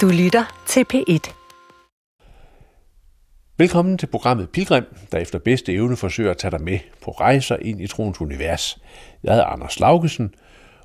Du 0.00 0.08
lytter 0.08 0.64
til 0.66 0.84
P1. 0.94 1.34
Velkommen 3.58 3.98
til 3.98 4.06
programmet 4.06 4.50
Pilgrim, 4.50 4.84
der 5.12 5.18
efter 5.18 5.38
bedste 5.38 5.72
evne 5.72 5.96
forsøger 5.96 6.30
at 6.30 6.38
tage 6.38 6.50
dig 6.50 6.62
med 6.62 6.78
på 7.02 7.10
rejser 7.10 7.56
ind 7.56 7.80
i 7.80 7.86
troens 7.86 8.20
univers. 8.20 8.78
Jeg 9.22 9.32
hedder 9.32 9.46
Anders 9.46 9.80
Laugesen, 9.80 10.34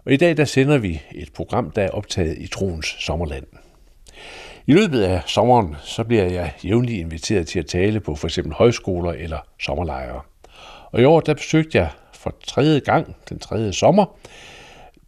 og 0.05 0.11
i 0.11 0.17
dag 0.17 0.37
der 0.37 0.45
sender 0.45 0.77
vi 0.77 1.01
et 1.11 1.33
program, 1.33 1.71
der 1.71 1.81
er 1.81 1.89
optaget 1.89 2.37
i 2.37 2.47
troens 2.47 2.95
sommerland. 3.00 3.45
I 4.68 4.73
løbet 4.73 5.02
af 5.02 5.21
sommeren 5.26 5.76
så 5.84 6.04
bliver 6.04 6.23
jeg 6.23 6.54
jævnligt 6.64 7.00
inviteret 7.00 7.48
til 7.48 7.60
at 7.60 7.66
tale 7.66 8.00
på 8.00 8.16
f.eks. 8.16 8.39
højskoler 8.52 9.12
eller 9.12 9.39
sommerlejre. 9.60 10.21
Og 10.91 11.02
i 11.02 11.04
år 11.04 11.20
der 11.20 11.34
besøgte 11.34 11.78
jeg 11.78 11.89
for 12.14 12.36
tredje 12.48 12.80
gang, 12.80 13.16
den 13.30 13.39
tredje 13.39 13.73
sommer, 13.73 14.05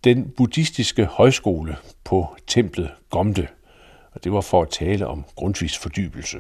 den 0.04 0.32
buddhistiske 0.38 1.06
højskole 1.06 1.78
på 2.04 2.36
templet 2.48 2.92
Gomde. 3.10 3.48
Og 4.12 4.24
det 4.24 4.32
var 4.32 4.42
for 4.42 4.62
at 4.62 4.70
tale 4.70 5.08
om 5.08 5.26
grundvis 5.36 5.78
fordybelse. 5.78 6.38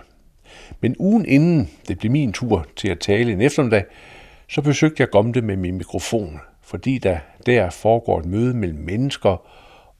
Men 0.81 0.95
ugen 0.99 1.25
inden 1.25 1.69
det 1.87 1.99
blev 1.99 2.11
min 2.11 2.33
tur 2.33 2.65
til 2.75 2.87
at 2.87 2.99
tale 2.99 3.31
en 3.31 3.41
eftermiddag, 3.41 3.85
så 4.49 4.61
besøgte 4.61 5.01
jeg 5.01 5.09
Gomte 5.09 5.41
med 5.41 5.57
min 5.57 5.77
mikrofon, 5.77 6.39
fordi 6.61 6.97
der 6.97 7.19
der 7.45 7.69
foregår 7.69 8.19
et 8.19 8.25
møde 8.25 8.53
mellem 8.53 8.79
mennesker 8.79 9.45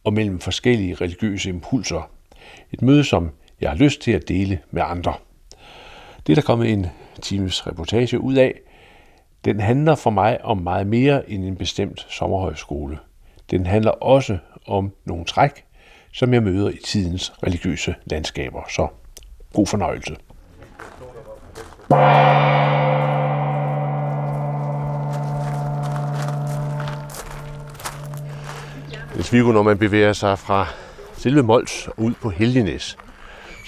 og 0.04 0.14
mellem 0.14 0.40
forskellige 0.40 0.96
religiøse 0.96 1.50
impulser. 1.50 2.10
Et 2.72 2.82
møde, 2.82 3.04
som 3.04 3.32
jeg 3.62 3.70
har 3.70 3.78
lyst 3.78 4.02
til 4.02 4.12
at 4.12 4.28
dele 4.28 4.60
med 4.72 4.82
andre. 4.86 5.14
Det 6.28 6.34
er 6.34 6.36
der 6.36 6.42
kommet 6.42 6.74
en 6.74 6.86
times 7.22 7.68
reportage 7.68 8.20
ud 8.20 8.36
af. 8.36 8.60
Den 9.46 9.60
handler 9.60 9.96
for 9.96 10.10
mig 10.10 10.46
om 10.46 10.58
meget 10.58 10.88
mere 10.88 11.30
end 11.30 11.46
en 11.46 11.56
bestemt 11.56 12.08
sommerhøjskole. 12.10 13.00
Den 13.52 13.66
handler 13.66 13.92
også 13.92 14.38
om 14.68 14.92
nogle 15.06 15.26
træk, 15.26 15.66
som 16.14 16.34
jeg 16.34 16.44
møder 16.44 16.70
i 16.70 16.78
tidens 16.86 17.34
religiøse 17.44 17.96
landskaber. 18.06 18.62
Så 18.70 18.88
god 19.54 19.68
fornøjelse. 19.68 20.16
Hvis 29.16 29.34
vi 29.34 29.40
når 29.40 29.63
man 29.63 29.77
bevæger 29.77 30.13
sig 30.13 30.40
fra 30.40 30.68
selve 31.18 31.44
Mols 31.44 31.90
ud 31.98 32.13
på 32.22 32.30
Helgenæs, 32.30 32.98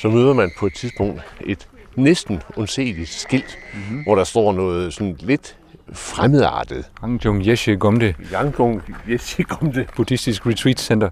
så 0.01 0.09
møder 0.09 0.33
man 0.33 0.51
på 0.59 0.65
et 0.65 0.73
tidspunkt 0.75 1.21
et 1.45 1.67
næsten 1.95 2.41
undseligt 2.55 3.09
skilt, 3.09 3.57
mm-hmm. 3.73 4.03
hvor 4.03 4.15
der 4.15 4.23
står 4.23 4.53
noget 4.53 4.93
sådan 4.93 5.15
lidt 5.19 5.57
fremmedartet. 5.93 6.89
Yangjung 7.03 7.45
Yeshe 7.47 7.77
Gomde. 7.77 8.13
Yangjung 8.33 8.81
Yeshe 9.09 9.43
Gomde. 9.43 9.85
Buddhistisk 9.95 10.45
Retreat 10.45 10.79
Center. 10.79 11.09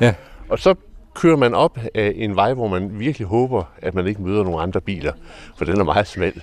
Ja. 0.00 0.06
ja. 0.06 0.14
Og 0.48 0.58
så 0.58 0.74
kører 1.14 1.36
man 1.36 1.54
op 1.54 1.78
af 1.94 2.12
en 2.16 2.36
vej, 2.36 2.54
hvor 2.54 2.68
man 2.68 2.98
virkelig 2.98 3.26
håber, 3.26 3.64
at 3.82 3.94
man 3.94 4.06
ikke 4.06 4.22
møder 4.22 4.44
nogle 4.44 4.60
andre 4.60 4.80
biler, 4.80 5.12
for 5.58 5.64
den 5.64 5.80
er 5.80 5.84
meget 5.84 6.06
smal. 6.06 6.42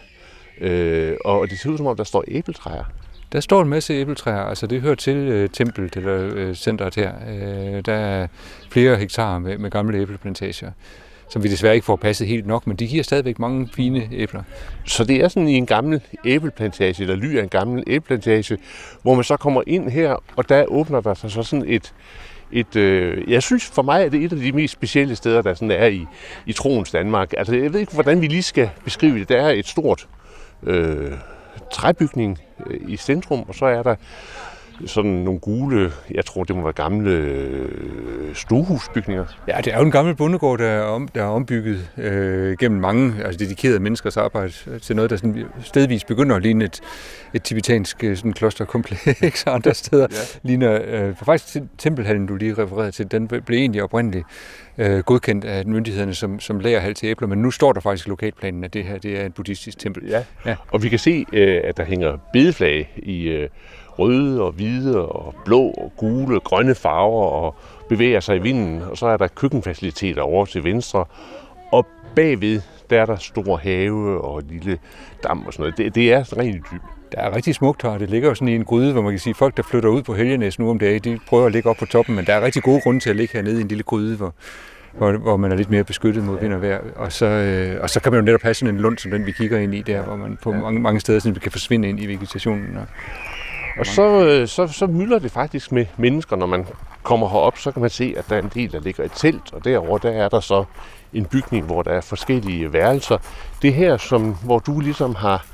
Øh, 0.61 1.17
og 1.25 1.49
det 1.49 1.59
ser 1.59 1.69
ud 1.69 1.77
som 1.77 1.87
om, 1.87 1.97
der 1.97 2.03
står 2.03 2.23
æbletræer. 2.27 2.83
Der 3.31 3.39
står 3.39 3.61
en 3.61 3.69
masse 3.69 3.93
æbletræer, 3.93 4.43
altså 4.43 4.67
det 4.67 4.81
hører 4.81 4.95
til 4.95 5.15
øh, 5.15 5.49
templet, 5.49 5.95
eller 5.95 6.31
øh, 6.35 6.55
centret 6.55 6.95
her. 6.95 7.11
Øh, 7.29 7.81
der 7.85 7.93
er 7.93 8.27
flere 8.71 8.97
hektar 8.97 9.39
med, 9.39 9.57
med 9.57 9.71
gamle 9.71 9.97
æbleplantager 9.97 10.71
som 11.33 11.43
vi 11.43 11.49
desværre 11.49 11.75
ikke 11.75 11.85
får 11.85 11.95
passet 11.95 12.27
helt 12.27 12.47
nok, 12.47 12.67
men 12.67 12.75
de 12.75 12.87
giver 12.87 13.03
stadigvæk 13.03 13.39
mange 13.39 13.69
fine 13.73 14.09
æbler. 14.11 14.43
Så 14.85 15.03
det 15.03 15.23
er 15.23 15.27
sådan 15.27 15.47
i 15.47 15.53
en 15.53 15.65
gammel 15.65 16.01
æbleplantage, 16.25 17.01
eller 17.01 17.15
ly 17.15 17.37
af 17.37 17.43
en 17.43 17.49
gammel 17.49 17.83
æbleplantage, 17.87 18.57
hvor 19.01 19.15
man 19.15 19.23
så 19.23 19.37
kommer 19.37 19.61
ind 19.67 19.89
her, 19.89 20.23
og 20.35 20.49
der 20.49 20.65
åbner 20.65 21.01
der 21.01 21.13
sig 21.13 21.31
så 21.31 21.43
sådan 21.43 21.65
et, 21.67 21.93
et, 22.53 22.75
øh, 22.75 23.31
jeg 23.31 23.43
synes 23.43 23.65
for 23.65 23.81
mig, 23.81 24.03
at 24.03 24.11
det 24.11 24.21
er 24.21 24.25
et 24.25 24.33
af 24.33 24.39
de 24.39 24.51
mest 24.51 24.73
specielle 24.73 25.15
steder, 25.15 25.41
der 25.41 25.53
sådan 25.53 25.71
er 25.71 25.85
i, 25.85 26.05
i 26.45 26.53
troens 26.53 26.91
Danmark. 26.91 27.33
Altså, 27.37 27.55
jeg 27.55 27.73
ved 27.73 27.79
ikke, 27.79 27.93
hvordan 27.93 28.21
vi 28.21 28.27
lige 28.27 28.43
skal 28.43 28.69
beskrive 28.83 29.19
det. 29.19 29.29
Der 29.29 29.41
er 29.41 29.49
et 29.49 29.67
stort 29.67 30.07
øh, 30.63 31.11
træbygning 31.71 32.39
øh, 32.67 32.79
i 32.87 32.97
centrum, 32.97 33.45
og 33.47 33.55
så 33.55 33.65
er 33.65 33.83
der 33.83 33.95
sådan 34.85 35.11
nogle 35.11 35.39
gule, 35.39 35.91
jeg 36.11 36.25
tror 36.25 36.43
det 36.43 36.55
må 36.55 36.61
være 36.61 36.73
gamle 36.73 37.11
øh, 37.11 38.35
stuehusbygninger. 38.35 39.25
Ja, 39.47 39.57
det 39.57 39.73
er 39.73 39.77
jo 39.77 39.85
en 39.85 39.91
gammel 39.91 40.15
bondegård, 40.15 40.59
der 40.59 40.65
er, 40.65 40.81
om, 40.81 41.07
der 41.07 41.21
er 41.23 41.27
ombygget 41.27 41.89
øh, 41.97 42.57
gennem 42.57 42.81
mange 42.81 43.23
altså 43.23 43.39
dedikerede 43.39 43.79
menneskers 43.79 44.17
arbejde 44.17 44.79
til 44.79 44.95
noget, 44.95 45.11
der 45.11 45.17
sådan 45.17 45.45
stedvis 45.61 46.03
begynder 46.03 46.35
at 46.35 46.41
ligne 46.41 46.65
et, 46.65 46.81
et 47.33 47.43
tibetansk 47.43 48.03
øh, 48.03 48.17
sådan 48.17 48.33
klosterkompleks 48.33 49.43
og 49.43 49.53
andre 49.55 49.73
steder. 49.73 50.07
ja. 50.11 50.17
Ligner, 50.43 50.79
øh, 50.85 51.15
for 51.15 51.25
faktisk 51.25 51.63
tempelhallen, 51.77 52.25
du 52.25 52.35
lige 52.35 52.53
refererede 52.53 52.91
til, 52.91 53.11
den 53.11 53.27
blev 53.27 53.57
egentlig 53.59 53.83
oprindeligt 53.83 54.25
øh, 54.77 54.99
godkendt 54.99 55.45
af 55.45 55.65
myndighederne 55.65 56.13
som, 56.13 56.39
som 56.39 56.59
lagerhal 56.59 56.93
til 56.93 57.07
æbler, 57.07 57.27
men 57.27 57.41
nu 57.41 57.51
står 57.51 57.73
der 57.73 57.81
faktisk 57.81 58.07
i 58.07 58.09
lokalplanen, 58.09 58.63
at 58.63 58.73
det 58.73 58.83
her 58.83 58.97
det 58.97 59.19
er 59.19 59.25
et 59.25 59.33
buddhistisk 59.33 59.79
tempel. 59.79 60.07
Ja, 60.09 60.23
ja. 60.45 60.55
og 60.71 60.83
vi 60.83 60.89
kan 60.89 60.99
se, 60.99 61.25
øh, 61.33 61.61
at 61.63 61.77
der 61.77 61.83
hænger 61.83 62.17
bedeflag 62.33 62.93
i 62.97 63.23
øh, 63.23 63.49
røde 63.99 64.41
og 64.41 64.51
hvide 64.51 65.07
og 65.07 65.35
blå 65.45 65.61
og 65.61 65.91
gule 65.97 66.35
og 66.35 66.43
grønne 66.43 66.75
farver 66.75 67.25
og 67.25 67.55
bevæger 67.89 68.19
sig 68.19 68.35
i 68.35 68.39
vinden. 68.39 68.81
Og 68.81 68.97
så 68.97 69.05
er 69.05 69.17
der 69.17 69.27
køkkenfaciliteter 69.27 70.21
over 70.21 70.45
til 70.45 70.63
venstre. 70.63 71.05
Og 71.71 71.85
bagved, 72.15 72.61
der 72.89 73.01
er 73.01 73.05
der 73.05 73.15
stor 73.15 73.57
have 73.57 74.21
og 74.21 74.39
en 74.39 74.47
lille 74.49 74.79
dam 75.23 75.45
og 75.45 75.53
sådan 75.53 75.63
noget. 75.63 75.77
Det, 75.77 75.95
det 75.95 76.13
er 76.13 76.37
rent 76.37 76.55
idyll. 76.55 76.81
Det 77.11 77.19
er 77.21 77.35
rigtig 77.35 77.55
smukt 77.55 77.83
her. 77.83 77.97
Det 77.97 78.09
ligger 78.09 78.29
jo 78.29 78.35
sådan 78.35 78.47
i 78.47 78.55
en 78.55 78.65
gryde, 78.65 78.93
hvor 78.93 79.01
man 79.01 79.11
kan 79.11 79.19
sige, 79.19 79.31
at 79.31 79.37
folk, 79.37 79.57
der 79.57 79.63
flytter 79.63 79.89
ud 79.89 80.03
på 80.03 80.13
Helgenæs 80.13 80.59
nu 80.59 80.69
om 80.69 80.79
dagen, 80.79 81.01
de 81.03 81.19
prøver 81.27 81.45
at 81.45 81.51
ligge 81.51 81.69
op 81.69 81.75
på 81.77 81.85
toppen, 81.85 82.15
men 82.15 82.25
der 82.25 82.33
er 82.33 82.41
rigtig 82.41 82.63
gode 82.63 82.81
grunde 82.81 82.99
til 82.99 83.09
at 83.09 83.15
ligge 83.15 83.33
hernede 83.33 83.57
i 83.57 83.61
en 83.61 83.67
lille 83.67 83.83
gryde, 83.83 84.17
hvor, 84.17 84.33
hvor, 84.97 85.11
hvor 85.11 85.37
man 85.37 85.51
er 85.51 85.55
lidt 85.55 85.69
mere 85.69 85.83
beskyttet 85.83 86.23
mod 86.23 86.39
vind 86.39 86.53
og 86.53 86.61
vejr. 86.61 86.79
Og 86.95 87.11
så, 87.11 87.25
øh, 87.25 87.81
og 87.81 87.89
så 87.89 87.99
kan 87.99 88.11
man 88.11 88.19
jo 88.21 88.25
netop 88.25 88.41
have 88.41 88.53
sådan 88.53 88.75
en 88.75 88.81
lund, 88.81 88.97
som 88.97 89.11
den 89.11 89.25
vi 89.25 89.31
kigger 89.31 89.59
ind 89.59 89.75
i 89.75 89.81
der, 89.81 90.03
hvor 90.03 90.15
man 90.15 90.37
på 90.41 90.51
mange, 90.51 90.79
mange 90.79 90.99
steder 90.99 91.19
sådan, 91.19 91.35
kan 91.35 91.51
forsvinde 91.51 91.89
ind 91.89 91.99
i 91.99 92.05
vegetationen. 92.05 92.77
Og, 92.77 92.85
og 93.77 93.85
så, 93.85 94.25
øh, 94.25 94.47
så, 94.47 94.67
så 94.67 94.87
mylder 94.87 95.19
det 95.19 95.31
faktisk 95.31 95.71
med 95.71 95.85
mennesker, 95.97 96.35
når 96.35 96.45
man 96.45 96.67
kommer 97.03 97.29
herop, 97.29 97.57
så 97.57 97.71
kan 97.71 97.81
man 97.81 97.89
se, 97.89 98.13
at 98.17 98.25
der 98.29 98.35
er 98.35 98.41
en 98.41 98.51
del, 98.53 98.71
der 98.71 98.79
ligger 98.79 99.03
i 99.03 99.09
telt, 99.09 99.53
og 99.53 99.65
derover 99.65 99.97
der 99.97 100.11
er 100.11 100.29
der 100.29 100.39
så 100.39 100.65
en 101.13 101.25
bygning, 101.25 101.65
hvor 101.65 101.81
der 101.81 101.91
er 101.91 102.01
forskellige 102.01 102.73
værelser. 102.73 103.17
Det 103.61 103.73
her, 103.73 103.97
som, 103.97 104.35
hvor 104.45 104.59
du 104.59 104.79
ligesom 104.79 105.15
har 105.15 105.45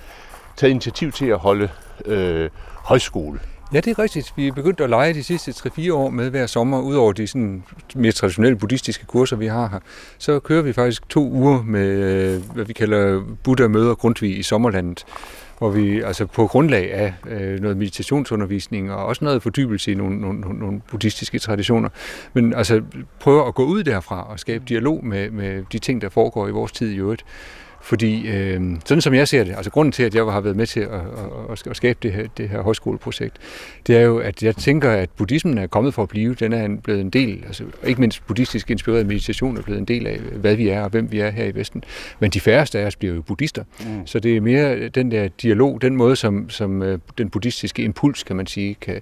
taget 0.57 0.72
initiativ 0.72 1.12
til 1.12 1.25
at 1.25 1.38
holde 1.38 1.69
øh, 2.06 2.50
højskole. 2.75 3.40
Ja, 3.74 3.80
det 3.80 3.91
er 3.91 4.00
rigtigt. 4.00 4.34
Vi 4.36 4.47
er 4.47 4.51
begyndt 4.51 4.81
at 4.81 4.90
lege 4.90 5.13
de 5.13 5.24
sidste 5.24 5.51
3-4 5.51 5.94
år 5.94 6.09
med 6.09 6.30
hver 6.30 6.47
sommer, 6.47 6.81
udover 6.81 7.13
de 7.13 7.28
sådan 7.28 7.63
mere 7.96 8.12
traditionelle 8.12 8.57
buddhistiske 8.57 9.06
kurser, 9.06 9.36
vi 9.36 9.47
har 9.47 9.68
her. 9.68 9.80
Så 10.18 10.40
kører 10.40 10.62
vi 10.62 10.74
faktisk 10.74 11.09
to 11.09 11.30
uger 11.30 11.62
med, 11.62 11.88
øh, 11.88 12.53
hvad 12.53 12.66
vi 12.66 12.74
kalder 12.74 13.22
Buddha 13.44 13.68
møder 13.68 13.96
Grundtvig 13.96 14.40
i 14.40 14.44
sommerlandet 14.44 15.06
hvor 15.59 15.70
vi 15.70 16.02
altså 16.02 16.25
på 16.25 16.47
grundlag 16.47 16.94
af 16.94 17.14
øh, 17.30 17.59
noget 17.59 17.78
meditationsundervisning 17.78 18.92
og 18.92 19.06
også 19.06 19.25
noget 19.25 19.42
fordybelse 19.42 19.92
i 19.92 19.96
nogle, 19.96 20.22
nogle, 20.22 20.59
nogle 20.59 20.81
buddhistiske 20.92 21.40
traditioner, 21.40 21.90
men 22.34 22.53
altså 22.53 22.81
prøver 23.20 23.44
at 23.44 23.56
gå 23.56 23.66
ud 23.66 23.84
derfra 23.84 24.31
og 24.31 24.40
skabe 24.40 24.64
dialog 24.69 25.06
med, 25.06 25.31
med 25.31 25.64
de 25.72 25.80
ting, 25.80 26.02
der 26.02 26.09
foregår 26.09 26.48
i 26.48 26.52
vores 26.52 26.72
tid 26.72 26.92
i 26.92 26.98
øvrigt. 26.98 27.25
Fordi 27.81 28.28
øh, 28.28 28.62
sådan 28.85 29.01
som 29.01 29.13
jeg 29.13 29.28
ser 29.28 29.44
det, 29.44 29.56
altså 29.56 29.72
grunden 29.72 29.91
til, 29.91 30.03
at 30.03 30.16
jeg 30.16 30.23
har 30.23 30.41
været 30.41 30.56
med 30.56 30.66
til 30.66 30.79
at, 30.79 30.90
at, 31.51 31.67
at 31.67 31.75
skabe 31.75 32.00
det 32.03 32.12
her, 32.12 32.28
det 32.38 32.50
her 32.50 32.62
højskoleprojekt, 32.62 33.38
det 33.88 33.97
er 33.97 34.01
jo, 34.01 34.17
at 34.17 34.44
jeg 34.44 34.56
tænker, 34.56 34.91
at 34.91 35.09
buddhismen 35.09 35.57
er 35.57 35.67
kommet 35.67 35.94
for 35.94 36.03
at 36.03 36.09
blive. 36.09 36.34
Den 36.34 36.53
er 36.53 36.78
blevet 36.84 37.01
en 37.01 37.09
del, 37.09 37.44
altså 37.45 37.63
ikke 37.84 38.01
mindst 38.01 38.28
buddhistisk 38.28 38.72
inspireret 38.72 39.06
meditation 39.06 39.57
er 39.57 39.62
blevet 39.62 39.79
en 39.79 39.85
del 39.85 40.07
af, 40.07 40.19
hvad 40.19 40.56
vi 40.56 40.69
er 40.69 40.81
og 40.81 40.89
hvem 40.89 41.12
vi 41.12 41.19
er 41.19 41.29
her 41.29 41.45
i 41.45 41.56
Vesten. 41.56 41.84
Men 42.19 42.31
de 42.31 42.39
færreste 42.39 42.79
af 42.79 42.85
os 42.85 42.95
bliver 42.95 43.16
jo 43.16 43.22
buddhister. 43.22 43.63
Mm. 43.79 44.07
Så 44.07 44.19
det 44.19 44.38
er 44.38 44.41
mere 44.41 44.88
den 44.88 45.12
der 45.12 45.28
dialog, 45.41 45.81
den 45.81 45.95
måde, 45.95 46.16
som, 46.16 46.50
som 46.50 46.81
øh, 46.81 47.00
den 47.18 47.29
buddhistiske 47.29 47.84
impuls, 47.84 48.23
kan 48.23 48.35
man 48.35 48.47
sige, 48.47 48.75
kan, 48.81 49.01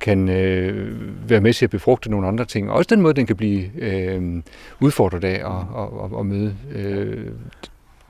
kan 0.00 0.28
øh, 0.28 1.30
være 1.30 1.40
med 1.40 1.52
til 1.52 1.66
at 1.66 1.70
befrugte 1.70 2.10
nogle 2.10 2.28
andre 2.28 2.44
ting. 2.44 2.70
Også 2.70 2.88
den 2.94 3.00
måde, 3.00 3.14
den 3.14 3.26
kan 3.26 3.36
blive 3.36 3.64
øh, 3.78 4.42
udfordret 4.80 5.24
af 5.24 5.44
og, 5.44 5.66
og, 5.72 6.00
og, 6.00 6.12
og 6.12 6.26
møde 6.26 6.56
øh, 6.74 7.26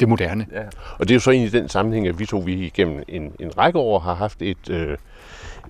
det 0.01 0.09
moderne. 0.09 0.47
Ja. 0.53 0.63
Og 0.99 1.09
det 1.09 1.11
er 1.11 1.15
jo 1.15 1.21
så 1.21 1.31
egentlig 1.31 1.53
den 1.53 1.69
sammenhæng, 1.69 2.09
at 2.09 2.19
vi 2.19 2.27
to 2.27 2.39
vi 2.39 2.53
igennem 2.53 3.03
en, 3.09 3.33
en 3.41 3.59
række 3.59 3.79
år 3.79 3.99
har 3.99 4.15
haft 4.15 4.43
et, 4.43 4.71
øh, 4.71 4.97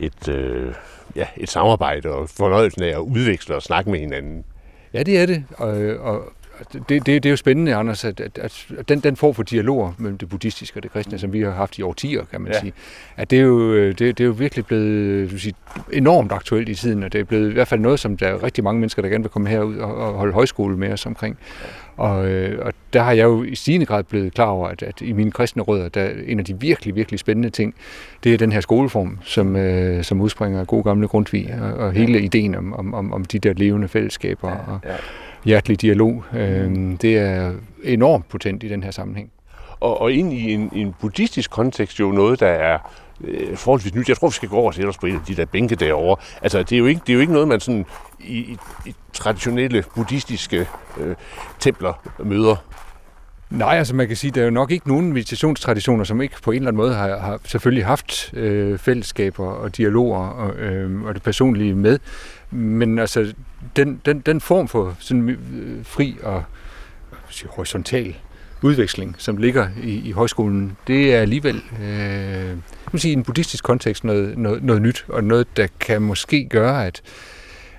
et, 0.00 0.28
øh, 0.28 0.74
ja, 1.16 1.26
et 1.36 1.50
samarbejde 1.50 2.08
og 2.08 2.28
fornøjelsen 2.28 2.82
af 2.82 2.88
at 2.88 2.98
udveksle 2.98 3.54
og 3.54 3.62
snakke 3.62 3.90
med 3.90 3.98
hinanden. 3.98 4.44
Ja, 4.94 5.02
det 5.02 5.18
er 5.18 5.26
det. 5.26 5.44
Og, 5.56 5.68
og 6.00 6.32
det, 6.72 6.88
det, 6.88 7.06
det 7.06 7.26
er 7.26 7.30
jo 7.30 7.36
spændende, 7.36 7.74
Anders, 7.74 8.04
at, 8.04 8.20
at, 8.20 8.66
at 8.78 8.88
den, 8.88 9.00
den 9.00 9.16
form 9.16 9.34
for 9.34 9.42
dialog 9.42 9.94
mellem 9.98 10.18
det 10.18 10.28
buddhistiske 10.28 10.78
og 10.78 10.82
det 10.82 10.92
kristne, 10.92 11.18
som 11.18 11.32
vi 11.32 11.40
har 11.40 11.50
haft 11.50 11.78
i 11.78 11.82
årtier, 11.82 12.24
kan 12.24 12.40
man 12.40 12.52
ja. 12.52 12.60
sige, 12.60 12.72
at 13.16 13.30
det 13.30 13.38
er 13.38 13.42
jo, 13.42 13.74
det, 13.86 13.98
det 13.98 14.20
er 14.20 14.24
jo 14.24 14.30
virkelig 14.30 14.66
blevet 14.66 15.30
du 15.30 15.38
sige, 15.38 15.54
enormt 15.92 16.32
aktuelt 16.32 16.68
i 16.68 16.74
tiden, 16.74 17.02
og 17.02 17.12
det 17.12 17.20
er 17.20 17.24
blevet 17.24 17.50
i 17.50 17.52
hvert 17.52 17.68
fald 17.68 17.80
noget, 17.80 18.00
som 18.00 18.16
der 18.16 18.28
er 18.28 18.42
rigtig 18.42 18.64
mange 18.64 18.80
mennesker, 18.80 19.02
der 19.02 19.08
gerne 19.08 19.24
vil 19.24 19.30
komme 19.30 19.48
herud 19.48 19.76
og, 19.76 19.96
og 19.96 20.12
holde 20.12 20.32
højskole 20.32 20.76
med 20.76 20.92
os 20.92 21.06
omkring. 21.06 21.38
Og, 21.98 22.28
øh, 22.28 22.66
og 22.66 22.72
der 22.92 23.02
har 23.02 23.12
jeg 23.12 23.24
jo 23.24 23.42
i 23.42 23.54
stigende 23.54 23.86
grad 23.86 24.02
blevet 24.04 24.34
klar 24.34 24.46
over, 24.46 24.68
at, 24.68 24.82
at 24.82 25.00
i 25.00 25.12
mine 25.12 25.30
kristne 25.30 25.62
rødder, 25.62 25.88
der 25.88 26.10
en 26.26 26.38
af 26.38 26.44
de 26.44 26.60
virkelig, 26.60 26.94
virkelig 26.94 27.20
spændende 27.20 27.50
ting, 27.50 27.74
det 28.24 28.34
er 28.34 28.38
den 28.38 28.52
her 28.52 28.60
skoleform, 28.60 29.18
som, 29.22 29.56
øh, 29.56 30.04
som 30.04 30.20
udspringer 30.20 30.60
af 30.60 30.66
god 30.66 30.84
gamle 30.84 31.08
Grundtvig, 31.08 31.54
og, 31.60 31.72
og 31.72 31.92
hele 31.92 32.20
ideen 32.20 32.54
om, 32.54 32.74
om, 32.74 32.94
om, 32.94 33.12
om 33.12 33.24
de 33.24 33.38
der 33.38 33.52
levende 33.52 33.88
fællesskaber 33.88 34.50
og 34.50 34.80
hjertelig 35.44 35.80
dialog. 35.80 36.24
Øh, 36.34 36.74
det 37.02 37.18
er 37.18 37.52
enormt 37.84 38.28
potent 38.28 38.62
i 38.62 38.68
den 38.68 38.82
her 38.82 38.90
sammenhæng. 38.90 39.30
Og, 39.80 40.00
og 40.00 40.12
ind 40.12 40.32
i 40.32 40.52
en, 40.52 40.70
en 40.72 40.94
buddhistisk 41.00 41.50
kontekst 41.50 42.00
jo 42.00 42.10
noget, 42.10 42.40
der 42.40 42.46
er 42.46 42.78
øh, 43.24 43.56
forholdsvis 43.56 43.94
nyt. 43.94 44.08
Jeg 44.08 44.16
tror, 44.16 44.28
vi 44.28 44.34
skal 44.34 44.48
gå 44.48 44.56
over 44.56 44.66
og 44.66 44.74
sætte 44.74 44.88
os 44.88 44.98
på 44.98 45.06
en 45.06 45.14
af 45.14 45.20
de 45.28 45.36
der 45.36 45.44
bænke 45.44 45.74
derovre. 45.74 46.16
Altså, 46.42 46.58
det 46.62 46.72
er 46.72 46.78
jo 46.78 46.86
ikke, 46.86 47.00
det 47.06 47.12
er 47.12 47.14
jo 47.14 47.20
ikke 47.20 47.32
noget, 47.32 47.48
man 47.48 47.60
sådan 47.60 47.86
i, 48.20 48.38
i, 48.38 48.56
i 48.86 48.94
traditionelle 49.12 49.84
buddhistiske 49.94 50.66
øh, 50.98 51.16
templer 51.58 51.92
møder. 52.18 52.56
Nej, 53.50 53.74
altså 53.78 53.94
man 53.94 54.08
kan 54.08 54.16
sige, 54.16 54.30
der 54.30 54.40
er 54.40 54.44
jo 54.44 54.50
nok 54.50 54.70
ikke 54.70 54.88
nogen 54.88 55.12
meditationstraditioner, 55.12 56.04
som 56.04 56.20
ikke 56.20 56.34
på 56.42 56.50
en 56.50 56.56
eller 56.56 56.68
anden 56.68 56.76
måde 56.76 56.94
har, 56.94 57.18
har 57.18 57.40
selvfølgelig 57.44 57.86
haft 57.86 58.34
øh, 58.34 58.78
fællesskaber 58.78 59.46
og 59.46 59.76
dialoger 59.76 60.28
og, 60.28 60.56
øh, 60.56 61.02
og 61.02 61.14
det 61.14 61.22
personlige 61.22 61.74
med. 61.74 61.98
Men 62.50 62.98
altså, 62.98 63.34
den, 63.76 64.00
den, 64.06 64.20
den 64.20 64.40
form 64.40 64.68
for 64.68 64.96
sådan 64.98 65.28
øh, 65.28 65.84
fri 65.84 66.16
og 66.22 66.42
sige, 67.28 67.50
horisontal 67.50 68.16
udveksling, 68.62 69.14
som 69.18 69.36
ligger 69.36 69.68
i, 69.82 70.08
i 70.08 70.10
højskolen, 70.10 70.76
det 70.86 71.14
er 71.14 71.20
alligevel 71.20 71.62
øh, 71.82 72.56
man 72.92 73.00
sige, 73.00 73.12
i 73.12 73.16
en 73.16 73.22
buddhistisk 73.22 73.64
kontekst 73.64 74.04
noget, 74.04 74.38
noget, 74.38 74.64
noget 74.64 74.82
nyt, 74.82 75.04
og 75.08 75.24
noget, 75.24 75.56
der 75.56 75.66
kan 75.80 76.02
måske 76.02 76.44
gøre, 76.50 76.86
at, 76.86 77.02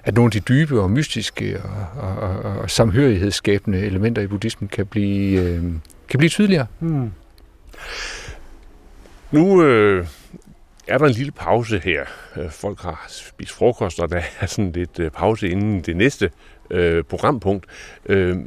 at 0.03 0.15
nogle 0.15 0.27
af 0.27 0.31
de 0.31 0.39
dybe 0.39 0.81
og 0.81 0.91
mystiske 0.91 1.61
og, 1.63 2.03
og, 2.03 2.29
og, 2.29 2.59
og 2.59 2.69
samhørighedsskabende 2.69 3.79
elementer 3.79 4.21
i 4.21 4.27
buddhismen 4.27 4.67
kan 4.67 4.85
blive, 4.85 5.41
øh, 5.41 5.63
kan 6.09 6.17
blive 6.17 6.29
tydeligere. 6.29 6.65
Hmm. 6.79 7.11
Nu 9.31 9.63
øh, 9.63 10.07
er 10.87 10.97
der 10.97 11.05
en 11.05 11.13
lille 11.13 11.31
pause 11.31 11.81
her. 11.83 12.05
Øh, 12.37 12.51
folk 12.51 12.81
har 12.81 13.05
spist 13.09 13.51
frokost, 13.51 13.99
og 13.99 14.09
der 14.09 14.21
er 14.39 14.45
sådan 14.45 14.71
lidt 14.71 14.99
øh, 14.99 15.11
pause 15.11 15.49
inden 15.49 15.81
det 15.81 15.97
næste 15.97 16.29
øh, 16.71 17.03
programpunkt. 17.03 17.65
Øh, 18.05 18.37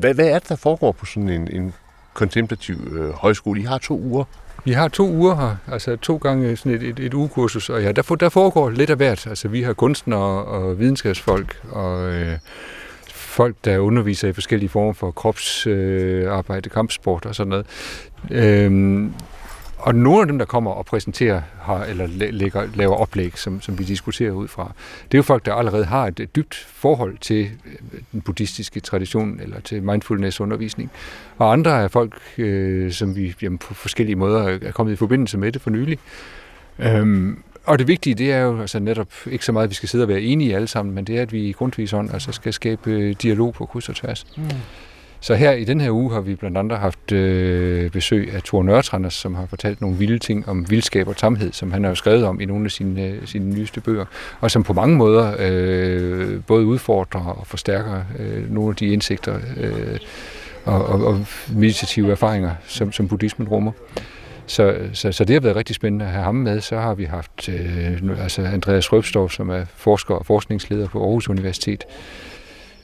hvad, 0.00 0.14
hvad 0.14 0.28
er 0.28 0.38
det, 0.38 0.48
der 0.48 0.56
foregår 0.56 0.92
på 0.92 1.06
sådan 1.06 1.28
en, 1.28 1.48
en 1.52 1.74
kontemplativ 2.14 2.76
øh, 2.92 3.10
højskole? 3.10 3.60
I 3.60 3.64
har 3.64 3.78
to 3.78 4.00
uger. 4.00 4.24
Vi 4.64 4.72
har 4.72 4.88
to 4.88 5.08
uger 5.08 5.36
her, 5.36 5.56
altså 5.72 5.96
to 5.96 6.16
gange 6.16 6.56
sådan 6.56 6.72
et, 6.72 6.82
et, 6.82 6.98
et 6.98 7.14
ugekursus, 7.14 7.70
og 7.70 7.82
ja, 7.82 7.92
der, 7.92 8.02
der 8.02 8.28
foregår 8.28 8.70
lidt 8.70 8.90
af 8.90 8.96
hvert. 8.96 9.26
Altså 9.26 9.48
vi 9.48 9.62
har 9.62 9.72
kunstnere 9.72 10.44
og 10.44 10.78
videnskabsfolk 10.78 11.60
og 11.70 12.12
øh, 12.12 12.38
folk, 13.12 13.56
der 13.64 13.78
underviser 13.78 14.28
i 14.28 14.32
forskellige 14.32 14.68
former 14.68 14.92
for 14.92 15.10
kropsarbejde, 15.10 16.66
øh, 16.66 16.72
kampsport 16.72 17.26
og 17.26 17.34
sådan 17.34 17.48
noget. 17.48 17.66
Øh, 18.30 19.06
og 19.78 19.94
nogle 19.94 20.20
af 20.20 20.26
dem, 20.26 20.38
der 20.38 20.44
kommer 20.44 20.70
og 20.70 20.86
præsenterer 20.86 21.42
har, 21.60 21.84
eller 21.84 22.06
lægger, 22.30 22.66
laver 22.74 22.96
oplæg, 22.96 23.38
som, 23.38 23.60
som 23.60 23.78
vi 23.78 23.84
diskuterer 23.84 24.32
ud 24.32 24.48
fra, 24.48 24.72
det 25.04 25.14
er 25.14 25.18
jo 25.18 25.22
folk, 25.22 25.46
der 25.46 25.54
allerede 25.54 25.84
har 25.84 26.06
et 26.06 26.28
dybt 26.36 26.54
forhold 26.54 27.18
til 27.20 27.50
øh, 27.66 28.00
den 28.12 28.20
buddhistiske 28.20 28.80
tradition 28.80 29.40
eller 29.40 29.60
til 29.60 29.82
mindfulness-undervisning. 29.82 30.90
Og 31.38 31.52
andre 31.52 31.70
er 31.82 31.88
folk, 31.88 32.14
øh, 32.38 32.92
som 32.92 33.16
vi 33.16 33.34
jamen, 33.42 33.58
på 33.58 33.74
forskellige 33.74 34.16
måder 34.16 34.58
er 34.62 34.72
kommet 34.72 34.92
i 34.92 34.96
forbindelse 34.96 35.38
med 35.38 35.52
det 35.52 35.62
for 35.62 35.70
nylig. 35.70 35.98
Øhm, 36.78 37.42
og 37.64 37.78
det 37.78 37.88
vigtige, 37.88 38.14
det 38.14 38.32
er 38.32 38.40
jo 38.40 38.60
altså 38.60 38.78
netop 38.78 39.08
ikke 39.26 39.44
så 39.44 39.52
meget, 39.52 39.64
at 39.64 39.70
vi 39.70 39.74
skal 39.74 39.88
sidde 39.88 40.04
og 40.04 40.08
være 40.08 40.20
enige 40.20 40.54
alle 40.54 40.68
sammen, 40.68 40.94
men 40.94 41.04
det 41.04 41.18
er, 41.18 41.22
at 41.22 41.32
vi 41.32 41.48
i 41.48 41.52
grundvis 41.52 41.92
altså 41.92 42.32
skal 42.32 42.52
skabe 42.52 42.90
øh, 42.90 43.14
dialog 43.22 43.54
på 43.54 43.66
kryds 43.66 43.88
og 43.88 43.96
tværs. 43.96 44.26
Mm. 44.36 44.42
Så 45.20 45.34
her 45.34 45.52
i 45.52 45.64
den 45.64 45.80
her 45.80 45.90
uge 45.90 46.12
har 46.12 46.20
vi 46.20 46.34
blandt 46.34 46.58
andet 46.58 46.78
haft 46.78 47.12
øh, 47.12 47.90
besøg 47.90 48.34
af 48.34 48.42
Thor 48.42 48.62
Nørtranders, 48.62 49.14
som 49.14 49.34
har 49.34 49.46
fortalt 49.46 49.80
nogle 49.80 49.96
vilde 49.96 50.18
ting 50.18 50.48
om 50.48 50.70
vildskab 50.70 51.08
og 51.08 51.16
tamhed, 51.16 51.52
som 51.52 51.72
han 51.72 51.84
har 51.84 51.90
jo 51.90 51.94
skrevet 51.94 52.24
om 52.24 52.40
i 52.40 52.44
nogle 52.44 52.64
af 52.64 52.70
sine, 52.70 53.06
øh, 53.06 53.26
sine 53.26 53.54
nyeste 53.54 53.80
bøger, 53.80 54.04
og 54.40 54.50
som 54.50 54.62
på 54.62 54.72
mange 54.72 54.96
måder 54.96 55.34
øh, 55.38 56.40
både 56.46 56.66
udfordrer 56.66 57.20
og 57.20 57.46
forstærker 57.46 58.02
øh, 58.18 58.54
nogle 58.54 58.70
af 58.70 58.76
de 58.76 58.86
indsigter 58.86 59.38
øh, 59.56 59.98
og, 60.64 60.86
og, 60.86 61.06
og 61.06 61.26
meditative 61.52 62.10
erfaringer, 62.10 62.50
som, 62.66 62.92
som 62.92 63.08
buddhismen 63.08 63.48
rummer. 63.48 63.72
Så, 64.46 64.76
så, 64.92 65.12
så 65.12 65.24
det 65.24 65.34
har 65.34 65.40
været 65.40 65.56
rigtig 65.56 65.76
spændende 65.76 66.04
at 66.04 66.10
have 66.10 66.24
ham 66.24 66.34
med. 66.34 66.60
Så 66.60 66.76
har 66.76 66.94
vi 66.94 67.04
haft 67.04 67.48
øh, 67.48 68.22
altså 68.22 68.42
Andreas 68.42 68.92
Røbstorff, 68.92 69.34
som 69.34 69.50
er 69.50 69.64
forsker 69.74 70.14
og 70.14 70.26
forskningsleder 70.26 70.88
på 70.88 71.02
Aarhus 71.02 71.28
Universitet, 71.28 71.84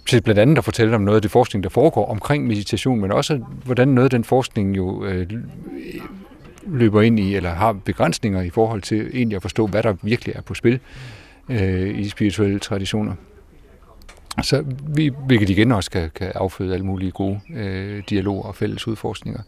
til 0.07 0.21
blandt 0.21 0.41
andet 0.41 0.59
at 0.59 0.65
fortælle 0.65 0.95
om 0.95 1.01
noget 1.01 1.17
af 1.17 1.23
det 1.23 1.31
forskning, 1.31 1.65
der 1.65 1.71
foregår 1.71 2.07
omkring 2.11 2.47
meditation, 2.47 3.01
men 3.01 3.13
også 3.13 3.41
hvordan 3.65 3.89
noget 3.89 4.05
af 4.05 4.11
den 4.11 4.25
forskning 4.25 4.77
jo 4.77 5.05
øh, 5.05 5.27
løber 6.67 7.03
ind 7.03 7.21
i, 7.21 7.37
eller 7.37 7.51
har 7.51 7.73
begrænsninger 7.73 8.43
i 8.43 8.51
forhold 8.51 8.83
til 8.83 9.11
egentlig 9.15 9.37
at 9.37 9.43
forstå, 9.43 9.67
hvad 9.67 9.83
der 9.83 9.95
virkelig 10.03 10.35
er 10.37 10.41
på 10.43 10.55
spil 10.55 10.81
øh, 11.49 11.99
i 11.99 12.09
spirituelle 12.09 12.59
traditioner. 12.59 13.15
Så 14.43 14.65
vi, 14.89 15.13
hvilket 15.27 15.51
igen 15.51 15.73
også 15.73 15.91
kan, 15.91 16.11
kan 16.15 16.33
afføde 16.35 16.75
alle 16.75 16.87
mulige 16.87 17.11
gode 17.11 17.41
øh, 17.55 18.03
dialoger 18.11 18.43
og 18.43 18.55
fælles 18.55 18.89
udforskninger. 18.89 19.41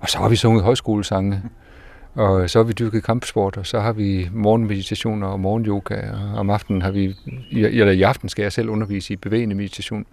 Og 0.00 0.08
så 0.08 0.18
har 0.18 0.28
vi 0.28 0.36
sunget 0.36 0.64
højskolesange, 0.64 1.42
og 2.14 2.50
så 2.50 2.58
har 2.58 2.64
vi 2.64 2.72
dyrket 2.72 3.04
kampsport, 3.04 3.56
og 3.56 3.66
så 3.66 3.80
har 3.80 3.92
vi 3.92 4.28
morgenmeditationer 4.32 5.26
og 5.26 5.40
morgenyoga, 5.40 6.10
og 6.12 6.38
om 6.38 6.50
aftenen 6.50 6.82
har 6.82 6.90
vi, 6.90 7.16
eller 7.52 7.92
i 7.92 8.02
aften 8.02 8.28
skal 8.28 8.42
jeg 8.42 8.52
selv 8.52 8.68
undervise 8.68 9.12
i 9.12 9.16
bevægende 9.16 9.54
meditation. 9.54 10.06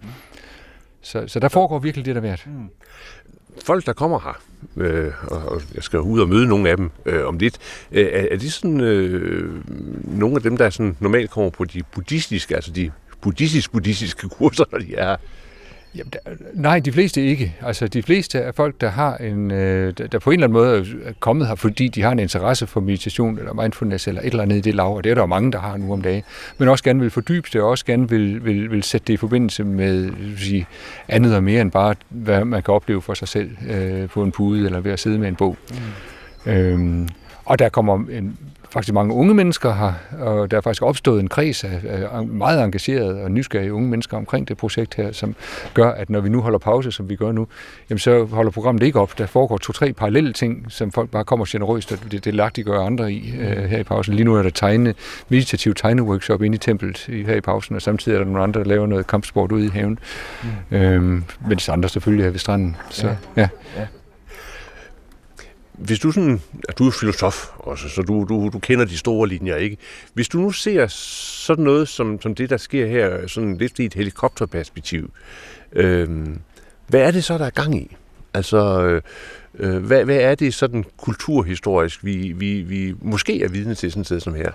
Så, 1.02 1.24
så 1.26 1.40
der 1.40 1.48
foregår 1.48 1.78
virkelig 1.78 2.06
det, 2.06 2.14
der 2.14 2.20
værd. 2.20 2.46
Mm. 2.46 2.68
Folk, 3.64 3.86
der 3.86 3.92
kommer 3.92 4.18
her, 4.18 4.42
øh, 4.76 5.12
og 5.26 5.62
jeg 5.74 5.82
skal 5.82 6.00
ud 6.00 6.20
og 6.20 6.28
møde 6.28 6.46
nogle 6.46 6.70
af 6.70 6.76
dem 6.76 6.90
øh, 7.06 7.26
om 7.26 7.38
lidt, 7.38 7.58
øh, 7.92 8.06
er, 8.06 8.26
er 8.30 8.36
det 8.36 8.52
sådan 8.52 8.80
øh, 8.80 9.62
nogle 10.18 10.36
af 10.36 10.42
dem, 10.42 10.56
der 10.56 10.70
sådan 10.70 10.96
normalt 11.00 11.30
kommer 11.30 11.50
på 11.50 11.64
de 11.64 11.82
buddhistiske, 11.82 12.54
altså 12.54 12.70
de 12.70 12.90
buddhistisk-buddhistiske 13.20 14.28
kurser, 14.28 14.64
når 14.72 14.78
de 14.78 14.94
er 14.94 15.16
Jamen, 15.94 16.12
der, 16.12 16.18
nej, 16.54 16.78
de 16.78 16.92
fleste 16.92 17.26
ikke. 17.26 17.56
Altså, 17.62 17.88
de 17.88 18.02
fleste 18.02 18.38
er 18.38 18.52
folk, 18.52 18.80
der 18.80 18.88
har 18.88 19.16
en, 19.16 19.50
øh, 19.50 19.94
der 20.12 20.18
på 20.18 20.30
en 20.30 20.34
eller 20.34 20.46
anden 20.46 20.52
måde 20.52 20.86
er 21.04 21.12
kommet 21.20 21.46
her, 21.46 21.54
fordi 21.54 21.88
de 21.88 22.02
har 22.02 22.10
en 22.12 22.18
interesse 22.18 22.66
for 22.66 22.80
meditation 22.80 23.38
eller 23.38 23.52
mindfulness 23.52 24.08
eller 24.08 24.20
et 24.20 24.26
eller 24.26 24.42
andet 24.42 24.56
i 24.56 24.60
det 24.60 24.74
lav, 24.74 24.96
og 24.96 25.04
det 25.04 25.10
er 25.10 25.14
der 25.14 25.22
jo 25.22 25.26
mange, 25.26 25.52
der 25.52 25.58
har 25.58 25.76
nu 25.76 25.92
om 25.92 26.02
dagen. 26.02 26.22
Men 26.58 26.68
også 26.68 26.84
gerne 26.84 27.00
vil 27.00 27.10
fordybe 27.10 27.48
det, 27.52 27.60
og 27.60 27.68
også 27.68 27.84
gerne 27.84 28.08
vil, 28.08 28.44
vil, 28.44 28.70
vil 28.70 28.82
sætte 28.82 29.06
det 29.06 29.12
i 29.12 29.16
forbindelse 29.16 29.64
med 29.64 30.10
sige, 30.36 30.66
andet 31.08 31.36
og 31.36 31.44
mere 31.44 31.60
end 31.60 31.70
bare, 31.70 31.94
hvad 32.08 32.44
man 32.44 32.62
kan 32.62 32.74
opleve 32.74 33.02
for 33.02 33.14
sig 33.14 33.28
selv 33.28 33.50
øh, 33.70 34.08
på 34.08 34.22
en 34.22 34.32
pude 34.32 34.66
eller 34.66 34.80
ved 34.80 34.92
at 34.92 35.00
sidde 35.00 35.18
med 35.18 35.28
en 35.28 35.36
bog. 35.36 35.56
Mm. 36.46 36.52
Øhm, 36.52 37.08
og 37.44 37.58
der 37.58 37.68
kommer 37.68 38.04
en 38.10 38.38
faktisk 38.70 38.94
mange 38.94 39.14
unge 39.14 39.34
mennesker 39.34 39.74
her, 39.74 39.92
og 40.24 40.50
der 40.50 40.56
er 40.56 40.60
faktisk 40.60 40.82
opstået 40.82 41.20
en 41.20 41.28
kreds 41.28 41.64
af, 41.64 41.80
af 42.12 42.26
meget 42.26 42.64
engagerede 42.64 43.22
og 43.22 43.30
nysgerrige 43.30 43.72
unge 43.72 43.88
mennesker 43.88 44.16
omkring 44.16 44.48
det 44.48 44.56
projekt 44.56 44.94
her, 44.94 45.12
som 45.12 45.34
gør, 45.74 45.90
at 45.90 46.10
når 46.10 46.20
vi 46.20 46.28
nu 46.28 46.40
holder 46.40 46.58
pause, 46.58 46.92
som 46.92 47.08
vi 47.08 47.16
gør 47.16 47.32
nu, 47.32 47.46
jamen 47.90 47.98
så 47.98 48.24
holder 48.24 48.50
programmet 48.50 48.82
ikke 48.82 49.00
op. 49.00 49.18
Der 49.18 49.26
foregår 49.26 49.58
to-tre 49.58 49.92
parallelle 49.92 50.32
ting, 50.32 50.66
som 50.68 50.92
folk 50.92 51.10
bare 51.10 51.24
kommer 51.24 51.46
generøst, 51.48 51.92
og 51.92 51.98
det, 52.10 52.24
det 52.24 52.34
lagt 52.34 52.56
de 52.56 52.62
gør 52.62 52.80
andre 52.80 53.12
i 53.12 53.34
uh, 53.38 53.64
her 53.64 53.78
i 53.78 53.84
pausen. 53.84 54.14
Lige 54.14 54.24
nu 54.24 54.34
er 54.34 54.42
der 54.42 54.50
tegne, 54.50 54.94
meditativ 55.28 55.74
tegneworkshop 55.74 56.42
inde 56.42 56.54
i 56.54 56.58
templet 56.58 56.98
her 57.26 57.34
i 57.34 57.40
pausen, 57.40 57.76
og 57.76 57.82
samtidig 57.82 58.16
er 58.16 58.18
der 58.18 58.26
nogle 58.26 58.42
andre, 58.42 58.60
der 58.60 58.66
laver 58.66 58.86
noget 58.86 59.06
kampsport 59.06 59.52
ude 59.52 59.64
i 59.64 59.68
haven. 59.68 59.98
Mm. 60.70 60.76
Øhm, 60.76 61.24
mens 61.48 61.68
andre 61.68 61.88
selvfølgelig 61.88 62.26
er 62.26 62.30
ved 62.30 62.38
stranden. 62.38 62.76
Så, 62.90 63.06
ja. 63.06 63.16
Ja. 63.36 63.48
ja. 63.76 63.86
Hvis 65.78 65.98
du 65.98 66.12
sådan, 66.12 66.40
at 66.68 66.78
du 66.78 66.86
er 66.86 66.90
filosof 66.90 67.46
også, 67.56 67.88
så 67.88 68.02
du, 68.02 68.26
du, 68.28 68.50
du 68.52 68.58
kender 68.58 68.84
de 68.84 68.98
store 68.98 69.28
linjer, 69.28 69.56
ikke? 69.56 69.76
Hvis 70.14 70.28
du 70.28 70.38
nu 70.38 70.50
ser 70.50 70.86
sådan 70.86 71.64
noget 71.64 71.88
som, 71.88 72.20
som 72.20 72.34
det, 72.34 72.50
der 72.50 72.56
sker 72.56 72.86
her, 72.86 73.26
sådan 73.26 73.56
lidt 73.56 73.78
i 73.78 73.84
et 73.84 73.94
helikopterperspektiv, 73.94 75.10
øh, 75.72 76.08
hvad 76.86 77.00
er 77.00 77.10
det 77.10 77.24
så, 77.24 77.38
der 77.38 77.46
er 77.46 77.50
gang 77.50 77.76
i? 77.76 77.96
Altså, 78.34 78.82
øh, 78.82 79.02
øh, 79.58 79.86
hvad, 79.86 80.04
hvad 80.04 80.16
er 80.16 80.34
det 80.34 80.54
sådan 80.54 80.84
kulturhistorisk, 80.96 82.04
vi, 82.04 82.32
vi, 82.36 82.62
vi 82.62 82.94
måske 83.02 83.42
er 83.42 83.48
vidne 83.48 83.74
til 83.74 83.90
sådan 83.90 84.00
et 84.00 84.06
sted 84.06 84.20
som 84.20 84.34
her? 84.34 84.50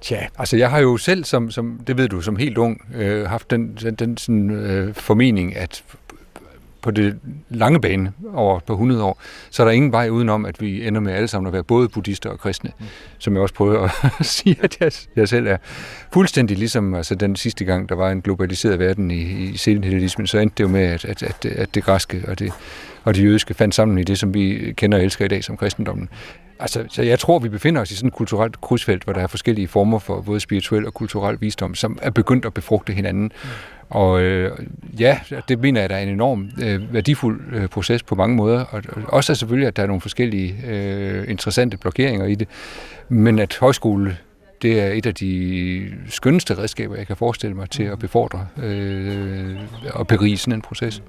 Tja, 0.00 0.26
altså 0.38 0.56
jeg 0.56 0.70
har 0.70 0.78
jo 0.78 0.96
selv, 0.96 1.24
som, 1.24 1.50
som 1.50 1.80
det 1.86 1.96
ved 1.96 2.08
du, 2.08 2.20
som 2.20 2.36
helt 2.36 2.58
ung, 2.58 2.82
øh, 2.94 3.26
haft 3.26 3.50
den, 3.50 3.78
den, 3.82 3.94
den 3.94 4.16
sådan, 4.16 4.50
øh, 4.50 4.94
formening, 4.94 5.56
at 5.56 5.84
på 6.82 6.90
det 6.90 7.18
lange 7.48 7.80
bane 7.80 8.12
over 8.34 8.60
på 8.60 8.72
100 8.72 9.02
år, 9.02 9.20
så 9.50 9.62
er 9.62 9.66
der 9.66 9.72
ingen 9.72 9.92
vej 9.92 10.08
udenom, 10.08 10.46
at 10.46 10.60
vi 10.60 10.86
ender 10.86 11.00
med 11.00 11.12
alle 11.12 11.28
sammen 11.28 11.46
at 11.46 11.52
være 11.52 11.62
både 11.62 11.88
buddhister 11.88 12.30
og 12.30 12.38
kristne, 12.38 12.70
mm. 12.78 12.86
som 13.18 13.34
jeg 13.34 13.42
også 13.42 13.54
prøver 13.54 13.88
at 14.20 14.26
sige, 14.26 14.56
at 14.62 14.80
jeg, 14.80 14.92
jeg 15.16 15.28
selv 15.28 15.46
er. 15.46 15.56
Fuldstændig 16.12 16.58
ligesom 16.58 16.94
altså 16.94 17.14
den 17.14 17.36
sidste 17.36 17.64
gang, 17.64 17.88
der 17.88 17.94
var 17.94 18.10
en 18.10 18.20
globaliseret 18.20 18.78
verden 18.78 19.10
i, 19.10 19.22
i 19.22 19.56
senhellenismen, 19.56 20.26
så 20.26 20.38
endte 20.38 20.54
det 20.58 20.64
jo 20.64 20.68
med, 20.68 20.82
at, 20.82 21.04
at, 21.04 21.22
at, 21.22 21.44
at 21.44 21.74
det 21.74 21.84
græske 21.84 22.24
og 22.28 22.38
det, 22.38 22.52
og 23.04 23.14
det 23.14 23.24
jødiske 23.24 23.54
fandt 23.54 23.74
sammen 23.74 23.98
i 23.98 24.04
det, 24.04 24.18
som 24.18 24.34
vi 24.34 24.72
kender 24.76 24.98
og 24.98 25.04
elsker 25.04 25.24
i 25.24 25.28
dag 25.28 25.44
som 25.44 25.56
kristendommen. 25.56 26.08
Altså, 26.60 26.84
så 26.88 27.02
jeg 27.02 27.18
tror, 27.18 27.38
vi 27.38 27.48
befinder 27.48 27.80
os 27.80 27.90
i 27.90 27.96
sådan 27.96 28.08
et 28.08 28.14
kulturelt 28.14 28.60
krydsfelt, 28.60 29.04
hvor 29.04 29.12
der 29.12 29.20
er 29.20 29.26
forskellige 29.26 29.68
former 29.68 29.98
for 29.98 30.20
både 30.20 30.40
spirituel 30.40 30.86
og 30.86 30.94
kulturel 30.94 31.40
visdom, 31.40 31.74
som 31.74 31.98
er 32.02 32.10
begyndt 32.10 32.44
at 32.44 32.54
befrugte 32.54 32.92
hinanden. 32.92 33.22
Mm. 33.22 33.48
Og 33.90 34.20
øh, 34.20 34.58
ja, 34.98 35.20
det 35.48 35.58
mener 35.58 35.80
jeg, 35.80 35.90
der 35.90 35.96
er 35.96 36.02
en 36.02 36.08
enorm 36.08 36.50
øh, 36.62 36.94
værdifuld 36.94 37.40
øh, 37.52 37.68
proces 37.68 38.02
på 38.02 38.14
mange 38.14 38.36
måder. 38.36 38.64
Og, 38.64 38.82
og 38.94 39.02
også 39.12 39.34
selvfølgelig, 39.34 39.68
at 39.68 39.76
der 39.76 39.82
er 39.82 39.86
nogle 39.86 40.00
forskellige 40.00 40.56
øh, 40.66 41.30
interessante 41.30 41.76
blokeringer 41.76 42.26
i 42.26 42.34
det. 42.34 42.48
Men 43.08 43.38
at 43.38 43.58
højskole 43.60 44.16
det 44.62 44.80
er 44.80 44.88
et 44.88 45.06
af 45.06 45.14
de 45.14 45.90
skønneste 46.08 46.58
redskaber, 46.58 46.96
jeg 46.96 47.06
kan 47.06 47.16
forestille 47.16 47.56
mig 47.56 47.70
til 47.70 47.82
at 47.82 47.98
befordre 47.98 48.46
øh, 48.62 49.56
og 49.94 50.06
berige 50.06 50.38
sådan 50.38 50.54
en 50.54 50.62
proces. 50.62 51.02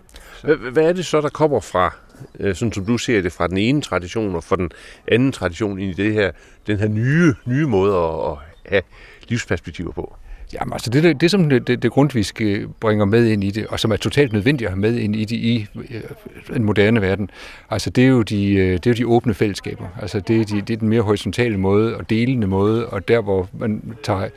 Hvad 0.72 0.84
er 0.84 0.94
det 0.94 1.06
så, 1.06 1.22
der 1.22 1.29
kommer 1.29 1.60
fra, 1.60 1.96
øh, 2.39 2.55
sådan 2.55 2.73
som 2.73 2.85
du 2.85 2.97
ser 2.97 3.21
det, 3.21 3.31
fra 3.31 3.47
den 3.47 3.57
ene 3.57 3.81
tradition 3.81 4.35
og 4.35 4.43
fra 4.43 4.55
den 4.55 4.71
anden 5.07 5.31
tradition 5.31 5.79
ind 5.79 5.91
i 5.91 6.03
det 6.03 6.13
her, 6.13 6.31
den 6.67 6.77
her 6.77 6.88
nye, 6.88 7.33
nye 7.45 7.67
måde 7.67 7.95
at, 7.95 8.31
at 8.31 8.38
have 8.65 8.81
livsperspektiver 9.27 9.91
på? 9.91 10.15
Jamen 10.53 10.73
altså 10.73 10.89
det, 10.89 11.03
det, 11.03 11.21
det 11.21 11.31
som 11.31 11.49
det, 11.49 11.67
det, 11.67 11.83
det 11.83 11.91
grundviske 11.91 12.45
øh, 12.45 12.67
bringer 12.79 13.05
med 13.05 13.27
ind 13.27 13.43
i 13.43 13.51
det, 13.51 13.67
og 13.67 13.79
som 13.79 13.91
er 13.91 13.95
totalt 13.95 14.33
nødvendigt 14.33 14.67
at 14.67 14.71
have 14.71 14.81
med 14.81 14.95
ind 14.95 15.15
i 15.15 15.25
det 15.25 15.35
i 15.35 15.67
øh, 15.75 16.55
en 16.55 16.63
moderne 16.63 17.01
verden, 17.01 17.29
altså 17.69 17.89
det 17.89 18.03
er 18.03 18.07
jo 18.07 18.21
de, 18.21 18.53
øh, 18.53 18.73
det 18.73 18.88
er 18.88 18.91
jo 18.91 18.95
de 18.95 19.07
åbne 19.07 19.33
fællesskaber. 19.33 19.88
Altså 20.01 20.19
det 20.19 20.41
er, 20.41 20.45
de, 20.45 20.61
det 20.61 20.73
er 20.73 20.77
den 20.77 20.89
mere 20.89 21.01
horisontale 21.01 21.57
måde 21.57 21.97
og 21.97 22.09
delende 22.09 22.47
måde, 22.47 22.89
og 22.89 23.07
der 23.07 23.21
hvor 23.21 23.49
man 23.59 23.81
tager 24.03 24.27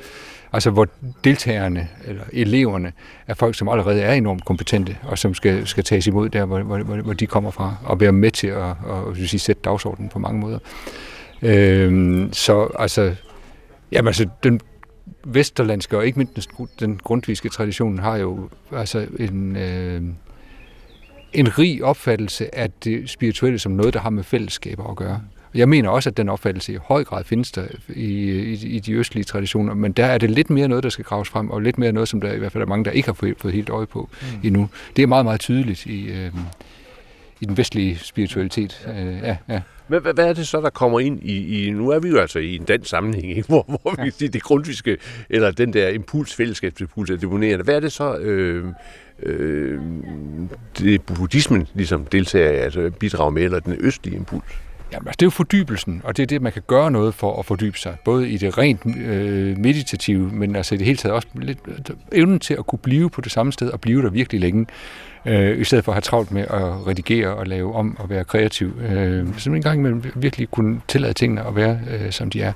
Altså 0.53 0.71
hvor 0.71 0.89
deltagerne 1.25 1.89
eller 2.05 2.25
eleverne 2.33 2.93
er 3.27 3.35
folk, 3.35 3.55
som 3.55 3.69
allerede 3.69 4.03
er 4.03 4.13
enormt 4.13 4.45
kompetente, 4.45 4.97
og 5.03 5.19
som 5.19 5.35
skal, 5.35 5.67
skal 5.67 5.85
tages 5.85 6.07
imod 6.07 6.29
der, 6.29 6.45
hvor, 6.45 6.63
hvor, 6.63 6.97
hvor 6.97 7.13
de 7.13 7.27
kommer 7.27 7.51
fra, 7.51 7.77
og 7.85 8.01
være 8.01 8.13
med 8.13 8.31
til 8.31 8.47
at, 8.47 8.69
at, 8.69 9.23
at 9.23 9.29
sige, 9.29 9.41
sætte 9.41 9.63
dagsordenen 9.65 10.09
på 10.09 10.19
mange 10.19 10.41
måder. 10.41 10.59
Øhm, 11.43 12.33
så 12.33 12.69
altså, 12.79 13.15
jamen, 13.93 14.07
altså 14.07 14.29
den, 14.43 14.61
vesterlandske 15.25 15.97
og 15.97 16.07
ikke 16.07 16.19
mindst 16.19 16.51
den 16.81 17.01
grundviske 17.05 17.49
tradition 17.49 17.99
har 17.99 18.17
jo 18.17 18.49
altså 18.73 19.07
en, 19.19 19.57
øh, 19.57 20.03
en 21.33 21.59
rig 21.59 21.85
opfattelse 21.85 22.55
af 22.55 22.71
det 22.85 23.11
spirituelle 23.11 23.59
som 23.59 23.73
noget, 23.73 23.95
der 23.95 24.01
har 24.01 24.11
med 24.11 24.25
fællesskaber 24.25 24.91
at 24.91 24.97
gøre. 24.97 25.21
Jeg 25.55 25.69
mener 25.69 25.89
også, 25.89 26.11
at 26.11 26.17
den 26.17 26.29
opfattelse 26.29 26.73
i 26.73 26.77
høj 26.77 27.05
grad 27.05 27.25
findes 27.25 27.53
der 27.53 27.65
i, 27.89 28.31
i, 28.31 28.67
i 28.67 28.79
de 28.79 28.93
østlige 28.93 29.25
traditioner, 29.25 29.75
men 29.75 29.93
der 29.93 30.07
er 30.07 30.19
det 30.19 30.31
lidt 30.31 30.51
mere 30.51 30.69
noget, 30.69 30.85
der 30.85 30.91
skal 30.91 31.05
graves 31.05 31.29
frem, 31.29 31.51
og 31.51 31.63
lidt 31.63 31.79
mere 31.79 31.93
noget, 31.93 32.09
som 32.09 32.21
der 32.21 32.33
i 32.33 32.39
hvert 32.39 32.53
fald 32.53 32.63
er 32.63 32.67
mange, 32.67 32.85
der 32.85 32.91
ikke 32.91 33.09
har 33.09 33.13
fået, 33.13 33.35
fået 33.39 33.55
helt 33.55 33.71
øje 33.71 33.87
på 33.87 34.09
mm. 34.23 34.27
endnu. 34.43 34.69
Det 34.97 35.03
er 35.03 35.07
meget, 35.07 35.25
meget 35.25 35.41
tydeligt 35.41 35.87
i, 35.87 36.07
øh, 36.11 36.31
i 37.41 37.45
den 37.45 37.57
vestlige 37.57 37.99
spiritualitet. 37.99 38.89
Øh, 38.99 39.19
ja, 39.23 39.37
ja. 39.49 39.61
Men 39.89 40.03
hvad, 40.03 40.15
hvad 40.15 40.29
er 40.29 40.33
det 40.33 40.49
så, 40.49 40.61
der 40.61 40.71
kommer 40.71 41.01
ind 41.01 41.23
i, 41.23 41.67
i... 41.67 41.71
Nu 41.71 41.89
er 41.89 41.99
vi 41.99 42.09
jo 42.09 42.19
altså 42.19 42.39
i 42.39 42.57
en 42.57 42.65
dansk 42.65 42.91
sammenhæng, 42.91 43.29
ikke? 43.29 43.49
Hvor, 43.49 43.65
hvor 43.83 43.91
vi 43.91 44.03
kan 44.03 44.13
sige, 44.13 44.29
det 44.29 44.43
grundviske, 44.43 44.97
eller 45.31 45.51
den 45.51 45.73
der 45.73 45.89
impuls, 45.89 46.35
fællesskabsimpuls 46.35 47.11
er 47.11 47.17
demonerende. 47.17 47.65
Hvad 47.65 47.75
er 47.75 47.81
det 47.81 47.93
så, 47.93 48.17
øh, 48.17 48.65
øh, 49.23 49.81
det 50.79 51.03
buddhismen 51.03 51.69
ligesom 51.75 52.07
deltager, 52.07 52.65
altså 52.65 52.91
bidrager 53.01 53.31
med, 53.31 53.43
eller 53.43 53.61
den 53.61 53.77
østlige 53.81 54.17
impuls? 54.17 54.45
Jamen, 54.93 55.09
altså, 55.09 55.17
det 55.17 55.23
er 55.23 55.27
jo 55.27 55.31
fordybelsen, 55.31 56.01
og 56.05 56.17
det 56.17 56.23
er 56.23 56.27
det, 56.27 56.43
man 56.43 56.53
kan 56.53 56.63
gøre 56.67 56.91
noget 56.91 57.15
for 57.15 57.39
at 57.39 57.47
fordybe 57.47 57.79
sig. 57.79 57.97
Både 58.05 58.29
i 58.29 58.37
det 58.37 58.59
rent 58.59 58.81
øh, 58.97 59.59
meditative, 59.59 60.31
men 60.33 60.57
altså 60.57 60.75
i 60.75 60.79
det 60.79 60.87
hele 60.87 60.97
taget 60.97 61.15
også 61.15 61.29
lidt, 61.35 61.59
øh, 61.69 61.97
evnen 62.13 62.41
til 62.41 62.55
at 62.55 62.67
kunne 62.67 62.79
blive 62.79 63.11
på 63.11 63.21
det 63.21 63.33
samme 63.33 63.53
sted 63.53 63.71
og 63.71 63.81
blive 63.81 64.03
der 64.03 64.11
virkelig 64.11 64.41
længe 64.41 64.67
øh, 65.27 65.61
i 65.61 65.65
stedet 65.65 65.85
for 65.85 65.93
at 65.93 65.97
have 65.97 66.01
travlt 66.01 66.33
med 66.33 66.43
at 66.43 66.87
redigere 66.87 67.35
og 67.35 67.47
lave 67.47 67.75
om 67.75 67.97
og 67.99 68.11
være 68.11 68.25
kreativ. 68.25 68.81
Øh, 68.81 69.39
så 69.39 69.51
en 69.51 69.63
gang 69.63 69.79
imellem 69.79 70.05
virkelig 70.15 70.51
kunne 70.51 70.81
tillade 70.89 71.13
tingene 71.13 71.47
at 71.47 71.57
være, 71.57 71.81
øh, 71.91 72.11
som 72.11 72.31
de 72.31 72.43
er. 72.43 72.53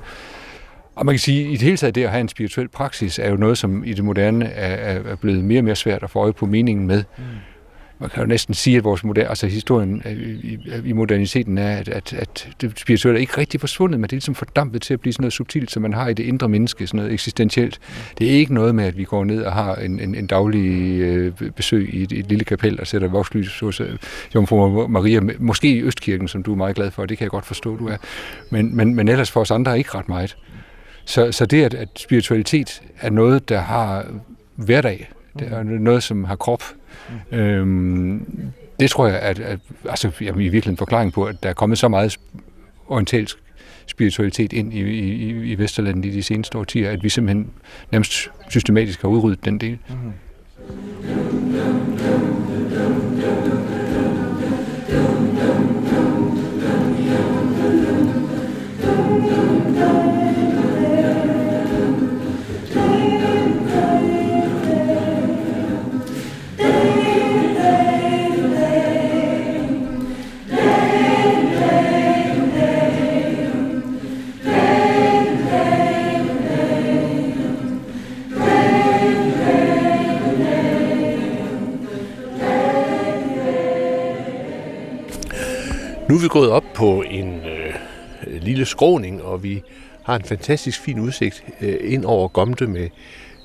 Og 0.97 1.07
man 1.07 1.13
kan 1.13 1.21
sige, 1.21 1.45
at 1.45 1.49
i 1.49 1.53
det 1.53 1.63
hele 1.63 1.77
taget 1.77 1.95
det 1.95 2.05
at 2.05 2.11
have 2.11 2.21
en 2.21 2.29
spirituel 2.29 2.69
praksis, 2.69 3.19
er 3.19 3.31
jo 3.31 3.37
noget, 3.37 3.59
som 3.59 3.85
i 3.85 3.93
det 3.93 4.05
moderne 4.05 4.45
er, 4.45 5.01
er 5.11 5.17
blevet 5.17 5.45
mere 5.45 5.61
og 5.61 5.65
mere 5.65 5.77
svært 5.77 6.03
at 6.03 6.11
få 6.11 6.19
øje 6.19 6.33
på 6.33 6.47
meningen 6.47 6.87
med. 6.87 7.05
Mm 7.19 7.25
man 7.99 8.11
kan 8.11 8.23
jo 8.23 8.27
næsten 8.27 8.55
sige, 8.55 8.77
at 8.77 8.85
vores 8.85 9.05
moderne, 9.05 9.29
altså 9.29 9.47
historien 9.47 10.03
øh, 10.07 10.13
i, 10.13 10.59
i 10.85 10.93
moderniteten 10.93 11.59
er, 11.59 11.77
at, 11.77 11.89
at, 11.89 12.13
at 12.13 12.49
det 12.61 12.79
spirituelle 12.79 13.19
er 13.19 13.21
ikke 13.21 13.39
rigtig 13.39 13.61
forsvundet, 13.61 14.01
men 14.01 14.03
det 14.03 14.13
er 14.13 14.17
ligesom 14.17 14.35
fordampet 14.35 14.83
til 14.83 14.95
at 14.95 15.01
blive 15.01 15.13
sådan 15.13 15.23
noget 15.23 15.33
subtilt, 15.33 15.71
som 15.71 15.83
man 15.83 15.95
har 15.95 16.09
i 16.09 16.15
det 16.15 16.23
indre 16.23 16.49
menneske, 16.49 16.87
sådan 16.87 16.99
noget 16.99 17.13
eksistentielt. 17.13 17.81
Det 18.19 18.27
er 18.27 18.31
ikke 18.31 18.55
noget 18.55 18.75
med, 18.75 18.85
at 18.85 18.97
vi 18.97 19.05
går 19.05 19.25
ned 19.25 19.43
og 19.43 19.53
har 19.53 19.75
en, 19.75 20.01
en, 20.01 20.15
en 20.15 20.27
daglig 20.27 21.01
øh, 21.01 21.33
besøg 21.57 21.95
i 21.95 22.03
et, 22.03 22.13
et 22.13 22.29
lille 22.29 22.45
kapel 22.45 22.81
og 22.81 22.87
sætter 22.87 23.09
vokslys 23.09 23.61
hos 23.61 23.81
øh, 23.81 23.99
Jomfru 24.35 24.89
Maria, 24.89 25.21
måske 25.39 25.69
i 25.69 25.83
Østkirken, 25.83 26.29
som 26.29 26.43
du 26.43 26.53
er 26.53 26.57
meget 26.57 26.77
glad 26.77 26.91
for, 26.91 27.07
det 27.07 27.19
kan 27.19 27.25
jeg 27.25 27.31
godt 27.31 27.47
forstå, 27.47 27.77
du 27.77 27.89
er. 27.89 27.97
Men, 28.51 28.77
men, 28.77 28.95
men 28.95 29.09
ellers 29.09 29.31
for 29.31 29.41
os 29.41 29.51
andre 29.51 29.73
er 29.73 29.77
ikke 29.77 29.91
ret 29.95 30.09
meget. 30.09 30.37
Så, 31.05 31.33
så 31.33 31.47
det, 31.47 31.65
at, 31.65 31.75
at 31.75 31.89
spiritualitet 31.97 32.83
er 33.01 33.11
noget, 33.11 33.49
der 33.49 33.61
har 33.61 34.07
hverdag, 34.55 35.11
det 35.39 35.53
er 35.53 35.63
noget, 35.63 36.03
som 36.03 36.25
har 36.25 36.37
krop, 36.37 36.63
Mm. 37.31 37.39
Øhm, 37.39 38.27
det 38.81 38.91
tror 38.91 39.07
jeg, 39.07 39.19
at, 39.19 39.39
at 39.39 39.59
altså, 39.89 40.11
jamen, 40.21 40.41
i 40.41 40.45
virkeligheden 40.45 40.73
en 40.73 40.77
forklaring 40.77 41.13
på, 41.13 41.25
at 41.25 41.43
der 41.43 41.49
er 41.49 41.53
kommet 41.53 41.79
så 41.79 41.89
meget 41.89 42.19
orientalsk 42.89 43.37
spiritualitet 43.87 44.53
ind 44.53 44.75
i, 44.75 44.81
i, 44.81 45.53
i 45.53 45.59
Vesterlandet 45.59 46.05
i 46.05 46.11
de 46.11 46.23
seneste 46.23 46.59
årtier, 46.59 46.91
at 46.91 47.03
vi 47.03 47.09
simpelthen 47.09 47.51
nærmest 47.93 48.31
systematisk 48.49 49.03
har 49.03 49.09
udryddet 49.09 49.45
den 49.45 49.59
del. 49.59 49.79
Mm. 49.89 50.13
Gået 86.37 86.51
op 86.51 86.65
på 86.75 87.03
en 87.03 87.41
øh, 87.47 87.75
lille 88.43 88.65
skråning, 88.65 89.23
og 89.23 89.43
vi 89.43 89.63
har 90.03 90.17
en 90.17 90.25
fantastisk 90.25 90.81
fin 90.81 91.01
udsigt 91.01 91.45
øh, 91.61 91.93
ind 91.93 92.05
over 92.05 92.29
Gomte 92.29 92.67
med 92.67 92.89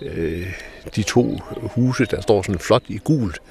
øh, 0.01 0.53
de 0.95 1.03
to 1.03 1.37
huse, 1.75 2.05
der 2.05 2.21
står 2.21 2.41
sådan 2.41 2.59
flot 2.59 2.83
i 2.87 2.97
gult. 2.97 3.41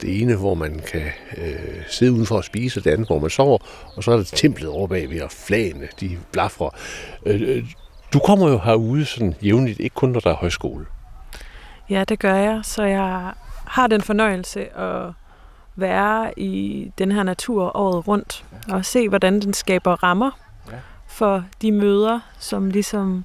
Det 0.00 0.22
ene, 0.22 0.36
hvor 0.36 0.54
man 0.54 0.80
kan 0.92 1.02
øh, 1.36 1.82
sidde 1.88 2.12
udenfor 2.12 2.36
og 2.36 2.44
spise, 2.44 2.80
og 2.80 2.84
det 2.84 2.90
andet, 2.90 3.06
hvor 3.06 3.18
man 3.18 3.30
sover. 3.30 3.58
Og 3.96 4.04
så 4.04 4.12
er 4.12 4.16
der 4.16 4.24
templet 4.24 4.68
over 4.68 4.86
bagved, 4.86 5.20
og 5.20 5.30
flagene, 5.30 5.88
de 6.00 6.18
blafrer. 6.32 6.70
Øh, 7.26 7.40
øh, 7.40 7.64
du 8.12 8.18
kommer 8.18 8.48
jo 8.48 8.58
herude 8.58 9.04
sådan 9.04 9.34
jævnligt, 9.42 9.80
ikke 9.80 9.94
kun 9.94 10.10
når 10.10 10.20
der 10.20 10.30
er 10.30 10.36
højskole. 10.36 10.86
Ja, 11.90 12.04
det 12.04 12.18
gør 12.18 12.34
jeg. 12.34 12.60
Så 12.62 12.82
jeg 12.82 13.32
har 13.66 13.86
den 13.86 14.00
fornøjelse 14.00 14.78
at 14.78 15.12
være 15.76 16.38
i 16.38 16.90
den 16.98 17.12
her 17.12 17.22
natur 17.22 17.76
året 17.76 18.08
rundt, 18.08 18.44
ja. 18.68 18.74
og 18.74 18.84
se, 18.84 19.08
hvordan 19.08 19.40
den 19.40 19.54
skaber 19.54 20.02
rammer 20.02 20.30
ja. 20.70 20.76
for 21.06 21.44
de 21.62 21.72
møder, 21.72 22.20
som 22.38 22.70
ligesom 22.70 23.24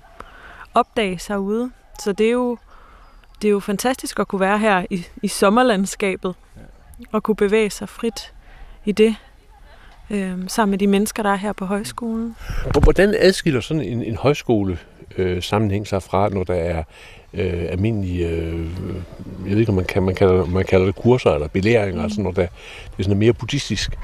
opdages 0.74 1.28
herude. 1.28 1.72
Så 2.00 2.14
det 2.14 2.28
er 2.28 2.32
jo, 2.32 2.58
det 3.42 3.48
er 3.48 3.52
jo 3.52 3.60
fantastisk 3.60 4.20
at 4.20 4.28
kunne 4.28 4.42
være 4.42 4.58
her 4.58 4.86
i, 4.90 5.06
i 5.24 5.28
sommerlandskabet, 5.28 6.36
ja. 6.56 6.62
og 7.12 7.24
kunne 7.24 7.36
bevæge 7.36 7.70
sig 7.70 7.90
frit 7.90 8.34
i 8.86 8.92
det, 8.92 9.16
øh, 10.10 10.38
sammen 10.48 10.72
med 10.72 10.78
de 10.78 10.88
mennesker, 10.88 11.24
der 11.24 11.30
er 11.30 11.36
her 11.36 11.54
på 11.54 11.66
højskolen. 11.66 12.36
Hvordan 12.84 13.16
adskiller 13.20 13.62
sådan 13.62 13.84
en, 13.84 14.04
en 14.04 14.16
højskole 14.16 14.78
øh, 15.18 15.44
sammenhæng 15.44 15.88
sig 15.88 16.04
fra, 16.04 16.30
når 16.30 16.44
der 16.44 16.54
er 16.54 16.84
øh, 17.34 17.66
almindelige, 17.70 18.28
øh, 18.28 18.70
jeg 19.46 19.52
ved 19.52 19.58
ikke, 19.58 19.70
om 19.70 19.76
man, 19.76 19.86
kan, 19.86 20.04
man, 20.04 20.16
kalder, 20.16 20.46
man 20.46 20.66
kalder 20.66 20.86
det 20.86 20.96
kurser 20.96 21.32
eller 21.32 21.48
belæringer, 21.48 22.04
mm. 22.04 22.10
sådan 22.10 22.24
noget, 22.24 22.36
der, 22.36 22.48
det 22.92 23.00
er 23.00 23.04
sådan 23.04 23.18
mere 23.18 23.34
buddhistisk? 23.34 23.98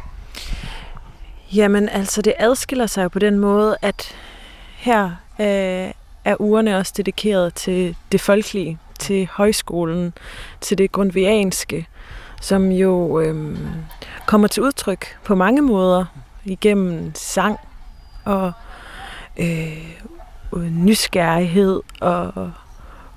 Jamen 1.56 1.90
altså, 1.90 2.22
det 2.22 2.34
adskiller 2.38 2.88
sig 2.88 3.04
jo 3.04 3.10
på 3.10 3.20
den 3.20 3.40
måde, 3.40 3.78
at 3.82 4.16
her 4.76 5.06
øh, 5.40 5.92
er 6.26 6.36
ugerne 6.40 6.78
også 6.78 6.94
dedikeret 6.98 7.54
til 7.54 7.96
det 8.12 8.22
folkelige, 8.22 8.78
til 9.00 9.30
højskolen, 9.32 10.14
til 10.62 10.78
det 10.78 10.92
grundvianske, 10.92 11.88
som 12.42 12.72
jo 12.72 13.20
øh, 13.20 13.58
kommer 14.26 14.48
til 14.48 14.64
udtryk 14.64 15.18
på 15.24 15.36
mange 15.36 15.62
måder 15.62 16.06
igennem 16.46 17.12
sang 17.16 17.60
og 18.26 18.52
øh, 19.38 19.96
nysgerrighed 20.54 21.82
og 22.02 22.52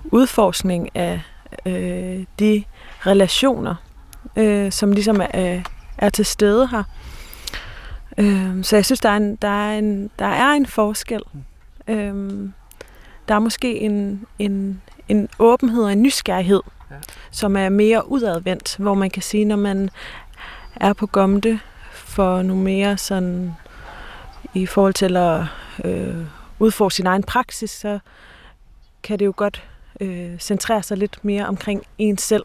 udforskning 0.04 0.96
af 0.96 1.20
øh, 1.66 2.24
de 2.38 2.64
relationer, 3.06 3.74
øh, 4.36 4.72
som 4.72 4.92
ligesom 4.92 5.20
er, 5.30 5.62
er 5.98 6.08
til 6.08 6.26
stede 6.26 6.68
her. 6.68 6.82
Øh, 8.18 8.64
så 8.64 8.76
jeg 8.76 8.84
synes, 8.84 9.00
der 9.00 9.08
er 9.08 9.16
en, 9.16 9.36
der 9.36 9.48
er 9.48 9.78
en, 9.78 10.10
der 10.18 10.26
er 10.26 10.52
en 10.52 10.66
forskel. 10.66 11.22
Øh, 11.88 12.48
der 13.28 13.34
er 13.34 13.38
måske 13.38 13.78
en, 13.78 14.26
en, 14.38 14.82
en 15.08 15.28
åbenhed 15.38 15.84
og 15.84 15.92
en 15.92 16.02
nysgerrighed, 16.02 16.62
ja. 16.90 16.96
som 17.30 17.56
er 17.56 17.68
mere 17.68 18.10
udadvendt, 18.10 18.76
hvor 18.76 18.94
man 18.94 19.10
kan 19.10 19.22
sige, 19.22 19.44
når 19.44 19.56
man 19.56 19.90
er 20.76 20.92
på 20.92 21.06
Gomte 21.06 21.60
for 21.92 22.42
nogle 22.42 22.62
mere 22.62 22.98
sådan 22.98 23.52
i 24.54 24.66
forhold 24.66 24.94
til 24.94 25.16
at 25.16 25.44
øh, 25.84 26.16
udfordre 26.58 26.90
sin 26.90 27.06
egen 27.06 27.22
praksis, 27.22 27.70
så 27.70 27.98
kan 29.02 29.18
det 29.18 29.26
jo 29.26 29.32
godt 29.36 29.68
øh, 30.00 30.38
centrere 30.38 30.82
sig 30.82 30.96
lidt 30.96 31.24
mere 31.24 31.46
omkring 31.46 31.82
en 31.98 32.18
selv, 32.18 32.44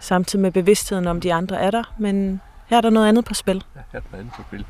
samtidig 0.00 0.42
med 0.42 0.52
bevidstheden 0.52 1.06
om 1.06 1.20
de 1.20 1.34
andre 1.34 1.60
er 1.60 1.70
der, 1.70 1.94
men 1.98 2.40
her 2.66 2.76
er 2.76 2.80
der 2.80 2.90
noget 2.90 3.08
andet 3.08 3.24
på 3.24 3.34
spil. 3.34 3.64
Ja, 3.76 3.80
her 3.92 3.98
er 3.98 4.02
der 4.02 4.08
noget 4.10 4.20
andet 4.20 4.34
på 4.36 4.42
spil. 4.48 4.64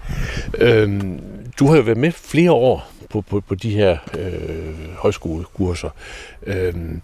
Øhm, 0.58 1.20
du 1.58 1.66
har 1.66 1.76
jo 1.76 1.82
været 1.82 1.98
med 1.98 2.12
flere 2.12 2.52
år 2.52 2.90
på, 3.10 3.20
på, 3.20 3.40
på 3.40 3.54
de 3.54 3.70
her 3.70 3.98
øh, 4.18 4.96
højskolekurser. 4.96 5.90
Øhm, 6.46 7.02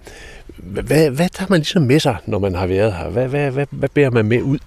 hvad, 0.56 1.11
hvad 1.11 1.28
tager 1.28 1.50
man 1.50 1.58
ligesom 1.58 1.82
med 1.82 2.00
sig, 2.00 2.16
når 2.26 2.38
man 2.38 2.54
har 2.54 2.66
været 2.66 2.92
her? 2.92 3.08
Hvad, 3.08 3.28
hvad, 3.28 3.50
hvad, 3.50 3.66
hvad 3.70 3.88
bærer 3.88 4.11
man 4.11 4.26
med 4.26 4.42
ud? 4.42 4.58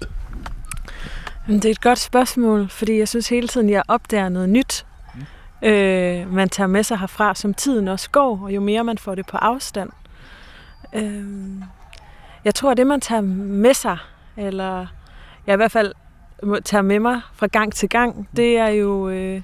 Det 1.48 1.65
er 1.65 1.70
et 1.70 1.82
godt 1.82 2.00
spørgsmål, 2.00 2.70
fordi 2.70 2.98
jeg 2.98 3.08
synes 3.08 3.29
hele 3.29 3.48
tiden, 3.48 3.70
jeg 3.70 3.84
opdager 3.88 4.29
noget 4.29 4.50
nyt, 4.50 4.86
mm. 5.62 5.68
øh, 5.68 6.34
man 6.34 6.50
tager 6.50 6.68
med 6.68 6.84
sig 6.84 7.00
herfra, 7.00 7.36
som 7.36 7.53
tiden 7.53 7.88
også 7.88 8.10
går, 8.10 8.39
og 8.44 8.56
jo 8.56 8.62
mere 8.62 8.84
man 8.84 8.98
får 8.98 9.15
det 9.15 9.25
på 9.25 9.38
afstand. 9.38 9.89
Øh, 10.93 11.24
jeg 12.46 12.55
tror, 12.55 12.72
at 12.72 12.77
det, 12.77 12.88
man 12.88 13.01
tager 13.01 13.22
med 13.22 13.74
sig, 13.74 13.98
eller 14.38 14.88
jeg 15.48 15.53
i 15.53 15.55
hvert 15.55 15.72
fald 15.72 15.93
tager 16.65 16.81
med 16.81 17.00
mig 17.00 17.22
fra 17.34 17.48
gang 17.48 17.74
til 17.74 17.89
gang, 17.89 18.29
det 18.36 18.58
er 18.58 18.67
jo 18.67 19.10
øh, 19.10 19.41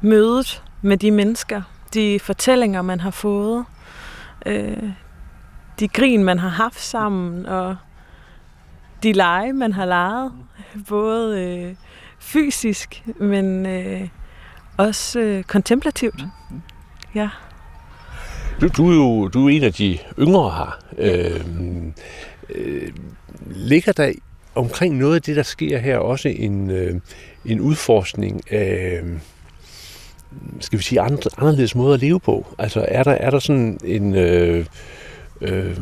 mødet 0.00 0.62
med 0.82 0.96
de 0.96 1.10
mennesker, 1.10 1.62
de 1.94 2.20
fortællinger, 2.20 2.82
man 2.82 3.00
har 3.00 3.10
fået, 3.10 3.64
øh, 4.46 4.90
de 5.80 5.88
grin, 5.88 6.24
man 6.24 6.38
har 6.38 6.48
haft 6.48 6.80
sammen, 6.80 7.46
og 7.46 7.76
de 9.02 9.12
lege, 9.12 9.52
man 9.52 9.72
har 9.72 9.84
leget, 9.84 10.32
både 10.88 11.42
øh, 11.42 11.74
fysisk, 12.18 13.04
men 13.16 13.66
øh, 13.66 14.08
også 14.76 15.20
øh, 15.20 15.44
kontemplativt. 15.44 16.22
Mm-hmm. 16.22 16.62
Ja. 17.14 17.28
Du, 18.60 18.68
du, 18.68 18.90
er 18.90 18.94
jo 18.94 19.28
du 19.28 19.46
er 19.46 19.50
en 19.50 19.64
af 19.64 19.72
de 19.72 19.98
yngre 20.18 20.50
her. 20.50 20.78
Øh, 20.98 21.40
øh, 22.48 22.92
ligger 23.46 23.92
der 23.92 24.12
omkring 24.54 24.96
noget 24.96 25.14
af 25.14 25.22
det, 25.22 25.36
der 25.36 25.42
sker 25.42 25.78
her, 25.78 25.98
også 25.98 26.28
en, 26.28 26.70
øh, 26.70 27.00
en 27.44 27.60
udforskning 27.60 28.52
af 28.52 29.02
skal 30.60 30.78
vi 30.78 30.82
sige, 30.82 31.00
andre, 31.00 31.30
anderledes 31.38 31.74
måde 31.74 31.94
at 31.94 32.00
leve 32.00 32.20
på? 32.20 32.46
Altså 32.58 32.86
er 32.88 33.02
der, 33.02 33.12
er 33.12 33.30
der 33.30 33.38
sådan 33.38 33.78
en, 33.84 34.14
øh, 34.14 34.66
øh, 35.40 35.76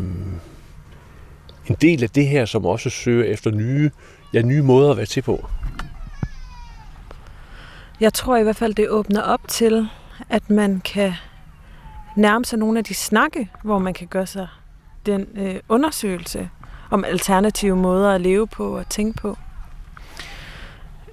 en 1.66 1.76
del 1.80 2.02
af 2.02 2.10
det 2.10 2.26
her, 2.26 2.44
som 2.44 2.66
også 2.66 2.90
søger 2.90 3.24
efter 3.24 3.50
nye, 3.50 3.90
ja, 4.32 4.42
nye 4.42 4.62
måder 4.62 4.90
at 4.90 4.96
være 4.96 5.06
til 5.06 5.22
på? 5.22 5.46
Jeg 8.00 8.12
tror 8.12 8.36
i 8.36 8.42
hvert 8.42 8.56
fald, 8.56 8.74
det 8.74 8.88
åbner 8.88 9.20
op 9.20 9.40
til, 9.48 9.88
at 10.30 10.50
man 10.50 10.80
kan 10.84 11.12
nærme 12.16 12.44
sig 12.44 12.58
nogle 12.58 12.78
af 12.78 12.84
de 12.84 12.94
snakke, 12.94 13.50
hvor 13.62 13.78
man 13.78 13.94
kan 13.94 14.06
gøre 14.06 14.26
sig 14.26 14.48
den 15.06 15.26
øh, 15.34 15.60
undersøgelse 15.68 16.50
om 16.90 17.04
alternative 17.04 17.76
måder 17.76 18.10
at 18.10 18.20
leve 18.20 18.46
på 18.46 18.76
og 18.76 18.88
tænke 18.88 19.18
på. 19.18 19.38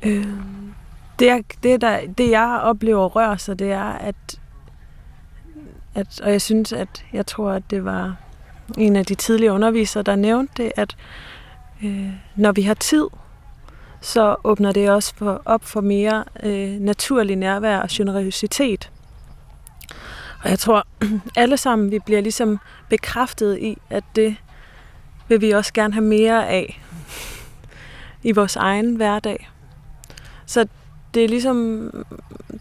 Øh, 0.03 0.27
det, 1.19 1.29
er, 1.29 1.41
det, 1.63 1.81
der, 1.81 1.99
det 2.17 2.31
jeg 2.31 2.59
oplever 2.63 3.05
rører 3.05 3.37
sig, 3.37 3.59
det 3.59 3.71
er, 3.71 3.91
at, 3.91 4.39
at, 5.95 6.21
og 6.21 6.31
jeg 6.31 6.41
synes, 6.41 6.73
at 6.73 7.05
jeg 7.13 7.25
tror, 7.25 7.51
at 7.51 7.63
det 7.69 7.85
var 7.85 8.15
en 8.77 8.95
af 8.95 9.05
de 9.05 9.15
tidlige 9.15 9.51
undervisere, 9.51 10.03
der 10.03 10.15
nævnte 10.15 10.63
det, 10.63 10.71
at 10.75 10.97
øh, 11.83 12.09
når 12.35 12.51
vi 12.51 12.61
har 12.61 12.73
tid, 12.73 13.07
så 14.01 14.35
åbner 14.43 14.71
det 14.71 14.89
også 14.89 15.15
for, 15.15 15.41
op 15.45 15.63
for 15.63 15.81
mere 15.81 16.23
øh, 16.43 16.79
naturlig 16.79 17.35
nærvær 17.35 17.79
og 17.79 17.87
generøsitet. 17.91 18.91
Og 20.43 20.49
jeg 20.49 20.59
tror, 20.59 20.87
alle 21.35 21.57
sammen 21.57 21.91
vi 21.91 21.99
bliver 21.99 22.21
ligesom 22.21 22.59
bekræftet 22.89 23.57
i, 23.59 23.77
at 23.89 24.03
det 24.15 24.35
vil 25.27 25.41
vi 25.41 25.51
også 25.51 25.73
gerne 25.73 25.93
have 25.93 26.05
mere 26.05 26.47
af 26.47 26.81
i 28.23 28.31
vores 28.31 28.55
egen 28.55 28.95
hverdag. 28.95 29.49
Så 30.45 30.67
det 31.13 31.23
er 31.23 31.27
ligesom 31.27 31.89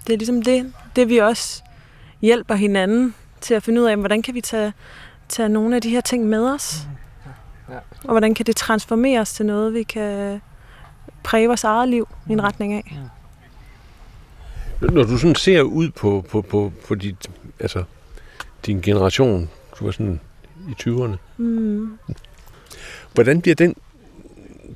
det, 0.07 0.13
er 0.13 0.17
ligesom 0.17 0.43
det, 0.43 0.73
det 0.97 1.09
vi 1.09 1.19
også 1.19 1.63
hjælper 2.23 2.55
hinanden 2.55 3.15
til 3.41 3.55
at 3.55 3.63
finde 3.63 3.81
ud 3.81 3.87
af, 3.87 3.97
hvordan 3.97 4.23
kan 4.23 4.35
vi 4.35 4.41
tage, 4.41 4.73
tage 5.29 5.49
nogle 5.49 5.77
af 5.77 5.83
de 5.83 5.91
her 5.91 6.01
ting 6.01 6.27
med 6.27 6.55
os? 6.55 6.87
Ja. 7.69 7.75
Og 8.05 8.11
hvordan 8.11 8.35
kan 8.35 8.47
det 8.47 8.57
transformeres 8.57 9.33
til 9.33 9.47
noget, 9.47 9.75
vi 9.75 9.83
kan 9.83 10.41
præge 11.23 11.47
vores 11.47 11.65
eget 11.65 11.89
liv 11.89 12.09
i 12.29 12.33
en 12.33 12.43
retning 12.43 12.73
af? 12.73 12.99
Når 14.81 15.03
du 15.03 15.19
sådan 15.19 15.35
ser 15.35 15.63
ud 15.63 15.91
på, 15.91 16.25
på, 16.31 16.43
på, 16.43 16.73
på 16.89 16.95
dit, 16.95 17.31
altså, 17.61 17.85
din 18.67 18.81
generation, 18.81 19.51
du 19.79 19.85
var 19.85 19.93
sådan 19.93 20.21
i 20.69 20.75
20'erne, 20.83 21.17
mm. 21.37 21.99
hvordan 23.15 23.41
bliver 23.41 23.55
den 23.55 23.75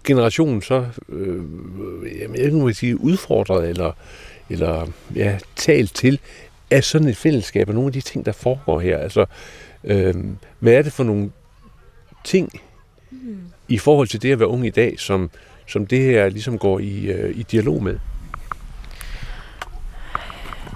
generation 0.04 0.62
så 0.62 0.86
øh, 1.08 1.42
jamen, 2.20 2.36
jeg 2.36 2.52
må 2.52 2.72
sige, 2.72 3.00
udfordret 3.00 3.68
eller, 3.68 3.92
eller 4.50 4.86
ja, 5.14 5.38
talt 5.56 5.94
til 5.94 6.20
af 6.70 6.84
sådan 6.84 7.08
et 7.08 7.16
fællesskab 7.16 7.68
og 7.68 7.74
nogle 7.74 7.88
af 7.88 7.92
de 7.92 8.00
ting, 8.00 8.26
der 8.26 8.32
foregår 8.32 8.80
her. 8.80 8.98
Altså, 8.98 9.26
øh, 9.84 10.14
hvad 10.58 10.72
er 10.72 10.82
det 10.82 10.92
for 10.92 11.04
nogle 11.04 11.30
ting 12.24 12.60
mm. 13.10 13.38
i 13.68 13.78
forhold 13.78 14.08
til 14.08 14.22
det 14.22 14.32
at 14.32 14.38
være 14.38 14.48
ung 14.48 14.66
i 14.66 14.70
dag, 14.70 15.00
som, 15.00 15.30
som 15.66 15.86
det 15.86 16.00
her 16.00 16.28
ligesom 16.28 16.58
går 16.58 16.78
i, 16.78 17.06
øh, 17.06 17.38
i 17.38 17.42
dialog 17.42 17.82
med? 17.82 17.98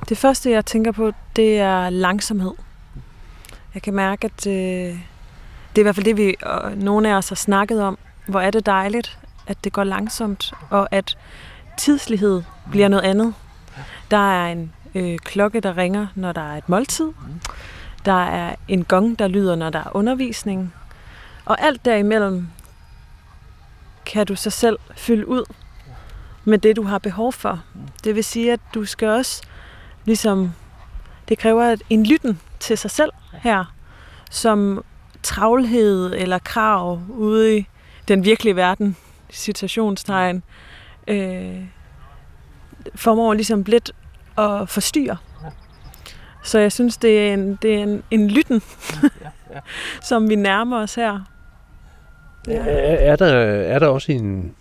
Det 0.08 0.18
første, 0.18 0.50
jeg 0.50 0.66
tænker 0.66 0.92
på, 0.92 1.12
det 1.36 1.58
er 1.58 1.90
langsomhed. 1.90 2.52
Jeg 3.74 3.82
kan 3.82 3.94
mærke, 3.94 4.24
at 4.24 4.46
øh, 4.46 4.52
det 4.52 5.78
er 5.78 5.78
i 5.78 5.82
hvert 5.82 5.94
fald 5.94 6.04
det, 6.04 6.16
vi 6.16 6.36
øh, 6.46 6.82
nogle 6.82 7.08
af 7.08 7.14
os 7.14 7.28
har 7.28 7.36
snakket 7.36 7.82
om. 7.82 7.98
Hvor 8.26 8.40
er 8.40 8.50
det 8.50 8.66
dejligt, 8.66 9.18
at 9.46 9.64
det 9.64 9.72
går 9.72 9.84
langsomt, 9.84 10.52
og 10.70 10.88
at 10.90 11.18
tidslighed 11.76 12.42
bliver 12.70 12.88
noget 12.88 13.04
andet. 13.04 13.34
Der 14.10 14.32
er 14.32 14.52
en 14.52 14.72
øh, 14.94 15.18
klokke, 15.18 15.60
der 15.60 15.76
ringer, 15.76 16.06
når 16.14 16.32
der 16.32 16.52
er 16.52 16.56
et 16.56 16.68
måltid. 16.68 17.12
Der 18.04 18.26
er 18.26 18.54
en 18.68 18.84
gong, 18.84 19.18
der 19.18 19.28
lyder, 19.28 19.56
når 19.56 19.70
der 19.70 19.78
er 19.78 19.96
undervisning. 19.96 20.74
Og 21.44 21.62
alt 21.62 21.84
derimellem 21.84 22.48
kan 24.06 24.26
du 24.26 24.36
så 24.36 24.50
selv 24.50 24.78
fylde 24.96 25.28
ud 25.28 25.44
med 26.44 26.58
det, 26.58 26.76
du 26.76 26.82
har 26.82 26.98
behov 26.98 27.32
for. 27.32 27.62
Det 28.04 28.14
vil 28.14 28.24
sige, 28.24 28.52
at 28.52 28.60
du 28.74 28.84
skal 28.84 29.08
også 29.08 29.42
ligesom, 30.08 30.52
det 31.28 31.38
kræver 31.38 31.76
en 31.90 32.06
lytten 32.06 32.40
til 32.60 32.78
sig 32.78 32.90
selv 32.90 33.12
her, 33.32 33.74
som 34.30 34.84
travlhed 35.22 36.14
eller 36.14 36.38
krav 36.38 37.00
ude 37.08 37.58
i 37.58 37.66
den 38.08 38.24
virkelige 38.24 38.56
verden, 38.56 38.96
citationstegn, 39.32 40.42
øh, 41.06 41.62
formår 42.94 43.34
ligesom 43.34 43.62
lidt 43.62 43.92
at 44.38 44.68
forstyrre. 44.68 45.16
Så 46.42 46.58
jeg 46.58 46.72
synes, 46.72 46.96
det 46.96 47.28
er 47.28 47.34
en, 47.34 47.58
det 47.62 47.74
er 47.74 47.82
en, 47.82 48.02
en 48.10 48.30
lytten, 48.30 48.62
ja, 49.02 49.08
ja. 49.54 49.60
som 50.08 50.28
vi 50.28 50.34
nærmer 50.34 50.82
os 50.82 50.94
her. 50.94 51.20
Ja. 52.46 52.52
Er, 52.56 53.12
er, 53.12 53.16
der, 53.16 53.34
er 53.74 53.78
der 53.78 53.86
også 53.86 54.12
en, 54.12 54.54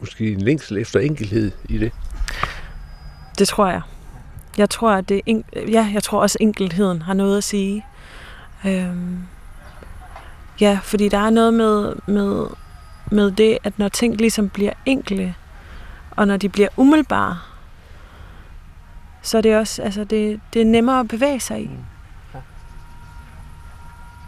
måske 0.00 0.32
en 0.32 0.40
længsel 0.40 0.78
efter 0.78 1.00
enkelhed 1.00 1.52
i 1.68 1.78
det? 1.78 1.92
Det 3.38 3.48
tror 3.48 3.68
jeg. 3.68 3.82
Jeg 4.58 4.70
tror, 4.70 4.90
at 4.90 5.08
det 5.08 5.22
ja, 5.54 5.90
jeg 5.92 6.02
tror 6.02 6.20
også, 6.20 6.38
at 6.40 6.42
enkelheden 6.42 7.02
har 7.02 7.14
noget 7.14 7.38
at 7.38 7.44
sige. 7.44 7.86
Øhm, 8.66 9.18
ja, 10.60 10.78
fordi 10.82 11.08
der 11.08 11.18
er 11.18 11.30
noget 11.30 11.54
med, 11.54 11.94
med, 12.06 12.46
med 13.10 13.30
det, 13.30 13.58
at 13.64 13.78
når 13.78 13.88
ting 13.88 14.16
ligesom 14.16 14.48
bliver 14.48 14.72
enkle, 14.86 15.34
og 16.10 16.26
når 16.26 16.36
de 16.36 16.48
bliver 16.48 16.68
umiddelbare, 16.76 17.38
så 19.22 19.38
er 19.38 19.42
det 19.42 19.56
også, 19.56 19.82
altså 19.82 20.04
det, 20.04 20.40
det 20.54 20.62
er 20.62 20.66
nemmere 20.66 21.00
at 21.00 21.08
bevæge 21.08 21.40
sig 21.40 21.62
i. 21.62 21.66
Mm. 21.66 22.40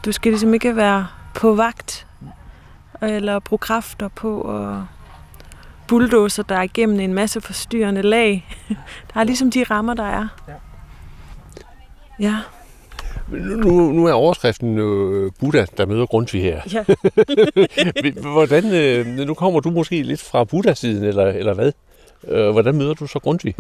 Du 0.05 0.13
skal 0.13 0.33
ligesom 0.33 0.55
ikke 0.55 0.77
være 0.77 1.07
på 1.35 1.55
vagt, 1.55 2.07
eller 3.03 3.39
bruge 3.39 3.59
kræfter 3.59 4.09
på 4.09 4.43
at 4.43 4.83
bulldozer 5.93 6.43
der 6.43 6.55
er 6.55 6.63
igennem 6.63 7.01
en 7.01 7.15
masse 7.15 7.41
forstyrrende 7.41 8.03
lag. 8.03 8.49
Der 9.15 9.21
er 9.21 9.25
ligesom 9.25 9.51
de 9.51 9.65
rammer, 9.65 9.95
der 9.95 10.05
er. 10.05 10.29
Ja. 12.21 12.37
Nu, 13.31 13.93
nu 13.93 14.07
er 14.07 14.13
overskriften 14.13 14.79
øh, 14.79 15.33
Buddha, 15.41 15.65
der 15.77 15.87
møder 15.87 16.07
Grundtvig 16.07 16.43
her. 16.43 16.61
Ja. 16.73 16.85
Hvordan, 18.33 18.75
øh, 18.75 19.07
nu 19.07 19.35
kommer 19.35 19.61
du 19.61 19.71
måske 19.71 20.03
lidt 20.03 20.23
fra 20.23 20.45
Buddha-siden, 20.45 21.05
eller, 21.05 21.27
eller 21.27 21.55
hvad? 21.55 21.73
Øh, 22.29 22.51
hvordan 22.51 22.75
møder 22.75 22.95
du 22.95 23.07
så 23.07 23.19
Grundtvig? 23.19 23.55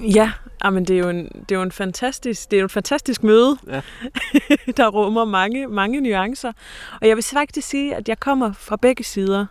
Ja, 0.00 0.30
men 0.70 0.84
det 0.84 0.94
er 0.94 1.00
jo 1.00 1.08
en, 1.08 1.24
det 1.24 1.52
er 1.52 1.56
jo 1.56 1.62
en 1.62 1.72
fantastisk, 1.72 2.50
det 2.50 2.56
er 2.56 2.60
jo 2.60 2.64
en 2.64 2.70
fantastisk 2.70 3.22
møde, 3.22 3.58
ja. 3.66 3.80
der 4.76 4.88
rummer 4.88 5.24
mange, 5.24 5.66
mange 5.66 6.00
nuancer. 6.00 6.52
Og 7.00 7.08
jeg 7.08 7.16
vil 7.16 7.24
faktisk 7.24 7.68
sige, 7.68 7.94
at 7.94 8.08
jeg 8.08 8.20
kommer 8.20 8.52
fra 8.52 8.76
begge 8.76 9.04
sider, 9.04 9.46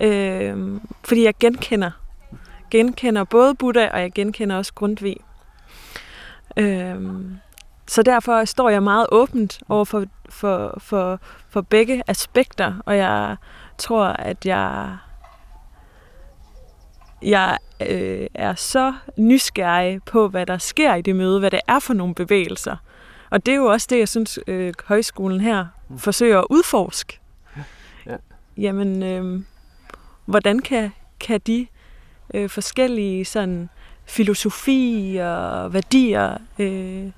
øh, 0.00 0.80
fordi 1.04 1.24
jeg 1.24 1.34
genkender, 1.40 1.90
genkender 2.70 3.24
både 3.24 3.54
Buddha, 3.54 3.88
og 3.88 4.00
jeg 4.00 4.12
genkender 4.12 4.56
også 4.56 4.74
Grundtvig. 4.74 5.16
Øh, 6.56 7.00
så 7.86 8.02
derfor 8.02 8.44
står 8.44 8.68
jeg 8.68 8.82
meget 8.82 9.06
åbent 9.12 9.60
over 9.68 9.84
for, 9.84 10.04
for, 10.28 10.78
for, 10.78 11.20
for 11.48 11.60
begge 11.60 12.02
aspekter, 12.06 12.74
og 12.86 12.96
jeg 12.96 13.36
tror, 13.78 14.04
at 14.04 14.46
jeg 14.46 14.96
jeg 17.22 17.58
øh, 17.88 18.26
er 18.34 18.54
så 18.54 18.94
nysgerrig 19.16 20.02
på, 20.04 20.28
hvad 20.28 20.46
der 20.46 20.58
sker 20.58 20.94
i 20.94 21.02
det 21.02 21.16
møde, 21.16 21.38
hvad 21.38 21.50
det 21.50 21.60
er 21.68 21.78
for 21.78 21.94
nogle 21.94 22.14
bevægelser. 22.14 22.76
Og 23.30 23.46
det 23.46 23.52
er 23.52 23.56
jo 23.56 23.64
også 23.64 23.86
det, 23.90 23.98
jeg 23.98 24.08
synes, 24.08 24.38
øh, 24.46 24.72
højskolen 24.84 25.40
her 25.40 25.66
mm. 25.88 25.98
forsøger 25.98 26.38
at 26.38 26.46
udforske. 26.50 27.20
Ja. 27.56 27.62
Ja. 28.06 28.16
Jamen, 28.56 29.02
øh, 29.02 29.42
hvordan 30.30 30.58
kan, 30.58 30.92
kan 31.20 31.40
de 31.46 31.66
øh, 32.34 32.48
forskellige 32.48 33.24
sådan, 33.24 33.68
filosofi 34.04 35.18
og 35.22 35.72
værdier 35.72 36.36
øh, 36.58 37.10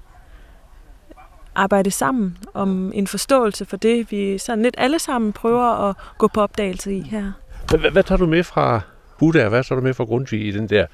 arbejde 1.55 1.91
sammen 1.91 2.39
om 2.55 2.93
en 2.95 3.07
forståelse 3.07 3.65
for 3.65 3.77
det, 3.77 4.11
vi 4.11 4.39
sådan 4.39 4.63
lidt 4.63 4.75
alle 4.79 4.99
sammen 4.99 5.33
prøver 5.33 5.89
at 5.89 5.97
gå 6.19 6.29
på 6.29 6.41
opdagelse 6.41 6.95
i 6.95 7.01
her. 7.01 7.33
Hvad, 7.69 7.91
hvad 7.91 8.05
tager 8.05 8.19
du 8.19 8.27
med 8.27 8.45
fra 8.45 8.81
Buddha, 9.19 9.49
hvad 9.49 9.63
så 9.63 9.75
er 9.75 9.77
du 9.77 9.85
med 9.85 9.95
for 9.95 10.05
Grundtvig 10.05 10.47
i 10.47 10.51
den 10.51 10.69
der 10.69 10.87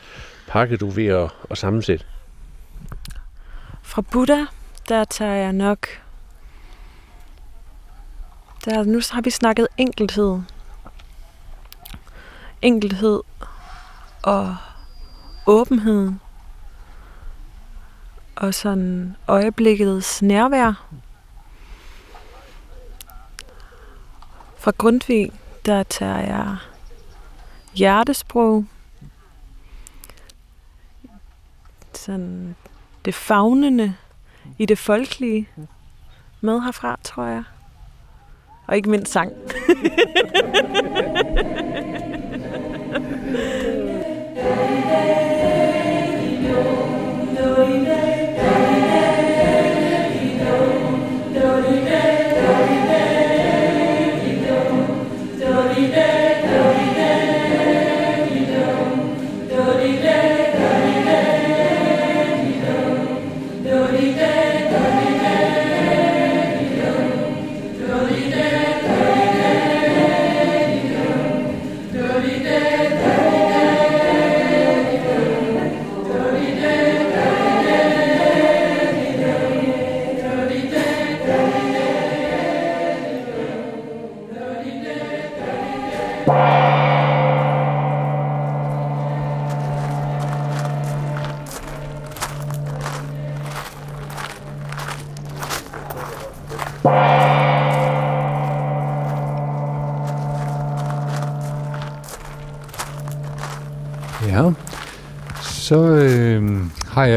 pakke, 0.46 0.76
du 0.76 0.88
er 0.88 0.92
ved 0.92 1.06
at, 1.06 1.30
at 1.50 1.58
sammensætte? 1.58 2.04
Fra 3.82 4.02
Buddha, 4.02 4.44
der 4.88 5.04
tager 5.04 5.34
jeg 5.34 5.52
nok... 5.52 5.88
Der, 8.64 8.84
nu 8.84 9.00
har 9.12 9.20
vi 9.20 9.30
snakket 9.30 9.68
enkelhed. 9.76 10.38
Enkelhed 12.62 13.20
og 14.22 14.56
åbenhed. 15.46 16.12
Og 18.36 18.54
sådan 18.54 19.16
øjeblikkets 19.28 20.22
nærvær. 20.22 20.86
Fra 24.58 24.72
Grundtvig, 24.78 25.32
der 25.66 25.82
tager 25.82 26.18
jeg 26.18 26.56
hjertesprog. 27.74 28.64
Sådan 31.94 32.56
det 33.04 33.14
fagnende 33.14 33.94
i 34.58 34.66
det 34.66 34.78
folkelige 34.78 35.48
med 36.40 36.60
herfra, 36.60 36.98
tror 37.04 37.24
jeg. 37.24 37.44
Og 38.66 38.76
ikke 38.76 38.90
mindst 38.90 39.12
sang. 39.12 39.32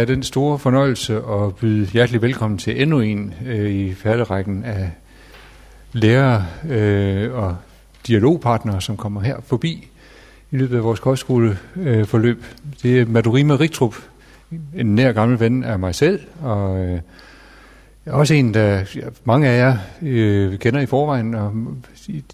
jeg 0.02 0.08
den 0.08 0.24
store 0.24 0.60
fornøjelse 0.60 1.16
at 1.16 1.56
byde 1.56 1.86
hjertelig 1.86 2.22
velkommen 2.22 2.58
til 2.58 2.82
endnu 2.82 3.00
en 3.00 3.34
øh, 3.46 3.72
i 3.72 3.94
færderækken 3.94 4.64
af 4.64 4.92
lærere 5.94 6.46
øh, 6.70 7.34
og 7.34 7.58
dialogpartnere, 8.08 8.82
som 8.82 8.98
kommer 8.98 9.22
her 9.22 9.36
forbi 9.46 9.88
i 10.52 10.58
løbet 10.58 10.78
af 10.78 10.84
vores 10.84 11.00
kostskoleforløb. 11.00 12.38
Øh, 12.38 12.74
det 12.84 13.02
er 13.02 13.06
Madurima 13.06 13.56
Rigtrup, 13.56 13.96
en 14.76 14.96
nær 14.96 15.12
gammel 15.12 15.40
ven 15.40 15.64
af 15.64 15.80
mig 15.80 15.96
selv, 15.96 16.20
og 16.42 16.86
øh, 16.86 17.00
også 18.06 18.34
en, 18.34 18.54
der 18.54 18.84
mange 19.24 19.48
af 19.50 19.58
jer 19.58 19.78
øh, 20.02 20.60
kender 20.60 20.80
i 20.80 20.86
forvejen, 20.86 21.36
og 21.36 21.54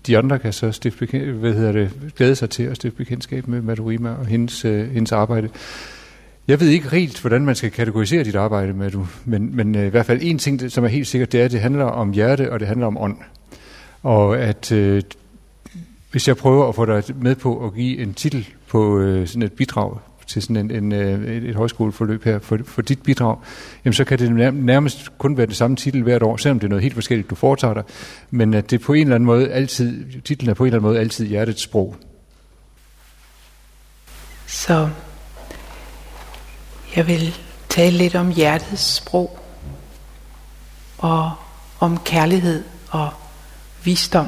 de 0.08 0.18
andre 0.18 0.40
kan 0.40 0.54
så 0.54 0.72
stifte 0.72 1.32
hvad 1.32 1.54
hedder 1.54 1.72
det, 1.72 1.92
glæde 2.16 2.36
sig 2.36 2.50
til 2.50 2.64
at 2.64 2.76
stifte 2.76 2.98
bekendtskab 2.98 3.48
med 3.48 3.62
Madurima 3.62 4.10
og 4.10 4.26
hendes, 4.26 4.66
øh, 4.66 4.92
hendes 4.92 5.12
arbejde. 5.12 5.50
Jeg 6.48 6.60
ved 6.60 6.68
ikke 6.68 6.90
helt, 6.90 7.22
hvordan 7.22 7.46
man 7.46 7.56
skal 7.56 7.72
kategorisere 7.72 8.24
dit 8.24 8.36
arbejde 8.36 8.74
med 8.74 8.92
du, 8.92 9.08
men, 9.26 9.56
men 9.56 9.76
øh, 9.76 9.86
i 9.86 9.90
hvert 9.90 10.06
fald 10.06 10.20
en 10.22 10.40
ting, 10.40 10.72
som 10.72 10.84
er 10.84 10.88
helt 10.88 11.08
sikkert, 11.08 11.32
det 11.32 11.42
er, 11.42 11.46
at 11.46 11.52
det 11.52 11.60
handler 11.60 11.86
om 11.86 12.12
hjerte, 12.12 12.52
og 12.52 12.60
det 12.60 12.68
handler 12.68 12.88
om 12.88 12.98
ånd. 12.98 13.18
Og 14.04 14.38
at 14.38 14.72
øh, 14.72 15.02
hvis 16.12 16.28
jeg 16.28 16.38
prøver 16.38 16.70
at 16.70 16.76
få 16.76 16.86
dig 16.86 17.04
med 17.16 17.36
på 17.36 17.66
at 17.66 17.74
give 17.74 17.98
en 17.98 18.14
titel 18.14 18.48
på 18.68 19.00
øh, 19.00 19.28
sådan 19.28 19.42
et 19.42 19.54
bidrag 19.54 19.98
til 20.28 20.42
sådan 20.42 20.56
en, 20.56 20.72
en, 20.72 20.92
øh, 20.92 21.36
et, 21.36 21.44
et 21.44 21.56
højskoleforløb 21.56 22.24
her 22.24 22.40
for, 22.40 22.60
for 22.66 22.82
dit 22.82 23.02
bidrag, 23.02 23.38
jamen 23.86 23.94
så 23.94 24.04
kan 24.04 24.20
det 24.20 24.54
nærmest 24.54 25.18
kun 25.18 25.38
være 25.38 25.46
den 25.46 25.56
samme 25.56 25.76
titel 25.76 26.04
hvert 26.04 26.24
år, 26.24 26.38
selvom 26.38 26.60
det 26.60 26.68
er 26.68 26.70
noget 26.70 26.84
helt 26.84 26.94
forskelligt, 26.94 27.30
du 27.30 27.36
foretager 27.36 27.74
dig, 27.74 27.84
men 28.32 28.54
at 28.54 28.72
det 28.72 28.82
på 28.82 28.94
en 28.94 29.02
eller 29.02 29.16
anden 29.16 29.26
måde 29.26 29.52
altid, 29.52 30.22
titlen 30.22 30.50
er 30.50 30.54
på 30.54 30.64
en 30.64 30.68
eller 30.68 30.80
anden 30.80 30.90
måde 30.90 31.00
altid 31.00 31.26
hjertets 31.26 31.62
sprog. 31.62 31.96
Så 34.46 34.90
jeg 36.98 37.08
vil 37.08 37.38
tale 37.70 37.98
lidt 37.98 38.16
om 38.16 38.32
hjertets 38.32 38.94
sprog 38.96 39.40
og 40.98 41.32
om 41.80 41.98
kærlighed 41.98 42.64
og 42.90 43.14
visdom. 43.84 44.28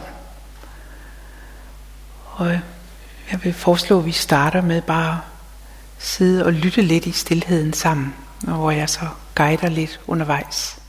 Og 2.26 2.52
jeg 3.32 3.44
vil 3.44 3.54
foreslå, 3.54 4.00
at 4.00 4.06
vi 4.06 4.12
starter 4.12 4.62
med 4.62 4.82
bare 4.82 5.14
at 5.14 6.04
sidde 6.04 6.46
og 6.46 6.54
lytte 6.54 6.82
lidt 6.82 7.06
i 7.06 7.12
stillheden 7.12 7.74
sammen, 7.74 8.16
og 8.48 8.54
hvor 8.54 8.72
jeg 8.72 8.90
så 8.90 9.08
guider 9.36 9.70
lidt 9.70 10.00
undervejs. 10.08 10.80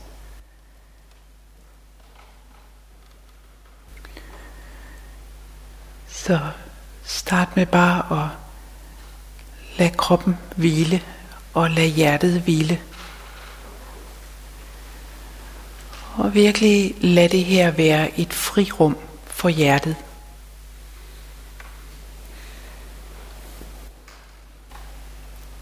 Så 6.07 6.39
start 7.03 7.55
med 7.55 7.65
bare 7.65 8.23
at 8.23 8.29
lade 9.77 9.95
kroppen 9.97 10.37
hvile 10.55 11.01
og 11.53 11.69
lad 11.69 11.87
hjertet 11.87 12.41
hvile. 12.41 12.79
Og 16.15 16.33
virkelig 16.33 16.95
lad 17.01 17.29
det 17.29 17.43
her 17.43 17.71
være 17.71 18.19
et 18.19 18.33
frirum 18.33 18.97
for 19.25 19.49
hjertet. 19.49 19.95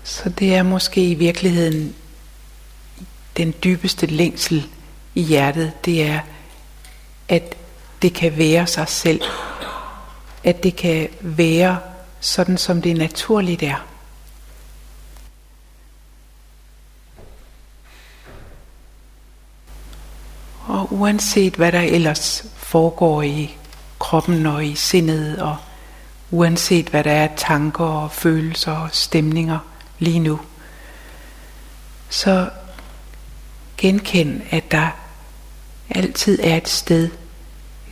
Så 0.03 0.29
det 0.29 0.55
er 0.55 0.63
måske 0.63 1.09
i 1.09 1.13
virkeligheden 1.13 1.95
den 3.37 3.53
dybeste 3.63 4.05
længsel 4.05 4.67
i 5.15 5.21
hjertet, 5.21 5.85
det 5.85 6.03
er, 6.03 6.19
at 7.27 7.55
det 8.01 8.13
kan 8.13 8.37
være 8.37 8.67
sig 8.67 8.87
selv. 8.87 9.21
At 10.43 10.63
det 10.63 10.75
kan 10.75 11.09
være 11.21 11.79
sådan, 12.19 12.57
som 12.57 12.81
det 12.81 12.97
naturligt 12.97 13.63
er. 13.63 13.88
Og 20.69 20.93
uanset 20.93 21.55
hvad 21.55 21.71
der 21.71 21.81
ellers 21.81 22.45
foregår 22.57 23.21
i 23.21 23.57
kroppen 23.99 24.45
og 24.45 24.65
i 24.65 24.75
sindet 24.75 25.41
og 25.41 25.57
uanset 26.31 26.89
hvad 26.89 27.03
der 27.03 27.11
er 27.11 27.35
tanker 27.37 27.85
og 27.85 28.11
følelser 28.11 28.71
og 28.71 28.89
stemninger 28.91 29.59
lige 29.99 30.19
nu. 30.19 30.39
Så 32.09 32.49
genkend, 33.77 34.41
at 34.49 34.71
der 34.71 34.89
altid 35.89 36.39
er 36.43 36.57
et 36.57 36.69
sted, 36.69 37.09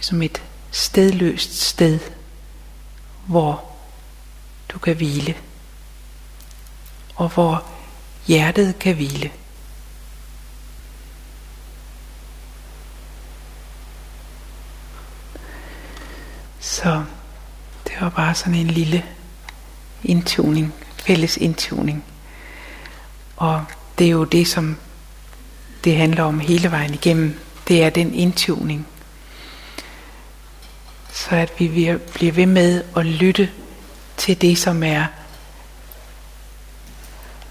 som 0.01 0.21
et 0.21 0.41
stedløst 0.71 1.61
sted, 1.61 1.99
hvor 3.25 3.65
du 4.69 4.79
kan 4.79 4.95
hvile, 4.95 5.35
og 7.15 7.29
hvor 7.29 7.63
hjertet 8.27 8.79
kan 8.79 8.95
hvile. 8.95 9.31
Så 16.81 17.03
det 17.87 17.93
var 18.01 18.09
bare 18.09 18.35
sådan 18.35 18.55
en 18.55 18.67
lille 18.67 19.05
indtuning, 20.03 20.73
fælles 20.99 21.37
indtuning. 21.37 22.05
Og 23.37 23.65
det 23.97 24.07
er 24.07 24.11
jo 24.11 24.23
det, 24.23 24.47
som 24.47 24.77
det 25.83 25.95
handler 25.95 26.23
om 26.23 26.39
hele 26.39 26.71
vejen 26.71 26.93
igennem. 26.93 27.39
Det 27.67 27.83
er 27.83 27.89
den 27.89 28.13
indtuning. 28.13 28.87
Så 31.13 31.35
at 31.35 31.53
vi 31.59 31.67
bliver 32.13 32.31
ved 32.31 32.45
med 32.45 32.83
at 32.97 33.05
lytte 33.05 33.49
til 34.17 34.41
det, 34.41 34.57
som 34.57 34.83
er 34.83 35.05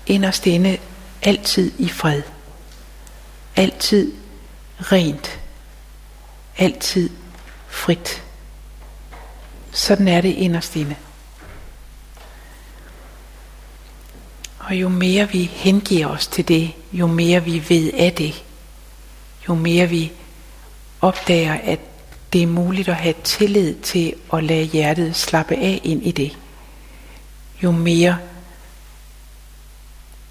inderst 0.06 0.46
inde 0.46 0.78
altid 1.22 1.72
i 1.78 1.88
fred. 1.88 2.22
Altid 3.56 4.12
rent. 4.80 5.40
Altid 6.58 7.10
frit. 7.68 8.25
Sådan 9.76 10.08
er 10.08 10.20
det 10.20 10.28
inderst 10.28 10.76
inde. 10.76 10.96
Og 14.58 14.74
jo 14.74 14.88
mere 14.88 15.30
vi 15.30 15.44
hengiver 15.44 16.06
os 16.06 16.26
til 16.26 16.48
det, 16.48 16.72
jo 16.92 17.06
mere 17.06 17.44
vi 17.44 17.64
ved 17.68 17.92
af 17.92 18.12
det, 18.12 18.44
jo 19.48 19.54
mere 19.54 19.88
vi 19.88 20.12
opdager, 21.00 21.54
at 21.54 21.80
det 22.32 22.42
er 22.42 22.46
muligt 22.46 22.88
at 22.88 22.96
have 22.96 23.14
tillid 23.24 23.74
til 23.74 24.14
at 24.32 24.44
lade 24.44 24.64
hjertet 24.64 25.16
slappe 25.16 25.54
af 25.54 25.80
ind 25.84 26.06
i 26.06 26.10
det, 26.10 26.38
jo 27.62 27.70
mere 27.70 28.18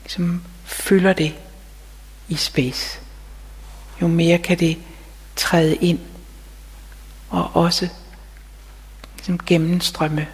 ligesom, 0.04 0.44
fylder 0.64 1.14
det 1.14 1.36
i 2.28 2.36
space. 2.36 3.00
Jo 4.02 4.08
mere 4.08 4.38
kan 4.38 4.60
det 4.60 4.78
træde 5.36 5.76
ind 5.76 6.00
og 7.30 7.52
også 7.54 7.90
ligesom, 9.28 9.46
gennemstrømme 9.46 10.28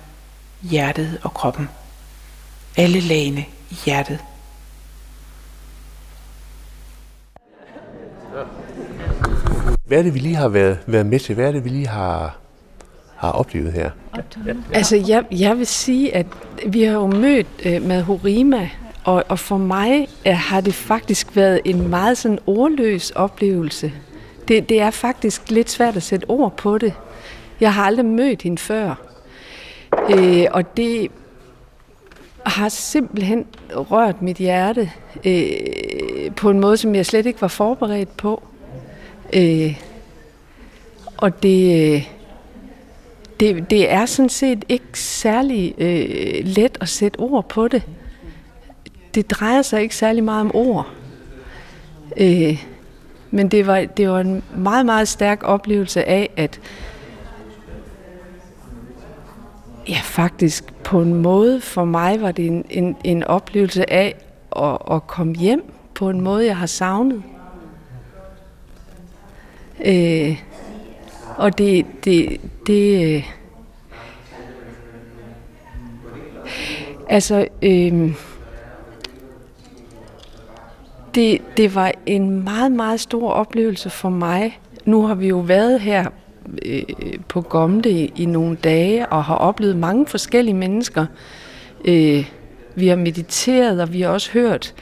hjertet 0.62 1.20
og 1.24 1.34
kroppen. 1.34 1.70
Alle 2.78 3.00
lagene 3.00 3.46
i 3.70 3.76
hjertet. 3.86 4.20
Hvad 9.86 10.00
er 10.00 10.04
det, 10.04 10.14
vi 10.14 10.20
lige 10.20 10.36
har 10.36 10.48
været, 10.48 10.78
været 10.88 11.06
med 11.06 11.20
til? 11.20 11.36
Hvad 11.36 11.48
er 11.48 11.52
det, 11.52 11.64
vi 11.64 11.70
lige 11.70 11.88
har, 11.88 12.38
har 13.16 13.32
oplevet 13.32 13.74
her? 13.74 13.92
Altså, 14.74 14.96
jeg, 15.08 15.26
jeg 15.32 15.58
vil 15.58 15.68
sige, 15.68 16.16
at 16.16 16.26
vi 16.68 16.84
har 16.84 16.94
jo 16.94 17.08
mødt 17.08 17.48
uh, 17.66 17.88
med 17.88 18.02
Horima, 18.02 18.70
og, 19.04 19.24
og 19.28 19.40
for 19.40 19.58
mig 19.58 20.08
uh, 20.26 20.32
har 20.32 20.62
det 20.62 20.74
faktisk 20.74 21.36
været 21.36 21.62
en 21.66 21.88
meget 21.88 22.18
sådan 22.18 22.40
ordløs 22.48 23.12
oplevelse. 23.12 23.94
Det, 24.48 24.70
det 24.70 24.82
er 24.82 24.92
faktisk 24.92 25.50
lidt 25.50 25.70
svært 25.70 25.98
at 25.98 26.04
sætte 26.04 26.26
ord 26.30 26.58
på 26.58 26.78
det. 26.78 26.94
Jeg 27.62 27.74
har 27.74 27.84
aldrig 27.84 28.06
mødt 28.06 28.42
hende 28.42 28.58
før. 28.58 28.96
Øh, 30.10 30.46
og 30.52 30.78
det 30.78 31.12
har 32.46 32.70
simpelthen 32.70 33.46
rørt 33.72 34.22
mit 34.22 34.38
hjerte 34.38 34.92
øh, 35.26 36.32
på 36.36 36.50
en 36.50 36.60
måde, 36.60 36.78
som 36.78 36.96
jeg 36.96 37.06
slet 37.06 37.26
ikke 37.26 37.42
var 37.42 37.48
forberedt 37.48 38.18
på. 38.18 38.44
Øh, 39.34 39.82
og 41.18 41.44
det, 41.44 41.94
øh, 41.96 42.08
det, 43.40 43.70
det 43.70 43.92
er 43.92 44.06
sådan 44.06 44.30
set 44.30 44.66
ikke 44.70 45.00
særlig 45.00 45.74
øh, 45.78 46.46
let 46.46 46.78
at 46.82 46.90
sætte 46.90 47.20
ord 47.20 47.50
på 47.50 47.68
det. 47.68 47.84
Det 49.16 49.32
drejer 49.32 49.62
sig 49.62 49.82
ikke 49.82 49.96
særlig 49.96 50.24
meget 50.24 50.42
om 50.42 50.52
ord. 50.54 50.88
Øh, 52.18 52.64
men 53.32 53.48
det 53.48 53.68
var, 53.68 53.86
det 53.98 54.10
var 54.10 54.20
en 54.20 54.44
meget, 54.58 54.86
meget 54.86 55.08
stærk 55.08 55.40
oplevelse 55.44 56.04
af, 56.04 56.30
at 56.38 56.60
ja, 59.90 60.00
faktisk 60.04 60.74
på 60.84 61.02
en 61.02 61.14
måde 61.14 61.62
for 61.62 61.86
mig 61.86 62.22
var 62.22 62.32
det 62.32 62.48
en, 62.48 62.66
en, 62.70 62.98
en 63.04 63.24
oplevelse 63.24 63.94
af 63.94 64.16
at, 64.56 64.78
at 64.92 65.08
komme 65.08 65.36
hjem 65.36 65.74
på 65.96 66.10
en 66.10 66.22
måde, 66.22 66.46
jeg 66.46 66.58
har 66.58 66.66
savnet. 66.66 67.24
Øh, 69.86 70.44
og 71.38 71.58
det, 71.58 71.86
det, 72.06 72.42
det 72.68 73.16
øh, 73.16 73.30
altså, 77.10 77.48
øh, 77.62 78.16
det, 81.16 81.42
det 81.58 81.76
var 81.76 81.92
en 82.06 82.44
meget, 82.44 82.72
meget 82.72 83.00
stor 83.00 83.32
oplevelse 83.32 83.90
for 83.90 84.10
mig. 84.10 84.60
Nu 84.86 85.06
har 85.06 85.16
vi 85.16 85.28
jo 85.28 85.38
været 85.38 85.82
her 85.82 86.06
øh, 86.66 86.84
på 87.28 87.42
Gomde 87.42 87.92
i, 87.92 88.26
nogle 88.26 88.58
dage 88.64 89.08
og 89.08 89.24
har 89.24 89.36
oplevet 89.36 89.78
mange 89.78 90.08
forskellige 90.08 90.56
mennesker. 90.56 91.06
Øh, 91.86 92.30
vi 92.76 92.88
har 92.88 92.96
mediteret, 92.96 93.82
og 93.82 93.94
vi 93.94 94.02
har 94.02 94.10
også 94.10 94.32
hørt 94.32 94.74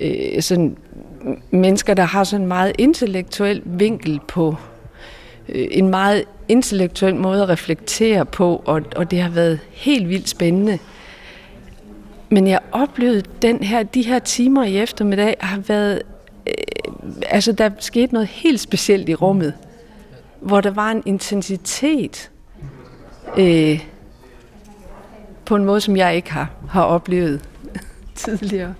øh, 0.00 0.42
sådan 0.42 0.76
mennesker, 1.50 1.94
der 1.94 2.02
har 2.02 2.24
sådan 2.24 2.42
en 2.42 2.48
meget 2.48 2.72
intellektuel 2.78 3.62
vinkel 3.64 4.20
på 4.28 4.56
øh, 5.48 5.66
en 5.70 5.88
meget 5.88 6.24
intellektuel 6.48 7.14
måde 7.14 7.42
at 7.42 7.48
reflektere 7.48 8.24
på, 8.24 8.62
og, 8.66 8.82
og 8.96 9.10
det 9.10 9.20
har 9.20 9.30
været 9.30 9.60
helt 9.70 10.08
vildt 10.08 10.28
spændende. 10.28 10.78
Men 12.28 12.46
jeg 12.46 12.60
oplevede 12.72 13.22
den 13.42 13.62
her, 13.62 13.82
de 13.82 14.02
her 14.02 14.18
timer 14.18 14.64
i 14.64 14.78
eftermiddag 14.78 15.36
har 15.40 15.58
været, 15.58 16.02
øh, 16.46 16.54
altså 17.26 17.52
der 17.52 17.70
skete 17.78 18.12
noget 18.12 18.28
helt 18.28 18.60
specielt 18.60 19.08
i 19.08 19.14
rummet, 19.14 19.54
hvor 20.44 20.60
der 20.60 20.70
var 20.70 20.90
en 20.90 21.02
intensitet 21.06 22.30
øh, 23.38 23.84
på 25.44 25.56
en 25.56 25.64
måde, 25.64 25.80
som 25.80 25.96
jeg 25.96 26.16
ikke 26.16 26.32
har, 26.32 26.50
har 26.68 26.82
oplevet 26.82 27.40
tidligere. 28.14 28.74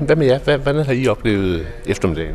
Hvad 0.00 0.16
med 0.16 0.26
jer? 0.26 0.38
Hvordan 0.56 0.84
har 0.84 0.92
I 0.92 1.08
oplevet 1.08 1.66
eftermiddagen? 1.86 2.34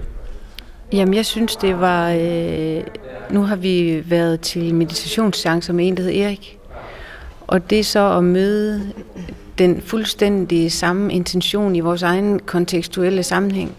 Jamen, 0.91 1.13
jeg 1.13 1.25
synes, 1.25 1.55
det 1.55 1.79
var... 1.79 2.11
Øh, 2.11 2.83
nu 3.29 3.43
har 3.43 3.55
vi 3.55 4.03
været 4.05 4.41
til 4.41 4.75
meditationschancer 4.75 5.73
med 5.73 5.87
en, 5.87 5.97
der 5.97 6.03
hedder 6.03 6.25
Erik. 6.25 6.59
Og 7.47 7.69
det 7.69 7.79
er 7.79 7.83
så 7.83 8.17
at 8.17 8.23
møde 8.23 8.93
den 9.57 9.81
fuldstændig 9.81 10.71
samme 10.71 11.13
intention 11.13 11.75
i 11.75 11.79
vores 11.79 12.01
egen 12.01 12.39
kontekstuelle 12.39 13.23
sammenhæng. 13.23 13.71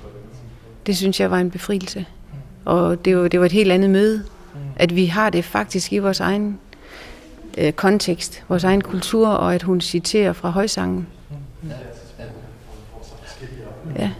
Det 0.87 0.97
synes 0.97 1.21
jeg 1.21 1.31
var 1.31 1.39
en 1.39 1.51
befrielse. 1.51 2.07
Og 2.65 3.05
det 3.05 3.17
var, 3.17 3.29
det 3.29 3.41
var 3.41 3.47
et 3.47 3.53
helt 3.53 3.73
andet 3.73 3.91
møde. 3.91 4.25
At 4.77 4.97
vi 4.97 5.07
har 5.07 5.31
det 5.31 5.45
faktisk 5.45 5.93
i 5.93 5.99
vores 5.99 6.21
egen 6.21 6.59
øh, 7.59 7.73
kontekst, 7.73 8.45
vores 8.49 8.65
egen 8.65 8.81
kultur, 8.81 9.29
og 9.29 9.55
at 9.55 9.63
hun 9.63 9.81
citerer 9.81 10.33
fra 10.33 10.51
højsangen. 10.51 11.07
Ja. 13.99 14.11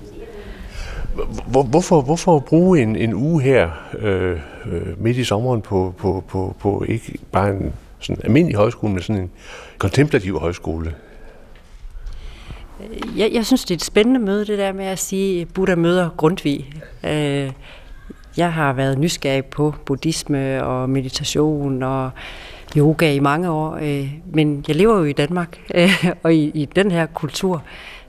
Hvor, 1.47 1.63
hvorfor, 1.63 2.01
hvorfor 2.01 2.39
bruge 2.39 2.83
en, 2.83 2.97
en 2.97 3.15
uge 3.15 3.43
her 3.43 3.71
øh, 3.99 4.41
øh, 4.67 5.03
midt 5.03 5.17
i 5.17 5.25
sommeren 5.25 5.63
på, 5.63 5.95
på, 5.99 6.25
på, 6.29 6.57
på 6.59 6.85
ikke 6.89 7.19
bare 7.33 7.51
en 7.51 7.73
sådan 7.99 8.25
almindelig 8.25 8.57
højskole, 8.57 8.93
men 8.93 9.03
sådan 9.03 9.23
en 9.23 9.31
kontemplativ 9.79 10.39
højskole? 10.39 10.95
Jeg, 13.17 13.31
jeg 13.33 13.47
synes, 13.47 13.65
det 13.65 13.71
er 13.71 13.77
et 13.77 13.85
spændende 13.85 14.21
møde, 14.21 14.47
det 14.47 14.59
der 14.59 14.73
med 14.73 14.85
at 14.85 14.99
sige, 14.99 15.41
at 15.41 15.49
Buddha 15.49 15.75
møder 15.75 16.09
Grundtvig. 16.17 16.75
Øh, 17.05 17.51
jeg 18.37 18.53
har 18.53 18.73
været 18.73 18.99
nysgerrig 18.99 19.45
på 19.45 19.75
buddhisme 19.87 20.65
og 20.65 20.91
meditation 20.91 21.83
og 21.83 22.11
yoga 22.77 23.13
i 23.13 23.19
mange 23.19 23.51
år, 23.51 23.79
øh, 23.83 24.13
men 24.33 24.65
jeg 24.69 24.77
lever 24.77 24.99
jo 24.99 25.05
i 25.05 25.13
Danmark 25.13 25.59
øh, 25.75 26.07
og 26.23 26.35
i, 26.35 26.51
i 26.55 26.65
den 26.65 26.91
her 26.91 27.07
kultur. 27.07 27.63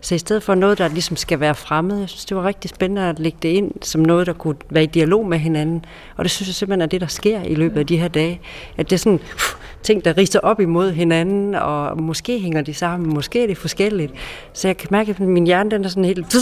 Så 0.03 0.15
i 0.15 0.17
stedet 0.17 0.43
for 0.43 0.55
noget, 0.55 0.77
der 0.77 0.87
ligesom 0.87 1.17
skal 1.17 1.39
være 1.39 1.55
fremmed, 1.55 1.99
jeg 1.99 2.09
synes, 2.09 2.25
det 2.25 2.37
var 2.37 2.43
rigtig 2.43 2.69
spændende 2.69 3.01
at 3.09 3.19
lægge 3.19 3.37
det 3.41 3.49
ind 3.49 3.71
som 3.81 4.01
noget, 4.01 4.27
der 4.27 4.33
kunne 4.33 4.55
være 4.69 4.83
i 4.83 4.87
dialog 4.87 5.25
med 5.27 5.37
hinanden. 5.37 5.85
Og 6.15 6.23
det 6.23 6.31
synes 6.31 6.47
jeg 6.47 6.55
simpelthen 6.55 6.81
er 6.81 6.85
det, 6.85 7.01
der 7.01 7.07
sker 7.07 7.41
i 7.41 7.55
løbet 7.55 7.79
af 7.79 7.87
de 7.87 7.97
her 7.97 8.07
dage. 8.07 8.41
At 8.77 8.89
det 8.89 8.95
er 8.95 8.97
sådan 8.97 9.19
pff, 9.19 9.55
ting, 9.83 10.05
der 10.05 10.17
rister 10.17 10.39
op 10.39 10.59
imod 10.59 10.91
hinanden, 10.91 11.55
og 11.55 12.01
måske 12.01 12.39
hænger 12.39 12.61
de 12.61 12.73
sammen, 12.73 13.13
måske 13.13 13.43
er 13.43 13.47
det 13.47 13.57
forskelligt. 13.57 14.13
Så 14.53 14.67
jeg 14.67 14.77
kan 14.77 14.87
mærke, 14.91 15.11
at 15.11 15.19
min 15.19 15.45
hjerne 15.45 15.71
den 15.71 15.85
er 15.85 15.89
sådan 15.89 16.05
helt... 16.05 16.37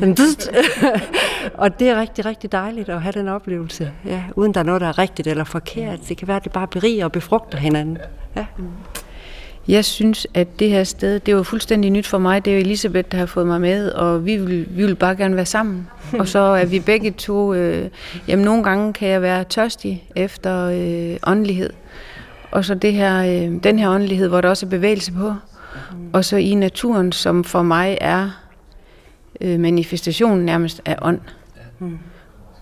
Den 0.00 0.16
og 1.54 1.80
det 1.80 1.88
er 1.88 2.00
rigtig, 2.00 2.24
rigtig 2.24 2.52
dejligt 2.52 2.88
at 2.88 3.02
have 3.02 3.12
den 3.12 3.28
oplevelse, 3.28 3.92
ja, 4.06 4.22
uden 4.36 4.54
der 4.54 4.60
er 4.60 4.64
noget, 4.64 4.80
der 4.80 4.88
er 4.88 4.98
rigtigt 4.98 5.28
eller 5.28 5.44
forkert. 5.44 6.08
Det 6.08 6.16
kan 6.16 6.28
være, 6.28 6.36
at 6.36 6.44
det 6.44 6.52
bare 6.52 6.66
beriger 6.66 7.04
og 7.04 7.12
befrugter 7.12 7.58
hinanden. 7.58 7.98
Ja. 8.36 8.46
Jeg 9.68 9.84
synes, 9.84 10.26
at 10.34 10.58
det 10.58 10.70
her 10.70 10.84
sted, 10.84 11.20
det 11.20 11.36
var 11.36 11.42
fuldstændig 11.42 11.90
nyt 11.90 12.06
for 12.06 12.18
mig. 12.18 12.44
Det 12.44 12.50
er 12.50 12.54
jo 12.54 12.60
Elisabeth, 12.60 13.12
der 13.12 13.18
har 13.18 13.26
fået 13.26 13.46
mig 13.46 13.60
med, 13.60 13.90
og 13.90 14.26
vi 14.26 14.36
vil, 14.36 14.66
vi 14.70 14.86
vil 14.86 14.94
bare 14.94 15.16
gerne 15.16 15.36
være 15.36 15.46
sammen. 15.46 15.88
Og 16.18 16.28
så 16.28 16.38
er 16.38 16.64
vi 16.64 16.80
begge 16.80 17.10
to... 17.10 17.54
Øh, 17.54 17.90
jamen, 18.28 18.44
nogle 18.44 18.64
gange 18.64 18.92
kan 18.92 19.08
jeg 19.08 19.22
være 19.22 19.44
tørstig 19.44 20.04
efter 20.16 20.64
øh, 20.64 21.16
åndelighed. 21.26 21.70
Og 22.50 22.64
så 22.64 22.74
det 22.74 22.92
her, 22.92 23.18
øh, 23.22 23.62
den 23.62 23.78
her 23.78 23.90
åndelighed, 23.90 24.28
hvor 24.28 24.40
der 24.40 24.48
også 24.48 24.66
er 24.66 24.70
bevægelse 24.70 25.12
på. 25.12 25.34
Og 26.12 26.24
så 26.24 26.36
i 26.36 26.54
naturen, 26.54 27.12
som 27.12 27.44
for 27.44 27.62
mig 27.62 27.98
er 28.00 28.30
øh, 29.40 29.60
manifestationen 29.60 30.44
nærmest 30.44 30.82
af 30.84 30.96
ånd. 31.02 31.20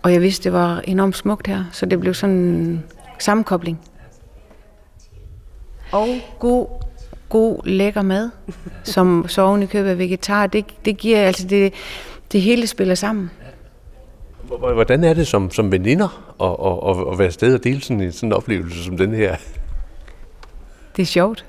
Og 0.02 0.12
jeg 0.12 0.22
vidste, 0.22 0.44
det 0.44 0.52
var 0.52 0.80
enormt 0.84 1.16
smukt 1.16 1.46
her, 1.46 1.64
så 1.72 1.86
det 1.86 2.00
blev 2.00 2.14
sådan 2.14 2.36
en 2.36 2.84
sammenkobling. 3.18 3.80
Og 5.92 6.08
god, 6.38 6.66
god 7.28 7.60
lækker 7.64 8.02
mad, 8.02 8.30
som 8.84 9.24
så 9.28 9.42
oven 9.42 9.62
i 9.62 9.66
købet 9.66 9.98
vegetar, 9.98 10.46
det, 10.46 10.64
det 10.84 10.96
giver 10.96 11.20
altså, 11.20 11.46
det, 11.46 11.74
det 12.32 12.42
hele 12.42 12.66
spiller 12.66 12.94
sammen. 12.94 13.30
Hvordan 14.58 15.04
er 15.04 15.14
det 15.14 15.26
som, 15.26 15.50
som 15.50 15.72
veninder 15.72 16.34
at, 16.40 16.96
at, 17.06 17.12
at 17.12 17.18
være 17.18 17.30
sted 17.30 17.54
og 17.54 17.64
dele 17.64 17.80
sådan 17.80 18.00
en, 18.00 18.12
sådan 18.12 18.28
en 18.28 18.32
oplevelse 18.32 18.84
som 18.84 18.96
den 18.96 19.14
her? 19.14 19.36
Det 20.96 21.02
er 21.02 21.06
sjovt. 21.06 21.44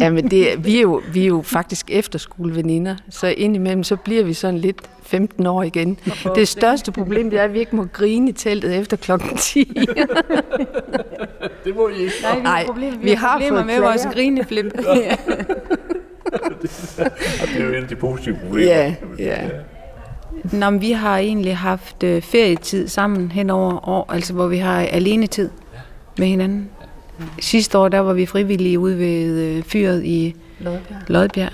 Jamen, 0.00 0.30
det, 0.30 0.64
vi, 0.64 0.76
er 0.76 0.80
jo, 0.80 1.02
vi 1.12 1.22
er 1.22 1.26
jo 1.26 1.42
faktisk 1.42 1.90
efterskoleveninder, 1.90 2.96
så 3.10 3.26
indimellem 3.26 3.84
så 3.84 3.96
bliver 3.96 4.24
vi 4.24 4.32
sådan 4.34 4.58
lidt 4.58 4.76
15 5.02 5.46
år 5.46 5.62
igen. 5.62 5.98
Det 6.34 6.48
største 6.48 6.92
problem 6.92 7.30
det 7.30 7.38
er, 7.38 7.44
at 7.44 7.52
vi 7.52 7.58
ikke 7.58 7.76
må 7.76 7.86
grine 7.92 8.30
i 8.30 8.32
teltet 8.32 8.76
efter 8.78 8.96
klokken 8.96 9.36
10. 9.36 9.64
det 11.64 11.76
må 11.76 11.88
I 11.88 11.96
ikke. 11.96 12.14
Nej, 12.22 12.38
vi 12.38 12.46
har, 12.46 12.64
problem, 12.66 12.92
vi, 12.92 12.98
vi 13.02 13.10
har 13.10 13.38
problemer 13.38 13.64
med 13.64 13.80
vores 13.80 14.06
grineflip. 14.12 14.64
det 14.74 14.82
er 17.56 17.64
jo 17.64 17.68
et 17.68 17.74
af 17.74 17.88
de 17.88 17.96
positive 17.96 18.36
problemer. 18.44 18.72
Ja, 18.72 18.94
ja. 19.18 19.48
Nå, 20.52 20.70
men 20.70 20.80
vi 20.80 20.92
har 20.92 21.18
egentlig 21.18 21.56
haft 21.56 22.02
øh, 22.02 22.22
ferietid 22.22 22.88
sammen 22.88 23.30
hen 23.30 23.50
over 23.50 23.88
år, 23.88 24.12
altså 24.12 24.32
hvor 24.32 24.46
vi 24.46 24.56
har 24.56 24.80
alene 24.80 25.26
tid 25.26 25.50
med 26.18 26.26
hinanden. 26.26 26.70
Sidste 27.40 27.78
år, 27.78 27.88
der 27.88 27.98
var 27.98 28.12
vi 28.12 28.26
frivillige 28.26 28.78
ude 28.78 28.98
ved 28.98 29.40
øh, 29.40 29.62
fyret 29.62 30.04
i 30.04 30.36
Lodbjerg. 30.58 31.02
Lodbjerg. 31.08 31.52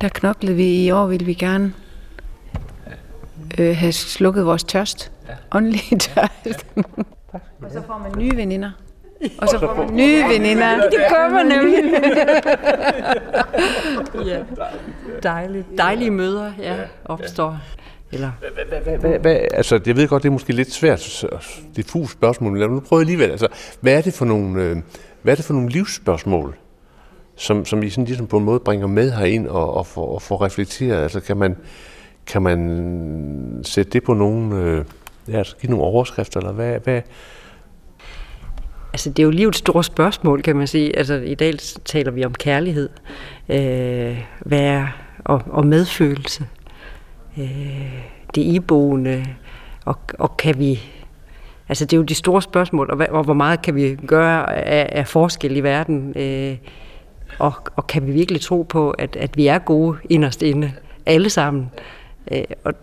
Der 0.00 0.08
knoklede 0.08 0.56
vi. 0.56 0.84
I 0.84 0.90
år 0.90 1.06
ville 1.06 1.26
vi 1.26 1.34
gerne 1.34 1.72
øh, 3.58 3.76
have 3.76 3.92
slukket 3.92 4.46
vores 4.46 4.64
tørst. 4.64 5.12
Åndelig 5.52 5.82
tørst. 6.00 6.66
Og 7.62 7.70
så 7.72 7.82
får 7.86 7.98
man 7.98 8.18
nye 8.18 8.36
veninder. 8.36 8.70
Og 9.38 9.48
så 9.48 9.58
får 9.58 9.74
man 9.74 9.96
nye 9.96 10.22
veninder. 10.28 10.76
Det 10.90 11.04
kommer 11.16 11.42
nemlig. 11.42 11.84
ja. 14.32 14.38
Dejligt. 15.22 15.66
Dejlige 15.78 16.10
møder, 16.10 16.52
ja, 16.58 16.76
opstår. 17.04 17.58
Eller 18.12 18.30
altså, 19.54 19.80
jeg 19.86 19.96
ved 19.96 20.08
godt, 20.08 20.22
det 20.22 20.28
er 20.28 20.32
måske 20.32 20.52
lidt 20.52 20.72
svært, 20.72 21.24
diffus 21.76 22.12
spørgsmål, 22.12 22.52
men 22.58 22.70
nu 22.70 22.80
prøve 22.80 23.00
alligevel. 23.00 23.30
Altså, 23.30 23.48
hvad 23.80 23.92
er 23.98 24.00
det 24.00 24.14
for 24.14 24.24
nogle, 24.24 24.62
øh, 24.62 24.76
hvad 25.22 25.32
er 25.32 25.36
det 25.36 25.44
for 25.44 25.54
nogle 25.54 25.68
livsspørgsmål, 25.68 26.56
som, 27.36 27.64
som 27.64 27.82
I 27.82 27.90
sådan 27.90 28.04
ligesom 28.04 28.26
på 28.26 28.38
en 28.38 28.44
måde 28.44 28.60
bringer 28.60 28.86
med 28.86 29.12
herind 29.12 29.46
og, 29.46 29.74
og, 29.74 29.86
får, 29.86 30.14
og 30.14 30.22
får 30.22 30.44
reflekteret? 30.44 31.02
Altså, 31.02 31.20
kan 31.20 31.36
man, 31.36 31.56
kan 32.26 32.42
man 32.42 33.60
sætte 33.64 33.90
det 33.90 34.04
på 34.04 34.14
nogle, 34.14 34.56
øh, 34.56 34.84
ja, 35.28 35.38
altså, 35.38 35.56
give 35.56 35.70
nogle 35.70 35.84
overskrifter, 35.84 36.40
eller 36.40 36.52
hvad, 36.52 36.78
hvad, 36.84 37.02
Altså, 38.92 39.10
det 39.10 39.18
er 39.18 39.24
jo 39.24 39.30
livets 39.30 39.58
store 39.58 39.84
spørgsmål, 39.84 40.42
kan 40.42 40.56
man 40.56 40.66
sige. 40.66 40.98
Altså, 40.98 41.14
i 41.14 41.34
dag 41.34 41.54
taler 41.84 42.10
vi 42.10 42.24
om 42.24 42.34
kærlighed, 42.34 42.88
øh, 43.48 44.18
hvad 44.40 44.84
og, 45.24 45.42
og 45.46 45.66
medfølelse. 45.66 46.46
Øh, 47.38 48.02
det 48.34 48.42
iboende, 48.42 49.26
og, 49.84 49.98
og 50.18 50.36
kan 50.36 50.58
vi... 50.58 50.80
Altså, 51.68 51.84
det 51.84 51.92
er 51.92 51.96
jo 51.96 52.02
de 52.02 52.14
store 52.14 52.42
spørgsmål, 52.42 52.90
og, 52.90 52.96
hvad, 52.96 53.08
og 53.08 53.24
hvor 53.24 53.34
meget 53.34 53.62
kan 53.62 53.74
vi 53.74 53.98
gøre 54.06 54.64
af, 54.64 54.88
af 54.98 55.08
forskel 55.08 55.56
i 55.56 55.60
verden? 55.60 56.12
Øh, 56.16 56.56
og, 57.38 57.52
og 57.76 57.86
kan 57.86 58.06
vi 58.06 58.12
virkelig 58.12 58.40
tro 58.40 58.62
på, 58.62 58.90
at, 58.90 59.16
at 59.16 59.36
vi 59.36 59.46
er 59.46 59.58
gode 59.58 59.98
inderst 60.10 60.42
inde, 60.42 60.72
alle 61.06 61.30
sammen? 61.30 61.70
Øh, 62.30 62.44
og 62.64 62.74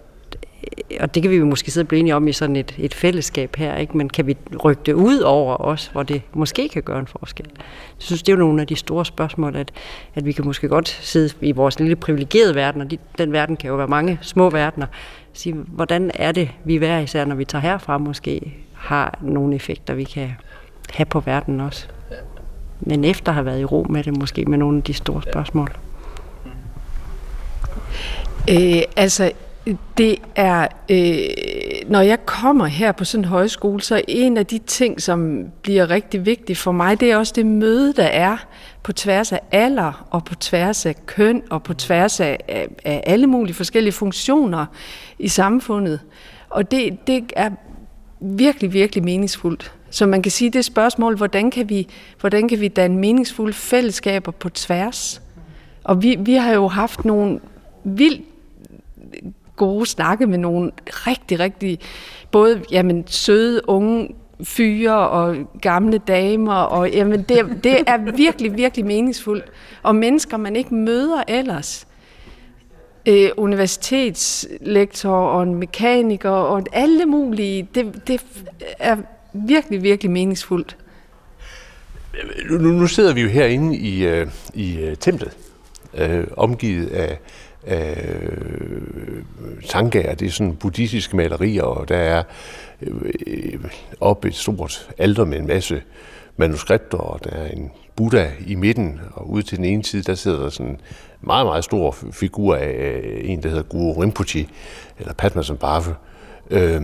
Øh, 0.92 0.98
og 1.00 1.16
det 1.16 1.22
kan 1.24 1.32
vi 1.32 1.36
jo 1.36 1.46
måske 1.46 1.72
sidde 1.72 1.84
og 1.84 1.88
blive 1.88 2.00
enige 2.00 2.16
om 2.16 2.28
i 2.28 2.32
sådan 2.32 2.56
et, 2.56 2.76
et 2.78 2.94
fællesskab 2.94 3.56
her, 3.56 3.78
ikke? 3.78 3.98
men 3.98 4.10
kan 4.10 4.28
vi 4.28 4.38
rykke 4.64 4.82
det 4.86 4.94
ud 4.94 5.20
over 5.20 5.62
os, 5.62 5.88
hvor 5.88 6.04
det 6.04 6.22
måske 6.34 6.70
kan 6.70 6.84
gøre 6.84 7.00
en 7.00 7.08
forskel? 7.08 7.46
Jeg 7.56 7.64
synes, 7.98 8.24
det 8.24 8.32
er 8.32 8.36
jo 8.36 8.40
nogle 8.40 8.62
af 8.62 8.68
de 8.68 8.76
store 8.76 9.06
spørgsmål, 9.06 9.56
at, 9.56 9.72
at 10.16 10.26
vi 10.26 10.32
kan 10.32 10.46
måske 10.46 10.68
godt 10.68 10.88
sidde 10.88 11.34
i 11.42 11.52
vores 11.52 11.80
lille 11.80 11.96
privilegerede 11.96 12.56
verden, 12.56 12.82
og 12.82 12.92
de, 12.92 12.98
den 13.18 13.32
verden 13.32 13.58
kan 13.58 13.70
jo 13.70 13.76
være 13.76 13.88
mange 13.88 14.20
små 14.22 14.50
verdener, 14.50 14.88
sige, 15.34 15.56
hvordan 15.56 16.12
er 16.14 16.32
det, 16.32 16.50
vi 16.64 16.76
hver 16.76 17.00
især, 17.00 17.26
når 17.26 17.36
vi 17.36 17.46
tager 17.46 17.62
herfra, 17.62 17.98
måske 17.98 18.54
har 18.74 19.20
nogle 19.22 19.56
effekter, 19.56 19.94
vi 19.94 20.04
kan 20.04 20.32
have 20.94 21.06
på 21.06 21.20
verden 21.20 21.60
også. 21.60 21.88
Men 22.80 23.04
efter 23.04 23.32
at 23.32 23.34
have 23.34 23.46
været 23.46 23.60
i 23.60 23.66
ro 23.66 23.86
med 23.90 24.04
det, 24.04 24.18
måske 24.18 24.46
med 24.46 24.58
nogle 24.58 24.78
af 24.78 24.84
de 24.84 24.94
store 24.94 25.22
spørgsmål. 25.22 25.72
Øh, 28.50 28.82
altså, 28.96 29.32
det 29.98 30.16
er, 30.36 30.68
øh, 30.90 31.90
når 31.92 32.02
jeg 32.02 32.26
kommer 32.26 32.66
her 32.66 32.92
på 32.92 33.06
sådan 33.06 33.22
en 33.22 33.30
højskole, 33.30 33.82
så 33.82 34.02
en 34.08 34.38
af 34.38 34.46
de 34.46 34.58
ting, 34.58 35.02
som 35.02 35.46
bliver 35.62 35.90
rigtig 35.90 36.26
vigtigt 36.26 36.60
for 36.60 36.72
mig, 36.72 37.00
det 37.00 37.12
er 37.12 37.18
også 37.18 37.34
det 37.36 37.46
møde, 37.46 37.94
der 37.94 38.04
er 38.04 38.38
på 38.84 38.94
tværs 38.94 39.32
af 39.32 39.40
alder, 39.52 40.08
og 40.10 40.26
på 40.26 40.36
tværs 40.36 40.86
af 40.86 41.06
køn, 41.06 41.44
og 41.50 41.64
på 41.64 41.74
tværs 41.74 42.20
af, 42.20 42.40
af, 42.48 42.68
af 42.86 43.04
alle 43.06 43.28
mulige 43.28 43.56
forskellige 43.56 43.94
funktioner 43.94 44.66
i 45.20 45.28
samfundet. 45.28 46.00
Og 46.50 46.72
det, 46.72 47.08
det 47.08 47.34
er 47.36 47.50
virkelig, 48.20 48.74
virkelig 48.74 49.04
meningsfuldt. 49.04 49.74
Så 49.90 50.06
man 50.06 50.22
kan 50.22 50.32
sige, 50.32 50.50
det 50.50 50.66
spørgsmål, 50.66 51.18
hvordan 51.18 51.52
kan 51.52 51.70
vi, 51.70 51.88
hvordan 52.20 52.48
kan 52.48 52.62
vi 52.62 52.68
danne 52.68 52.98
meningsfulde 52.98 53.54
fællesskaber 53.54 54.32
på 54.32 54.50
tværs? 54.50 55.22
Og 55.84 56.04
vi, 56.04 56.16
vi 56.20 56.34
har 56.34 56.54
jo 56.54 56.68
haft 56.68 57.06
nogle 57.06 57.40
vildt 57.84 58.22
gode 59.56 59.86
snakke 59.86 60.28
med 60.28 60.38
nogle 60.38 60.72
rigtig, 60.86 61.40
rigtig 61.40 61.80
både 62.32 62.62
jamen, 62.72 63.04
søde, 63.08 63.70
unge 63.70 64.10
fyre 64.44 65.10
og 65.10 65.36
gamle 65.62 65.98
damer, 65.98 66.54
og 66.54 66.92
jamen, 66.92 67.22
det, 67.22 67.60
det 67.64 67.78
er 67.88 68.12
virkelig, 68.16 68.58
virkelig 68.58 68.86
meningsfuldt. 68.86 69.46
Og 69.84 69.96
mennesker, 69.96 70.38
man 70.38 70.56
ikke 70.56 70.76
møder 70.76 71.24
ellers. 71.28 71.88
Øh, 73.08 73.30
universitetslektor 73.38 75.16
og 75.16 75.44
en 75.44 75.56
mekaniker 75.56 76.30
og 76.30 76.64
alle 76.74 77.06
mulige. 77.06 77.68
Det, 77.76 78.08
det 78.08 78.22
er 78.80 78.98
virkelig, 79.34 79.84
virkelig 79.84 80.12
meningsfuldt. 80.12 80.78
Nu, 82.50 82.58
nu 82.58 82.88
sidder 82.88 83.14
vi 83.14 83.22
jo 83.22 83.28
herinde 83.28 83.78
i, 83.78 84.06
øh, 84.06 84.28
i 84.54 84.78
øh, 84.78 84.96
templet, 84.96 85.38
øh, 85.94 86.28
omgivet 86.38 86.88
af 86.88 87.20
øh, 87.68 89.24
sangager. 89.66 90.16
det 90.16 90.26
er 90.26 90.32
sådan 90.32 90.56
buddhistiske 90.56 91.16
malerier, 91.16 91.64
og 91.64 91.90
der 91.90 91.98
er 91.98 92.24
øh, 92.82 93.60
op 94.02 94.26
et 94.26 94.36
stort 94.36 94.90
alter 94.98 95.26
med 95.26 95.38
en 95.40 95.48
masse 95.48 95.82
manuskripter, 96.38 96.98
og 96.98 97.24
der 97.24 97.30
er 97.30 97.48
en 97.48 97.72
Buddha 97.96 98.28
i 98.48 98.56
midten, 98.56 99.02
og 99.14 99.30
ude 99.30 99.44
til 99.44 99.58
den 99.58 99.66
ene 99.66 99.84
side, 99.84 100.04
der 100.04 100.16
sidder 100.16 100.42
der 100.42 100.50
sådan 100.50 100.72
en 100.72 100.78
meget, 101.22 101.46
meget 101.46 101.64
stor 101.64 101.96
figur 102.12 102.56
af 102.56 103.02
øh, 103.04 103.30
en, 103.30 103.44
der 103.44 103.50
hedder 103.50 103.64
Guru 103.64 104.02
Rinpoche, 104.02 104.48
eller 105.00 105.14
Padmasambhava. 105.14 105.94
Øh, 106.50 106.82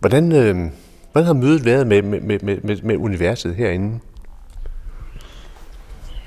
hvordan, 0.00 0.32
øh, 0.32 0.70
hvordan 1.12 1.26
har 1.26 1.32
mødet 1.32 1.64
været 1.64 1.86
med, 1.86 2.02
med, 2.02 2.20
med, 2.20 2.58
med, 2.62 2.82
med 2.82 2.96
universet 2.96 3.54
herinde? 3.54 3.98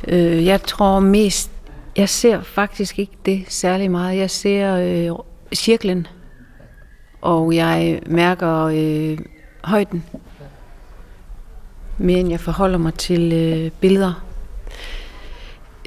Øh, 0.07 0.45
jeg 0.45 0.61
tror 0.61 0.99
mest, 0.99 1.51
jeg 1.97 2.09
ser 2.09 2.41
faktisk 2.41 2.99
ikke 2.99 3.17
det 3.25 3.45
særlig 3.47 3.91
meget. 3.91 4.17
Jeg 4.17 4.29
ser 4.29 4.75
øh, 4.75 5.15
cirklen, 5.53 6.07
og 7.21 7.55
jeg 7.55 8.01
mærker 8.05 8.63
øh, 8.63 9.17
højden, 9.63 10.03
mere 11.97 12.19
end 12.19 12.29
jeg 12.29 12.39
forholder 12.39 12.77
mig 12.77 12.93
til 12.93 13.33
øh, 13.33 13.71
billeder. 13.71 14.23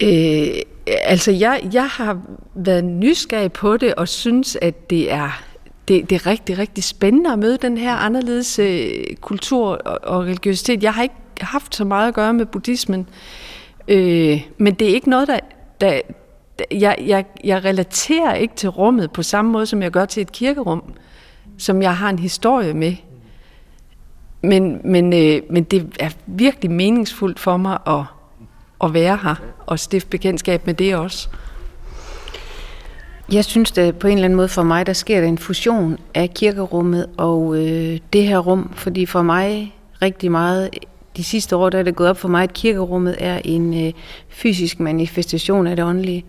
Øh, 0.03 0.49
altså, 0.87 1.33
jeg, 1.33 1.69
jeg 1.73 1.89
har 1.89 2.21
været 2.55 2.85
nysgerrig 2.85 3.53
på 3.53 3.77
det, 3.77 3.95
og 3.95 4.09
synes, 4.09 4.57
at 4.63 4.91
det 4.91 5.13
er, 5.13 5.43
det, 5.89 6.11
det 6.11 6.17
er 6.17 6.27
rigtig, 6.27 6.59
rigtig 6.59 6.85
spændende 6.85 7.33
at 7.33 7.39
møde 7.39 7.59
den 7.63 7.79
her 7.79 7.95
anderledes 7.95 8.59
øh, 8.59 9.05
kultur 9.21 9.69
og, 9.69 9.99
og 10.03 10.25
religiøsitet. 10.25 10.83
Jeg 10.83 10.95
har 10.95 11.03
ikke 11.03 11.15
haft 11.41 11.75
så 11.75 11.85
meget 11.85 12.09
at 12.09 12.15
gøre 12.15 12.35
med 12.35 12.47
buddhismen, 12.47 13.09
øh, 13.89 14.41
men 14.59 14.75
det 14.75 14.91
er 14.91 14.95
ikke 14.95 15.11
noget, 15.11 15.29
der, 15.29 15.39
der, 15.83 16.01
jeg, 16.71 16.97
jeg, 17.07 17.25
jeg 17.45 17.65
relaterer 17.65 18.35
ikke 18.35 18.55
til 18.55 18.69
rummet 18.69 19.11
på 19.11 19.23
samme 19.23 19.51
måde, 19.51 19.67
som 19.67 19.83
jeg 19.83 19.91
gør 19.91 20.05
til 20.05 20.21
et 20.21 20.33
kirkerum, 20.33 20.83
som 21.59 21.83
jeg 21.83 21.97
har 21.97 22.11
en 22.11 22.19
historie 22.19 22.75
med. 22.75 22.95
Men, 24.43 24.81
men, 24.85 25.13
øh, 25.13 25.43
men 25.51 25.65
det 25.65 25.97
er 26.01 26.11
virkelig 26.27 26.71
meningsfuldt 26.71 27.41
for 27.41 27.57
mig 27.57 27.79
at, 27.87 28.05
at 28.85 28.95
være 28.95 29.19
her 29.23 29.35
og 29.67 29.79
stifte 29.79 30.09
bekendtskab 30.09 30.67
med 30.67 30.75
det 30.75 30.97
også. 30.97 31.29
Jeg 33.33 33.45
synes, 33.45 33.79
at 33.79 33.99
på 33.99 34.07
en 34.07 34.13
eller 34.13 34.25
anden 34.25 34.37
måde 34.37 34.49
for 34.49 34.63
mig, 34.63 34.87
der 34.87 34.93
sker 34.93 35.21
der 35.21 35.29
en 35.29 35.39
fusion 35.39 35.99
af 36.15 36.31
kirkerummet 36.35 37.07
og 37.17 37.57
øh, 37.57 37.99
det 38.13 38.27
her 38.27 38.39
rum, 38.39 38.73
fordi 38.75 39.07
for 39.07 39.23
mig 39.23 39.75
rigtig 40.03 40.31
meget 40.31 40.71
de 41.17 41.25
sidste 41.25 41.57
år, 41.57 41.71
der 41.71 41.79
er 41.79 41.83
det 41.83 41.97
gået 41.97 42.11
op 42.11 42.19
for 42.19 42.29
mig, 42.29 42.43
at 42.43 42.53
kirkerummet 42.53 43.17
er 43.19 43.41
en 43.45 43.87
øh, 43.87 43.93
fysisk 44.29 44.81
manifestation 44.81 45.67
af 45.67 45.77
det 45.77 45.85
åndelige, 45.85 46.25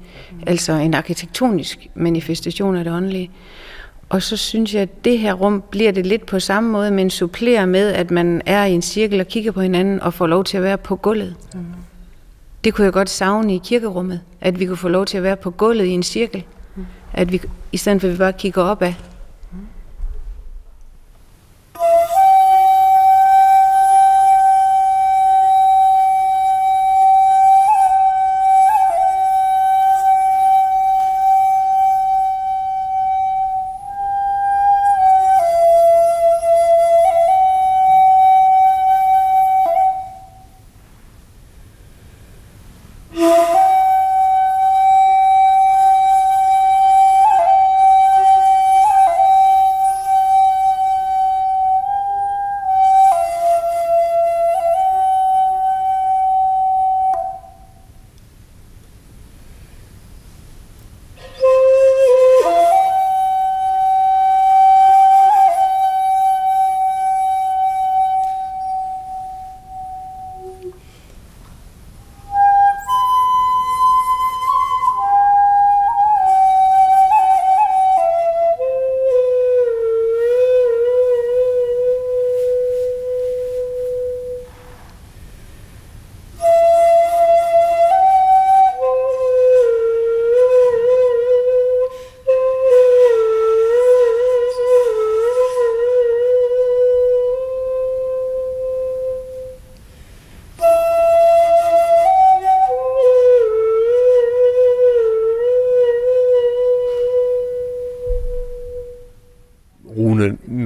altså 0.47 0.73
en 0.73 0.93
arkitektonisk 0.93 1.87
manifestation 1.95 2.75
af 2.75 2.83
det 2.83 2.93
åndelige. 2.93 3.31
Og 4.09 4.21
så 4.21 4.37
synes 4.37 4.73
jeg, 4.73 4.81
at 4.81 5.05
det 5.05 5.19
her 5.19 5.33
rum 5.33 5.63
bliver 5.69 5.91
det 5.91 6.05
lidt 6.05 6.25
på 6.25 6.39
samme 6.39 6.69
måde, 6.69 6.91
men 6.91 7.09
supplerer 7.09 7.65
med, 7.65 7.89
at 7.93 8.11
man 8.11 8.41
er 8.45 8.65
i 8.65 8.71
en 8.71 8.81
cirkel 8.81 9.19
og 9.19 9.27
kigger 9.27 9.51
på 9.51 9.61
hinanden 9.61 10.01
og 10.01 10.13
får 10.13 10.27
lov 10.27 10.43
til 10.43 10.57
at 10.57 10.63
være 10.63 10.77
på 10.77 10.95
gulvet. 10.95 11.35
Mm. 11.53 11.59
Det 12.63 12.73
kunne 12.73 12.85
jeg 12.85 12.93
godt 12.93 13.09
savne 13.09 13.55
i 13.55 13.61
kirkerummet, 13.63 14.21
at 14.41 14.59
vi 14.59 14.65
kunne 14.65 14.77
få 14.77 14.87
lov 14.87 15.05
til 15.05 15.17
at 15.17 15.23
være 15.23 15.35
på 15.35 15.51
gulvet 15.51 15.85
i 15.85 15.89
en 15.89 16.03
cirkel. 16.03 16.43
Mm. 16.75 16.85
At 17.13 17.31
vi, 17.31 17.41
i 17.71 17.77
stedet 17.77 18.01
for 18.01 18.07
at 18.07 18.13
vi 18.13 18.17
bare 18.17 18.33
kigger 18.33 18.61
opad. 18.61 18.93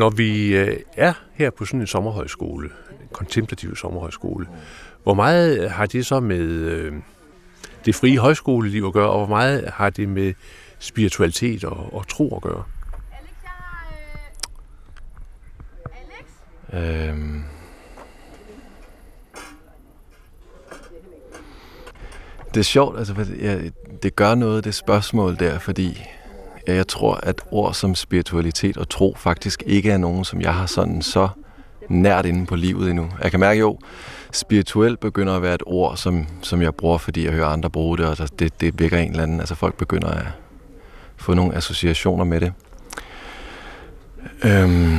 Når 0.08 0.12
vi 0.12 0.56
øh, 0.56 0.80
er 0.98 1.14
her 1.34 1.50
på 1.50 1.66
sådan 1.66 1.82
en 1.82 1.88
sommerhøjskole, 1.88 2.70
en 3.02 3.08
kontemplativ 3.12 3.76
sommerhøjskole, 3.76 4.48
hvor 5.04 5.14
meget 5.14 5.72
har 5.72 5.86
det 5.86 6.06
så 6.06 6.20
med 6.20 6.40
øh, 6.40 6.94
det 7.86 7.96
frie 7.96 8.18
højskoleliv 8.18 8.86
at 8.86 8.94
gøre, 8.94 9.10
og 9.10 9.18
hvor 9.18 9.36
meget 9.36 9.70
har 9.74 9.90
det 9.90 10.10
med 10.10 10.34
spiritualitet 10.80 11.64
og, 11.64 11.94
og 11.94 12.08
tro 12.08 12.36
at 12.36 12.42
gøre? 12.42 12.64
Øhm. 16.74 17.44
Det 22.54 22.60
er 22.60 22.64
sjovt, 22.64 22.98
altså, 23.00 23.26
ja, 23.42 23.60
det 24.04 24.16
gør 24.16 24.36
noget, 24.36 24.64
det 24.64 24.76
spørgsmål 24.76 25.40
der, 25.40 25.60
fordi 25.60 26.04
jeg 26.76 26.88
tror, 26.88 27.20
at 27.24 27.42
ord 27.52 27.74
som 27.74 27.96
spiritualitet 27.96 28.78
og 28.78 28.90
tro 28.90 29.16
faktisk 29.18 29.64
ikke 29.66 29.92
er 29.92 29.98
nogen, 29.98 30.26
som 30.26 30.42
jeg 30.42 30.54
har 30.54 30.66
sådan 30.66 31.02
så 31.02 31.28
nært 31.90 32.26
inde 32.26 32.46
på 32.46 32.56
livet 32.56 32.90
endnu. 32.90 33.10
Jeg 33.24 33.32
kan 33.32 33.40
mærke 33.40 33.60
jo, 33.60 33.80
spirituel 34.32 34.98
begynder 34.98 35.36
at 35.36 35.42
være 35.42 35.56
et 35.56 35.64
ord, 35.66 35.98
som, 35.98 36.28
som 36.42 36.62
jeg 36.62 36.76
bruger, 36.76 36.98
fordi 36.98 37.26
jeg 37.26 37.34
hører 37.34 37.48
andre 37.48 37.70
bruge 37.70 37.98
det, 37.98 38.06
og 38.06 38.40
det, 38.40 38.62
det 38.62 38.80
vækker 38.80 38.98
en 38.98 39.12
eller 39.12 39.24
anden. 39.24 39.40
Altså 39.40 39.56
folk 39.56 39.76
begynder 39.76 40.08
at 40.08 40.26
få 41.18 41.34
nogle 41.34 41.56
associationer 41.56 42.24
med 42.24 42.42
det. 42.42 42.54
Øhm, 44.44 44.98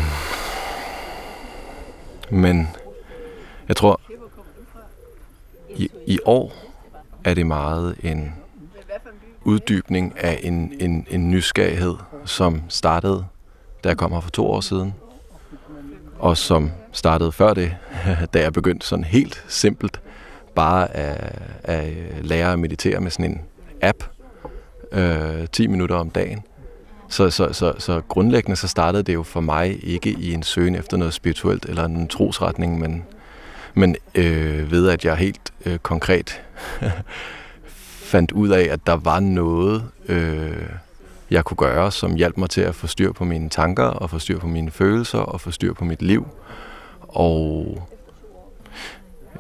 men 2.30 2.68
jeg 3.68 3.76
tror, 3.76 4.00
i, 5.76 5.90
i 6.06 6.18
år 6.24 6.52
er 7.24 7.34
det 7.34 7.46
meget 7.46 7.96
en 8.02 8.34
uddybning 9.44 10.14
af 10.16 10.40
en, 10.42 10.72
en, 10.80 11.06
en 11.10 11.30
nysgerrighed, 11.30 11.94
som 12.24 12.62
startede, 12.68 13.24
da 13.84 13.88
jeg 13.88 13.96
kom 13.96 14.12
her 14.12 14.20
for 14.20 14.30
to 14.30 14.46
år 14.46 14.60
siden, 14.60 14.94
og 16.18 16.36
som 16.36 16.70
startede 16.92 17.32
før 17.32 17.54
det, 17.54 17.76
da 18.34 18.40
jeg 18.40 18.52
begyndte 18.52 18.86
sådan 18.86 19.04
helt 19.04 19.44
simpelt 19.48 20.00
bare 20.54 20.96
at, 20.96 21.38
at 21.62 21.92
lære 22.22 22.52
at 22.52 22.58
meditere 22.58 23.00
med 23.00 23.10
sådan 23.10 23.30
en 23.30 23.40
app, 23.82 24.04
øh, 24.92 25.46
10 25.52 25.66
minutter 25.66 25.96
om 25.96 26.10
dagen. 26.10 26.42
Så, 27.08 27.30
så, 27.30 27.52
så, 27.52 27.74
så 27.78 28.02
grundlæggende 28.08 28.56
så 28.56 28.68
startede 28.68 29.02
det 29.02 29.14
jo 29.14 29.22
for 29.22 29.40
mig 29.40 29.84
ikke 29.84 30.10
i 30.10 30.32
en 30.32 30.42
søgen 30.42 30.74
efter 30.74 30.96
noget 30.96 31.14
spirituelt 31.14 31.64
eller 31.64 31.84
en 31.84 32.08
trosretning, 32.08 32.78
men, 32.78 33.04
men 33.74 33.96
øh, 34.14 34.70
ved 34.70 34.88
at 34.88 35.04
jeg 35.04 35.16
helt 35.16 35.52
øh, 35.66 35.78
konkret 35.78 36.42
fandt 38.08 38.32
ud 38.32 38.48
af, 38.48 38.68
at 38.70 38.86
der 38.86 38.96
var 38.96 39.20
noget, 39.20 39.84
øh, 40.08 40.68
jeg 41.30 41.44
kunne 41.44 41.56
gøre, 41.56 41.92
som 41.92 42.14
hjalp 42.14 42.36
mig 42.36 42.50
til 42.50 42.60
at 42.60 42.74
få 42.74 42.86
styr 42.86 43.12
på 43.12 43.24
mine 43.24 43.48
tanker, 43.48 43.84
og 43.84 44.10
få 44.10 44.18
styr 44.18 44.38
på 44.38 44.46
mine 44.46 44.70
følelser, 44.70 45.18
og 45.18 45.40
få 45.40 45.50
styr 45.50 45.72
på 45.72 45.84
mit 45.84 46.02
liv. 46.02 46.26
Og 47.00 47.88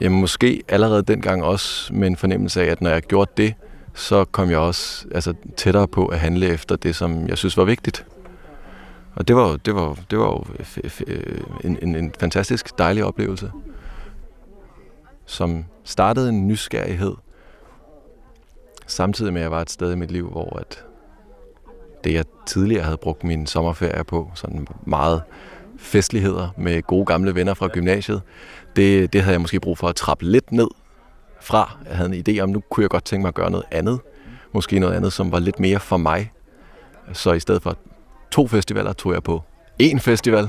jamen, 0.00 0.20
måske 0.20 0.62
allerede 0.68 1.02
dengang 1.02 1.44
også 1.44 1.94
med 1.94 2.06
en 2.06 2.16
fornemmelse 2.16 2.62
af, 2.62 2.66
at 2.66 2.80
når 2.80 2.90
jeg 2.90 3.02
gjorde 3.02 3.30
det, 3.36 3.54
så 3.94 4.24
kom 4.24 4.50
jeg 4.50 4.58
også 4.58 5.06
altså, 5.14 5.34
tættere 5.56 5.88
på 5.88 6.06
at 6.06 6.18
handle 6.18 6.46
efter 6.46 6.76
det, 6.76 6.96
som 6.96 7.28
jeg 7.28 7.38
synes 7.38 7.56
var 7.56 7.64
vigtigt. 7.64 8.06
Og 9.14 9.28
det 9.28 9.36
var, 9.36 9.56
det 9.56 9.74
var, 9.74 9.98
det 10.10 10.18
var 10.18 10.24
jo 10.24 10.44
en, 11.64 11.78
en, 11.82 11.94
en 11.94 12.12
fantastisk 12.20 12.78
dejlig 12.78 13.04
oplevelse, 13.04 13.50
som 15.26 15.64
startede 15.84 16.28
en 16.28 16.48
nysgerrighed 16.48 17.12
Samtidig 18.88 19.32
med, 19.32 19.40
at 19.40 19.42
jeg 19.42 19.50
var 19.50 19.60
et 19.60 19.70
sted 19.70 19.92
i 19.92 19.96
mit 19.96 20.10
liv, 20.10 20.30
hvor 20.30 20.58
at 20.58 20.84
det, 22.04 22.12
jeg 22.12 22.24
tidligere 22.46 22.84
havde 22.84 22.96
brugt 22.96 23.24
min 23.24 23.46
sommerferie 23.46 24.04
på, 24.04 24.30
sådan 24.34 24.66
meget 24.86 25.22
festligheder 25.78 26.48
med 26.56 26.82
gode 26.82 27.04
gamle 27.04 27.34
venner 27.34 27.54
fra 27.54 27.68
gymnasiet, 27.68 28.22
det, 28.76 29.12
det 29.12 29.22
havde 29.22 29.32
jeg 29.32 29.40
måske 29.40 29.60
brug 29.60 29.78
for 29.78 29.88
at 29.88 29.96
trappe 29.96 30.24
lidt 30.24 30.52
ned 30.52 30.68
fra. 31.40 31.76
Jeg 31.88 31.96
havde 31.96 32.16
en 32.16 32.24
idé 32.28 32.40
om, 32.40 32.48
nu 32.48 32.62
kunne 32.70 32.82
jeg 32.82 32.90
godt 32.90 33.04
tænke 33.04 33.22
mig 33.22 33.28
at 33.28 33.34
gøre 33.34 33.50
noget 33.50 33.66
andet. 33.70 34.00
Måske 34.52 34.78
noget 34.78 34.94
andet, 34.94 35.12
som 35.12 35.32
var 35.32 35.38
lidt 35.38 35.60
mere 35.60 35.80
for 35.80 35.96
mig. 35.96 36.32
Så 37.12 37.32
i 37.32 37.40
stedet 37.40 37.62
for 37.62 37.76
to 38.30 38.46
festivaler, 38.46 38.92
tog 38.92 39.12
jeg 39.12 39.22
på 39.22 39.42
én 39.82 39.98
festival. 39.98 40.48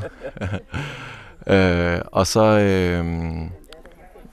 øh, 1.53 2.01
og 2.05 2.27
så 2.27 2.59
øh, 2.59 3.05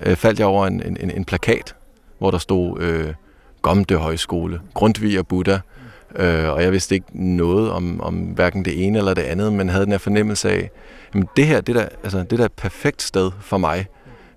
øh, 0.00 0.16
faldt 0.16 0.38
jeg 0.38 0.46
over 0.46 0.66
en, 0.66 0.82
en, 0.82 1.10
en 1.10 1.24
plakat, 1.24 1.76
hvor 2.18 2.30
der 2.30 2.38
stod... 2.38 2.80
Øh, 2.80 3.14
Gomte 3.66 3.96
Højskole, 3.96 4.60
Grundtvig 4.74 5.18
og 5.18 5.26
Buddha. 5.26 5.58
Øh, 6.16 6.48
og 6.48 6.62
jeg 6.62 6.72
vidste 6.72 6.94
ikke 6.94 7.06
noget 7.12 7.70
om, 7.70 8.00
om 8.00 8.14
hverken 8.14 8.64
det 8.64 8.86
ene 8.86 8.98
eller 8.98 9.14
det 9.14 9.22
andet, 9.22 9.52
men 9.52 9.68
havde 9.68 9.84
den 9.84 9.92
her 9.92 9.98
fornemmelse 9.98 10.50
af, 10.50 10.70
at 11.14 11.24
det 11.36 11.46
her 11.46 11.60
det 11.60 11.74
der, 11.74 11.88
altså, 12.02 12.18
det 12.18 12.30
der 12.30 12.40
er 12.40 12.44
et 12.44 12.52
perfekt 12.52 13.02
sted 13.02 13.30
for 13.40 13.58
mig, 13.58 13.86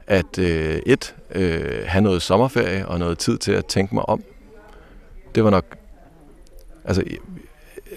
at 0.07 0.39
øh, 0.39 0.79
et, 0.85 1.15
øh, 1.35 1.83
have 1.85 2.01
noget 2.01 2.21
sommerferie 2.21 2.87
og 2.87 2.99
noget 2.99 3.17
tid 3.17 3.37
til 3.37 3.51
at 3.51 3.65
tænke 3.65 3.95
mig 3.95 4.09
om. 4.09 4.23
Det 5.35 5.43
var 5.43 5.49
nok 5.49 5.65
altså, 6.85 7.03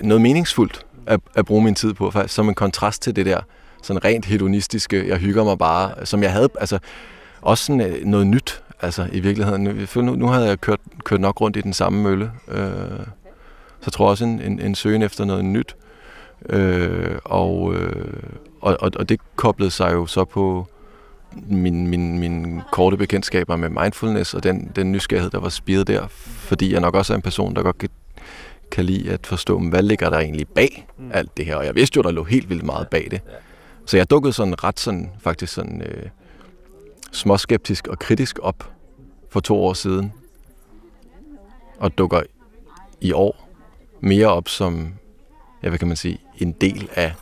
noget 0.01 0.20
meningsfuldt 0.22 0.87
at, 1.07 1.20
at 1.35 1.47
bruge 1.47 1.64
min 1.64 1.74
tid 1.74 1.95
på, 1.95 2.11
faktisk, 2.11 2.35
som 2.35 2.49
en 2.49 2.55
kontrast 2.55 3.03
til 3.03 3.16
det 3.16 3.26
der 3.26 3.41
sådan 3.83 4.05
rent 4.05 4.24
hedonistiske, 4.24 5.09
jeg 5.09 5.18
hygger 5.18 5.45
mig 5.45 5.59
bare, 5.59 6.07
som 6.07 6.22
jeg 6.22 6.33
havde, 6.33 6.49
altså 6.61 6.78
også 7.41 7.64
sådan 7.64 7.80
øh, 7.80 8.05
noget 8.05 8.26
nyt, 8.26 8.62
Altså 8.83 9.09
i 9.12 9.20
virkeligheden, 9.20 9.89
nu, 9.97 10.14
nu 10.14 10.26
havde 10.26 10.47
jeg 10.47 10.61
kørt, 10.61 10.80
kørt 11.05 11.20
nok 11.20 11.41
rundt 11.41 11.57
i 11.57 11.61
den 11.61 11.72
samme 11.72 12.03
mølle. 12.03 12.30
Øh, 12.49 13.07
så 13.80 13.91
tror 13.91 14.05
jeg 14.05 14.11
også 14.11 14.24
en, 14.24 14.41
en, 14.41 14.61
en 14.61 14.74
søgen 14.74 15.03
efter 15.03 15.24
noget 15.24 15.45
nyt. 15.45 15.76
Øh, 16.49 17.18
og, 17.24 17.74
øh, 17.74 18.22
og, 18.61 18.76
og, 18.80 18.91
og 18.97 19.09
det 19.09 19.20
koblede 19.37 19.70
sig 19.70 19.93
jo 19.93 20.07
så 20.07 20.24
på 20.24 20.66
min, 21.35 21.87
min, 21.87 22.18
min 22.18 22.61
korte 22.72 22.97
bekendtskaber 22.97 23.57
med 23.57 23.68
mindfulness 23.68 24.35
og 24.35 24.43
den, 24.43 24.72
den 24.76 24.93
nysgerrighed, 24.93 25.30
der 25.30 25.41
var 25.41 25.49
spiret 25.49 25.87
der, 25.87 26.07
fordi 26.09 26.72
jeg 26.72 26.80
nok 26.80 26.95
også 26.95 27.12
er 27.12 27.16
en 27.16 27.22
person, 27.22 27.57
der 27.57 27.62
godt 27.62 27.78
kan, 27.78 27.89
kan 28.70 28.85
lide 28.85 29.11
at 29.11 29.26
forstå, 29.26 29.59
hvad 29.59 29.83
ligger 29.83 30.11
der 30.11 30.18
egentlig 30.18 30.49
bag 30.49 30.87
mm. 30.99 31.11
alt 31.14 31.37
det 31.37 31.47
her. 31.47 31.57
Og 31.57 31.66
jeg 31.66 31.74
vidste 31.74 31.97
jo, 31.97 32.03
der 32.03 32.11
lå 32.11 32.24
helt 32.24 32.49
vildt 32.49 32.64
meget 32.64 32.89
bag 32.89 33.09
det. 33.11 33.20
Så 33.87 33.97
jeg 33.97 34.11
dukkede 34.11 34.33
sådan 34.33 34.64
ret 34.64 34.80
sådan, 34.80 35.11
faktisk 35.20 35.53
sådan 35.53 35.83
øh, 35.83 36.07
småskeptisk 37.12 37.88
og 37.88 37.98
kritisk 37.98 38.38
op 38.42 38.72
for 39.30 39.40
to 39.40 39.64
år 39.64 39.72
siden. 39.72 40.12
Og 41.78 41.98
dukker 41.98 42.22
i 43.00 43.12
år 43.12 43.48
mere 44.00 44.26
op 44.26 44.48
som, 44.48 44.92
ja, 45.62 45.68
hvad 45.68 45.78
kan 45.78 45.88
man 45.88 45.96
sige, 45.96 46.18
en 46.38 46.52
del 46.52 46.88
af 46.94 47.12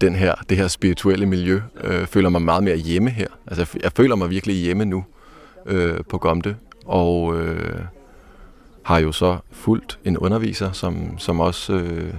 den 0.00 0.14
her, 0.14 0.34
det 0.48 0.56
her 0.56 0.68
spirituelle 0.68 1.26
miljø. 1.26 1.60
Øh, 1.84 2.06
føler 2.06 2.28
mig 2.28 2.42
meget 2.42 2.64
mere 2.64 2.76
hjemme 2.76 3.10
her. 3.10 3.26
Altså, 3.46 3.78
jeg 3.82 3.92
føler 3.92 4.16
mig 4.16 4.30
virkelig 4.30 4.56
hjemme 4.56 4.84
nu 4.84 5.04
øh, 5.66 5.98
på 6.08 6.18
Gomte. 6.18 6.56
Og 6.86 7.40
øh, 7.40 7.80
har 8.82 8.98
jo 8.98 9.12
så 9.12 9.38
fulgt 9.50 9.98
en 10.04 10.18
underviser, 10.18 10.72
som, 10.72 11.18
som 11.18 11.40
også, 11.40 11.72
øh, 11.72 12.14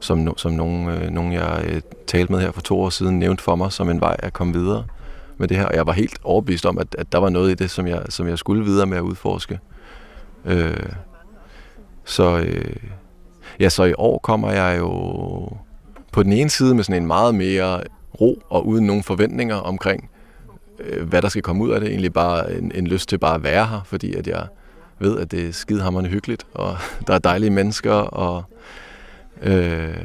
som, 0.00 0.36
som 0.36 0.52
nogen, 0.52 0.88
øh, 0.88 1.10
nogen 1.10 1.32
jeg 1.32 1.64
øh, 1.68 1.80
talte 2.06 2.32
med 2.32 2.40
her 2.40 2.50
for 2.50 2.60
to 2.60 2.80
år 2.80 2.90
siden, 2.90 3.18
nævnte 3.18 3.42
for 3.42 3.56
mig 3.56 3.72
som 3.72 3.90
en 3.90 4.00
vej 4.00 4.16
at 4.18 4.32
komme 4.32 4.52
videre 4.52 4.84
med 5.38 5.48
det 5.48 5.56
her. 5.56 5.64
Og 5.64 5.74
jeg 5.74 5.86
var 5.86 5.92
helt 5.92 6.18
overbevist 6.24 6.66
om, 6.66 6.78
at, 6.78 6.96
at 6.98 7.12
der 7.12 7.18
var 7.18 7.28
noget 7.28 7.50
i 7.50 7.54
det, 7.54 7.70
som 7.70 7.86
jeg, 7.86 8.02
som 8.08 8.28
jeg 8.28 8.38
skulle 8.38 8.64
videre 8.64 8.86
med 8.86 8.96
at 8.96 9.02
udforske. 9.02 9.58
Øh, 10.44 10.92
så, 12.04 12.38
øh, 12.38 12.76
ja, 13.60 13.68
så 13.68 13.84
i 13.84 13.94
år 13.98 14.18
kommer 14.18 14.52
jeg 14.52 14.78
jo 14.78 14.88
på 16.12 16.22
den 16.22 16.32
ene 16.32 16.50
side 16.50 16.74
med 16.74 16.84
sådan 16.84 17.02
en 17.02 17.06
meget 17.06 17.34
mere 17.34 17.80
ro 18.20 18.42
og 18.48 18.66
uden 18.66 18.86
nogen 18.86 19.02
forventninger 19.02 19.56
omkring, 19.56 20.10
øh, 20.78 21.08
hvad 21.08 21.22
der 21.22 21.28
skal 21.28 21.42
komme 21.42 21.64
ud 21.64 21.70
af 21.70 21.80
det. 21.80 21.88
Egentlig 21.88 22.12
bare 22.12 22.52
en, 22.54 22.72
en 22.74 22.86
lyst 22.86 23.08
til 23.08 23.18
bare 23.18 23.34
at 23.34 23.42
være 23.42 23.66
her, 23.66 23.80
fordi 23.84 24.14
at 24.14 24.26
jeg 24.26 24.46
ved, 24.98 25.18
at 25.18 25.30
det 25.30 25.48
er 25.48 25.52
skidehammerende 25.52 26.10
hyggeligt, 26.10 26.46
og 26.54 26.76
der 27.06 27.14
er 27.14 27.18
dejlige 27.18 27.50
mennesker, 27.50 27.92
og 27.92 28.44
øh, 29.42 30.04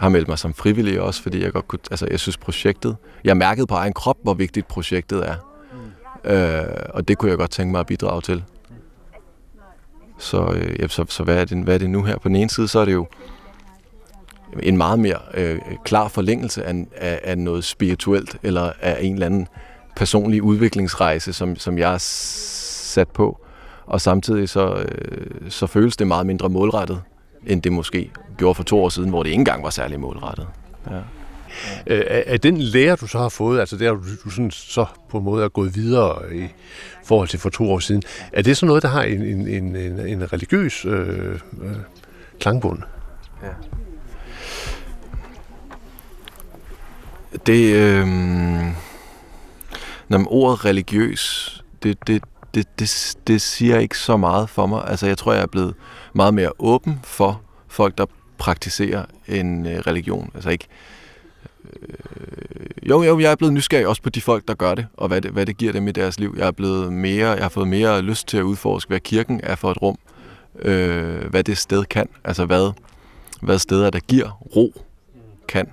har 0.00 0.08
meldt 0.08 0.28
mig 0.28 0.38
som 0.38 0.54
frivillig 0.54 1.00
også, 1.00 1.22
fordi 1.22 1.42
jeg 1.42 1.52
godt 1.52 1.68
kunne, 1.68 1.78
altså 1.90 2.06
jeg 2.10 2.20
synes 2.20 2.36
projektet, 2.36 2.96
jeg 3.24 3.36
mærkede 3.36 3.66
på 3.66 3.74
egen 3.74 3.92
krop, 3.92 4.16
hvor 4.22 4.34
vigtigt 4.34 4.68
projektet 4.68 5.28
er. 5.28 5.34
Øh, 6.24 6.84
og 6.94 7.08
det 7.08 7.18
kunne 7.18 7.30
jeg 7.30 7.38
godt 7.38 7.50
tænke 7.50 7.72
mig 7.72 7.80
at 7.80 7.86
bidrage 7.86 8.20
til. 8.20 8.44
Så, 10.18 10.52
øh, 10.52 10.80
ja, 10.80 10.88
så, 10.88 11.04
så 11.08 11.22
hvad, 11.22 11.36
er 11.36 11.44
det, 11.44 11.64
hvad 11.64 11.74
er 11.74 11.78
det 11.78 11.90
nu 11.90 12.02
her? 12.02 12.18
På 12.18 12.28
den 12.28 12.36
ene 12.36 12.50
side, 12.50 12.68
så 12.68 12.78
er 12.78 12.84
det 12.84 12.92
jo 12.92 13.06
en 14.62 14.76
meget 14.76 14.98
mere 14.98 15.18
øh, 15.34 15.58
klar 15.84 16.08
forlængelse 16.08 16.64
af, 16.64 16.86
af, 16.96 17.20
af 17.22 17.38
noget 17.38 17.64
spirituelt, 17.64 18.36
eller 18.42 18.72
af 18.80 18.98
en 19.00 19.12
eller 19.12 19.26
anden 19.26 19.48
personlig 19.96 20.42
udviklingsrejse, 20.42 21.32
som, 21.32 21.56
som 21.56 21.78
jeg 21.78 21.94
er 21.94 21.98
sat 21.98 23.08
på. 23.08 23.40
Og 23.86 24.00
samtidig 24.00 24.48
så, 24.48 24.74
øh, 24.74 25.50
så 25.50 25.66
føles 25.66 25.96
det 25.96 26.06
meget 26.06 26.26
mindre 26.26 26.48
målrettet, 26.48 27.02
end 27.46 27.62
det 27.62 27.72
måske 27.72 28.10
gjorde 28.38 28.54
for 28.54 28.62
to 28.62 28.84
år 28.84 28.88
siden, 28.88 29.10
hvor 29.10 29.22
det 29.22 29.30
ikke 29.30 29.40
engang 29.40 29.62
var 29.62 29.70
særlig 29.70 30.00
målrettet. 30.00 30.46
Ja. 30.90 31.00
Øh, 31.86 32.04
er 32.06 32.36
den 32.36 32.58
lære, 32.58 32.96
du 32.96 33.06
så 33.06 33.18
har 33.18 33.28
fået, 33.28 33.60
altså 33.60 33.76
der 33.76 33.92
du, 34.24 34.30
sådan, 34.30 34.50
så 34.50 34.86
på 35.10 35.18
en 35.18 35.24
måde 35.24 35.44
er 35.44 35.48
gået 35.48 35.76
videre 35.76 36.36
i 36.36 36.48
forhold 37.04 37.28
til 37.28 37.38
for 37.38 37.50
to 37.50 37.72
år 37.72 37.78
siden, 37.78 38.02
er 38.32 38.42
det 38.42 38.56
så 38.56 38.66
noget, 38.66 38.82
der 38.82 38.88
har 38.88 39.02
en, 39.02 39.22
en, 39.22 39.76
en, 39.76 39.76
en 40.06 40.32
religiøs 40.32 40.84
øh, 40.84 41.40
øh, 41.62 41.76
klangbund? 42.40 42.82
Ja. 43.42 43.48
Det, 47.46 47.74
øh, 47.74 48.06
når 50.08 50.26
ordet 50.32 50.64
religiøs, 50.64 51.64
det, 51.82 52.06
det, 52.06 52.22
det, 52.54 52.78
det, 52.78 53.16
det 53.26 53.40
siger 53.40 53.78
ikke 53.78 53.98
så 53.98 54.16
meget 54.16 54.50
for 54.50 54.66
mig. 54.66 54.88
Altså, 54.88 55.06
jeg 55.06 55.18
tror, 55.18 55.32
jeg 55.32 55.42
er 55.42 55.46
blevet 55.46 55.74
meget 56.12 56.34
mere 56.34 56.52
åben 56.58 57.00
for 57.02 57.40
folk, 57.68 57.98
der 57.98 58.06
praktiserer 58.38 59.04
en 59.28 59.66
øh, 59.66 59.78
religion. 59.78 60.30
Altså 60.34 60.50
ikke... 60.50 60.66
Øh, 61.72 62.88
jo, 62.88 63.02
jo, 63.02 63.20
jeg 63.20 63.32
er 63.32 63.36
blevet 63.36 63.54
nysgerrig 63.54 63.86
også 63.86 64.02
på 64.02 64.10
de 64.10 64.20
folk, 64.20 64.48
der 64.48 64.54
gør 64.54 64.74
det, 64.74 64.86
og 64.94 65.08
hvad 65.08 65.20
det, 65.20 65.30
hvad 65.30 65.46
det 65.46 65.56
giver 65.56 65.72
dem 65.72 65.88
i 65.88 65.92
deres 65.92 66.20
liv. 66.20 66.34
Jeg 66.38 66.46
er 66.46 66.50
blevet 66.50 66.92
mere, 66.92 67.28
jeg 67.28 67.42
har 67.42 67.48
fået 67.48 67.68
mere 67.68 68.02
lyst 68.02 68.28
til 68.28 68.36
at 68.36 68.42
udforske, 68.42 68.88
hvad 68.88 69.00
kirken 69.00 69.40
er 69.42 69.54
for 69.54 69.70
et 69.70 69.82
rum. 69.82 69.98
Øh, 70.58 71.24
hvad 71.30 71.44
det 71.44 71.58
sted 71.58 71.84
kan. 71.84 72.08
Altså, 72.24 72.44
hvad, 72.44 72.72
hvad 73.42 73.58
steder, 73.58 73.90
der 73.90 74.00
giver 74.00 74.40
ro, 74.56 74.84
kan. 75.48 75.68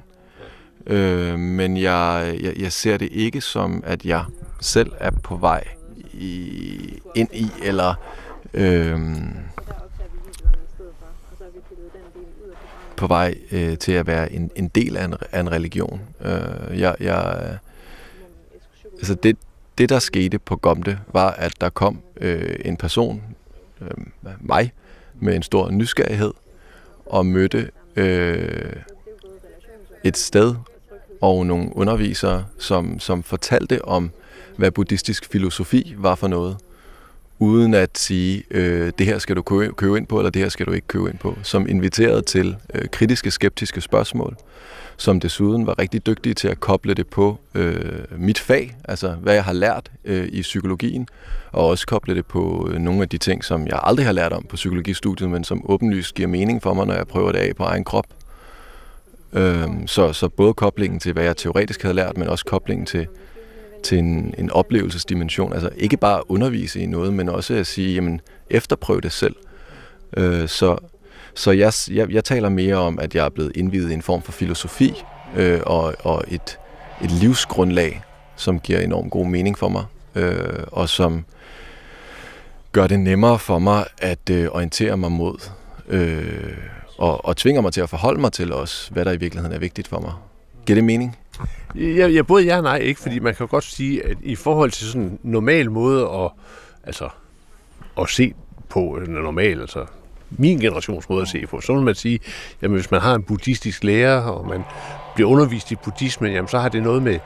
Øh, 0.88 1.40
men 1.40 1.78
jeg, 1.78 2.38
jeg, 2.42 2.54
jeg 2.60 2.72
ser 2.72 2.98
det 2.98 3.10
ikke 3.12 3.42
som, 3.42 3.84
at 3.86 4.06
jeg 4.06 4.24
selv 4.62 4.92
er 5.00 5.12
på 5.12 5.36
vej 5.36 5.64
i, 6.14 7.00
ind 7.16 7.30
i, 7.34 7.48
eller 7.64 7.94
øh, 8.54 9.00
på 12.98 13.08
vej 13.08 13.36
øh, 13.52 13.78
til 13.78 13.92
at 13.92 14.08
være 14.08 14.32
en, 14.32 14.52
en 14.56 14.68
del 14.68 14.98
af 14.98 15.06
en, 15.06 15.14
af 15.32 15.40
en 15.40 15.52
religion. 15.52 16.02
Øh, 16.22 16.80
jeg, 16.80 16.96
jeg, 17.00 17.58
altså 18.94 19.16
det, 19.16 19.38
det, 19.78 19.90
der 19.90 20.00
skete 20.00 20.40
på 20.40 20.56
Gomte, 20.56 21.00
var, 21.14 21.32
at 21.32 21.54
der 21.62 21.70
kom 21.70 22.02
øh, 22.22 22.56
en 22.66 22.78
person, 22.78 23.24
øh, 23.82 23.88
mig, 24.40 24.74
med 25.20 25.36
en 25.36 25.44
stor 25.44 25.72
nysgerrighed, 25.72 26.34
og 27.06 27.26
mødte 27.26 27.70
øh, 27.96 28.74
et 30.04 30.18
sted 30.18 30.56
og 31.22 31.46
nogle 31.46 31.78
undervisere, 31.78 32.46
som, 32.60 33.00
som 33.00 33.24
fortalte 33.24 33.86
om, 33.86 34.12
hvad 34.58 34.72
buddhistisk 34.72 35.32
filosofi 35.32 35.96
var 35.98 36.16
for 36.16 36.28
noget, 36.28 36.58
uden 37.40 37.74
at 37.74 37.98
sige, 37.98 38.44
øh, 38.52 38.92
det 38.98 39.06
her 39.06 39.18
skal 39.18 39.36
du 39.36 39.42
købe, 39.42 39.74
købe 39.74 39.98
ind 39.98 40.08
på, 40.08 40.18
eller 40.20 40.30
det 40.30 40.42
her 40.42 40.50
skal 40.50 40.66
du 40.66 40.72
ikke 40.72 40.88
købe 40.88 41.10
ind 41.10 41.18
på, 41.18 41.36
som 41.44 41.68
inviterede 41.70 42.22
til 42.22 42.56
øh, 42.74 42.88
kritiske, 42.92 43.32
skeptiske 43.32 43.82
spørgsmål, 43.82 44.36
som 44.98 45.20
desuden 45.20 45.68
var 45.68 45.80
rigtig 45.80 46.06
dygtige 46.06 46.34
til 46.34 46.48
at 46.48 46.60
koble 46.60 46.94
det 46.94 47.08
på 47.08 47.40
øh, 47.56 48.02
mit 48.18 48.40
fag, 48.40 48.76
altså 48.84 49.12
hvad 49.12 49.34
jeg 49.34 49.44
har 49.44 49.54
lært 49.54 49.92
øh, 50.06 50.28
i 50.32 50.42
psykologien, 50.42 51.08
og 51.52 51.68
også 51.68 51.88
koble 51.88 52.16
det 52.16 52.26
på 52.26 52.70
øh, 52.72 52.80
nogle 52.80 53.02
af 53.02 53.10
de 53.10 53.18
ting, 53.18 53.44
som 53.44 53.68
jeg 53.68 53.80
aldrig 53.84 54.06
har 54.06 54.14
lært 54.14 54.34
om 54.34 54.46
på 54.50 54.56
psykologistudiet, 54.56 55.30
men 55.30 55.44
som 55.44 55.70
åbenlyst 55.70 56.16
giver 56.16 56.28
mening 56.28 56.64
for 56.64 56.74
mig, 56.74 56.88
når 56.88 56.94
jeg 56.94 57.08
prøver 57.08 57.32
det 57.32 57.40
af 57.40 57.56
på 57.56 57.64
egen 57.64 57.84
krop. 57.84 58.06
Øh, 59.34 59.68
så, 59.86 60.14
så 60.14 60.30
både 60.30 60.54
koblingen 60.54 61.00
til, 61.00 61.14
hvad 61.14 61.24
jeg 61.24 61.38
teoretisk 61.38 61.82
havde 61.82 61.96
lært, 61.96 62.18
men 62.18 62.28
også 62.28 62.46
koblingen 62.46 62.86
til, 62.86 63.08
til 63.84 63.98
en, 63.98 64.34
en 64.38 64.52
oplevelsesdimension. 64.52 65.54
Altså 65.54 65.70
ikke 65.78 65.98
bare 65.98 66.32
undervise 66.32 66.80
i 66.80 66.86
noget, 66.86 67.14
men 67.14 67.30
også 67.30 67.54
at 67.54 67.68
sige, 67.68 67.94
jamen 67.94 68.22
efterprøv 68.50 69.02
det 69.02 69.12
selv. 69.12 69.36
Øh, 70.18 70.48
så 70.48 70.78
så 71.38 71.52
jeg, 71.52 71.74
jeg, 71.92 72.12
jeg 72.12 72.24
taler 72.24 72.50
mere 72.50 72.76
om, 72.76 73.00
at 73.00 73.16
jeg 73.16 73.26
er 73.26 73.30
blevet 73.30 73.52
indvidet 73.56 73.92
i 73.92 73.94
en 73.94 74.02
form 74.02 74.22
for 74.22 74.32
filosofi 74.32 75.04
øh, 75.36 75.60
og, 75.66 75.96
og 76.00 76.24
et, 76.28 76.60
et 77.04 77.12
livsgrundlag, 77.12 78.02
som 78.36 78.60
giver 78.60 78.80
enormt 78.80 79.12
god 79.12 79.26
mening 79.26 79.58
for 79.58 79.70
mig, 79.70 79.86
øh, 80.16 80.64
og 80.68 80.90
som 80.90 81.26
gør 82.72 82.88
det 82.88 83.00
nemmere 83.00 83.40
for 83.40 83.60
mig 83.60 83.86
at 83.98 84.30
øh, 84.32 84.48
orientere 84.52 84.98
mig 84.98 85.12
mod, 85.12 85.50
øh, 85.88 86.58
og, 86.98 87.26
og 87.26 87.38
tvinger 87.38 87.62
mig 87.62 87.74
til 87.74 87.82
at 87.82 87.90
forholde 87.90 88.22
mig 88.22 88.32
til 88.32 88.54
også, 88.54 88.92
hvad 88.92 89.06
der 89.06 89.12
i 89.12 89.18
virkeligheden 89.18 89.56
er 89.56 89.60
vigtigt 89.60 89.88
for 89.88 90.00
mig. 90.00 90.12
Giver 90.66 90.76
det 90.76 90.84
mening? 90.84 91.18
Ja, 91.78 92.08
ja, 92.08 92.22
både 92.22 92.44
ja 92.44 92.58
og 92.58 92.64
nej, 92.64 92.78
ikke, 92.78 93.02
fordi 93.02 93.20
man 93.20 93.36
kan 93.36 93.48
godt 93.48 93.64
sige, 93.64 94.06
at 94.06 94.18
i 94.24 94.36
forhold 94.36 94.72
til 94.72 94.88
sådan 94.88 95.02
en 95.02 95.20
normal 95.24 95.72
måde 95.72 96.10
at, 96.10 96.32
altså, 96.84 97.10
at 98.00 98.10
se 98.10 98.34
på 98.70 98.80
en 98.80 99.12
normal, 99.12 99.60
altså 99.62 99.86
min 100.30 100.60
generations 100.60 101.10
måde 101.10 101.22
at 101.22 101.28
se 101.28 101.48
på, 101.48 101.62
så 101.62 101.74
vil 101.74 101.84
man 101.84 101.96
sige, 101.96 102.20
jamen 102.62 102.76
hvis 102.76 102.92
man 102.92 103.02
har 103.02 103.16
en 103.16 103.24
buddhistisk 103.24 103.84
lærer, 103.84 104.22
og 104.22 104.48
man 104.48 104.64
bliver 105.16 105.30
undervist 105.30 105.72
i 105.72 105.76
buddhismen, 105.76 106.32
jamen 106.32 106.48
så 106.48 106.60
har 106.60 106.70
det 106.70 106.84
noget 106.84 107.04
med 107.04 107.20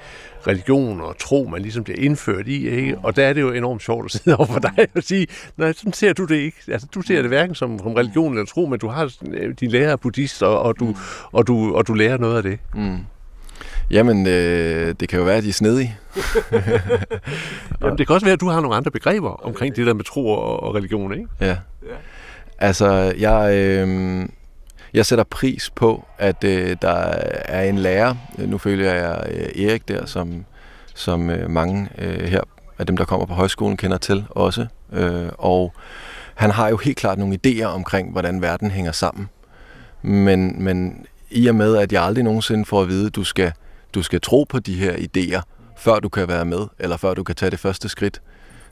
religion 0.48 1.02
og 1.02 1.18
tro, 1.18 1.48
man 1.52 1.62
ligesom 1.62 1.84
bliver 1.84 2.00
indført 2.00 2.48
i, 2.48 2.70
ikke? 2.70 2.98
Og 3.04 3.16
der 3.16 3.26
er 3.26 3.34
det 3.34 3.42
jo 3.42 3.52
enormt 3.52 3.84
sjovt 3.84 4.06
at 4.06 4.12
sidde 4.12 4.38
over 4.38 4.46
for 4.46 4.60
dig 4.60 4.88
og 4.96 5.04
sige, 5.04 5.28
nej, 5.58 5.74
sådan 5.74 5.94
ser 5.94 6.14
du 6.14 6.26
det 6.26 6.36
ikke. 6.36 6.58
Altså, 6.68 6.88
du 6.96 7.02
ser 7.02 7.22
det 7.22 7.30
hverken 7.30 7.56
som, 7.56 7.80
som 7.80 7.94
religion 7.94 8.34
eller 8.34 8.46
tro, 8.46 8.66
men 8.66 8.80
du 8.80 8.88
har 8.88 9.14
øh, 9.32 9.54
din 9.60 9.72
lærer 9.72 9.92
er 9.92 9.96
buddhist, 9.96 10.44
og, 10.44 10.60
og, 10.60 10.80
du, 10.80 10.96
og, 11.32 11.48
du, 11.48 11.76
og 11.76 11.88
du 11.88 11.94
lærer 11.94 12.18
noget 12.18 12.38
af 12.38 12.44
det. 12.44 12.60
Mm. 12.76 12.98
Jamen, 13.92 14.28
øh, 14.28 14.96
det 15.00 15.10
kan 15.10 15.20
jo 15.20 15.26
være, 15.26 15.38
at 15.38 15.44
de 15.44 15.50
er 15.50 15.54
snedige. 15.54 15.98
Jamen, 17.82 17.98
det 17.98 18.08
kan 18.08 18.14
også 18.14 18.26
være, 18.26 18.34
at 18.34 18.42
du 18.42 18.50
har 18.50 18.60
nogle 18.62 18.76
andre 18.76 18.92
begreber 18.92 19.30
omkring 19.30 19.76
det 19.76 19.88
der 19.88 19.94
med 19.94 20.04
tro 20.04 20.28
og, 20.28 20.64
og 20.64 20.76
religion, 20.76 21.14
ikke? 21.14 21.28
Ja. 21.40 21.58
Altså, 22.60 23.14
jeg, 23.18 23.54
øh, 23.56 24.26
jeg 24.94 25.06
sætter 25.06 25.24
pris 25.24 25.70
på, 25.70 26.06
at 26.18 26.44
øh, 26.44 26.78
der 26.82 27.14
er 27.46 27.64
en 27.64 27.78
lærer. 27.78 28.16
Nu 28.38 28.58
følger 28.58 28.94
jeg 28.94 29.24
øh, 29.32 29.64
Erik 29.66 29.88
der, 29.88 30.06
som, 30.06 30.46
som 30.96 31.30
øh, 31.30 31.50
mange 31.50 31.90
øh, 31.98 32.24
her 32.24 32.42
af 32.80 32.86
dem, 32.86 32.98
der 32.98 33.06
kommer 33.06 33.26
på 33.26 33.34
højskolen, 33.34 33.78
kender 33.78 33.98
til 33.98 34.26
også. 34.30 34.66
Øh, 34.94 35.30
og 35.38 35.74
han 36.36 36.52
har 36.52 36.70
jo 36.70 36.78
helt 36.78 36.98
klart 36.98 37.18
nogle 37.18 37.40
idéer 37.48 37.66
omkring, 37.66 38.12
hvordan 38.12 38.42
verden 38.42 38.72
hænger 38.72 38.92
sammen. 38.92 39.30
Men, 40.02 40.64
men 40.64 41.06
i 41.32 41.48
og 41.48 41.56
med, 41.56 41.78
at 41.78 41.94
jeg 41.94 42.04
aldrig 42.04 42.24
nogensinde 42.24 42.66
får 42.66 42.82
at 42.82 42.88
vide, 42.88 43.06
at 43.06 43.16
du 43.16 43.24
skal, 43.24 43.52
du 43.94 44.04
skal 44.04 44.22
tro 44.22 44.46
på 44.50 44.60
de 44.60 44.76
her 44.76 44.94
idéer, 44.94 45.42
før 45.78 46.00
du 46.00 46.10
kan 46.10 46.28
være 46.28 46.46
med, 46.46 46.68
eller 46.80 46.98
før 46.98 47.14
du 47.14 47.24
kan 47.24 47.36
tage 47.36 47.52
det 47.52 47.60
første 47.60 47.90
skridt, 47.90 48.22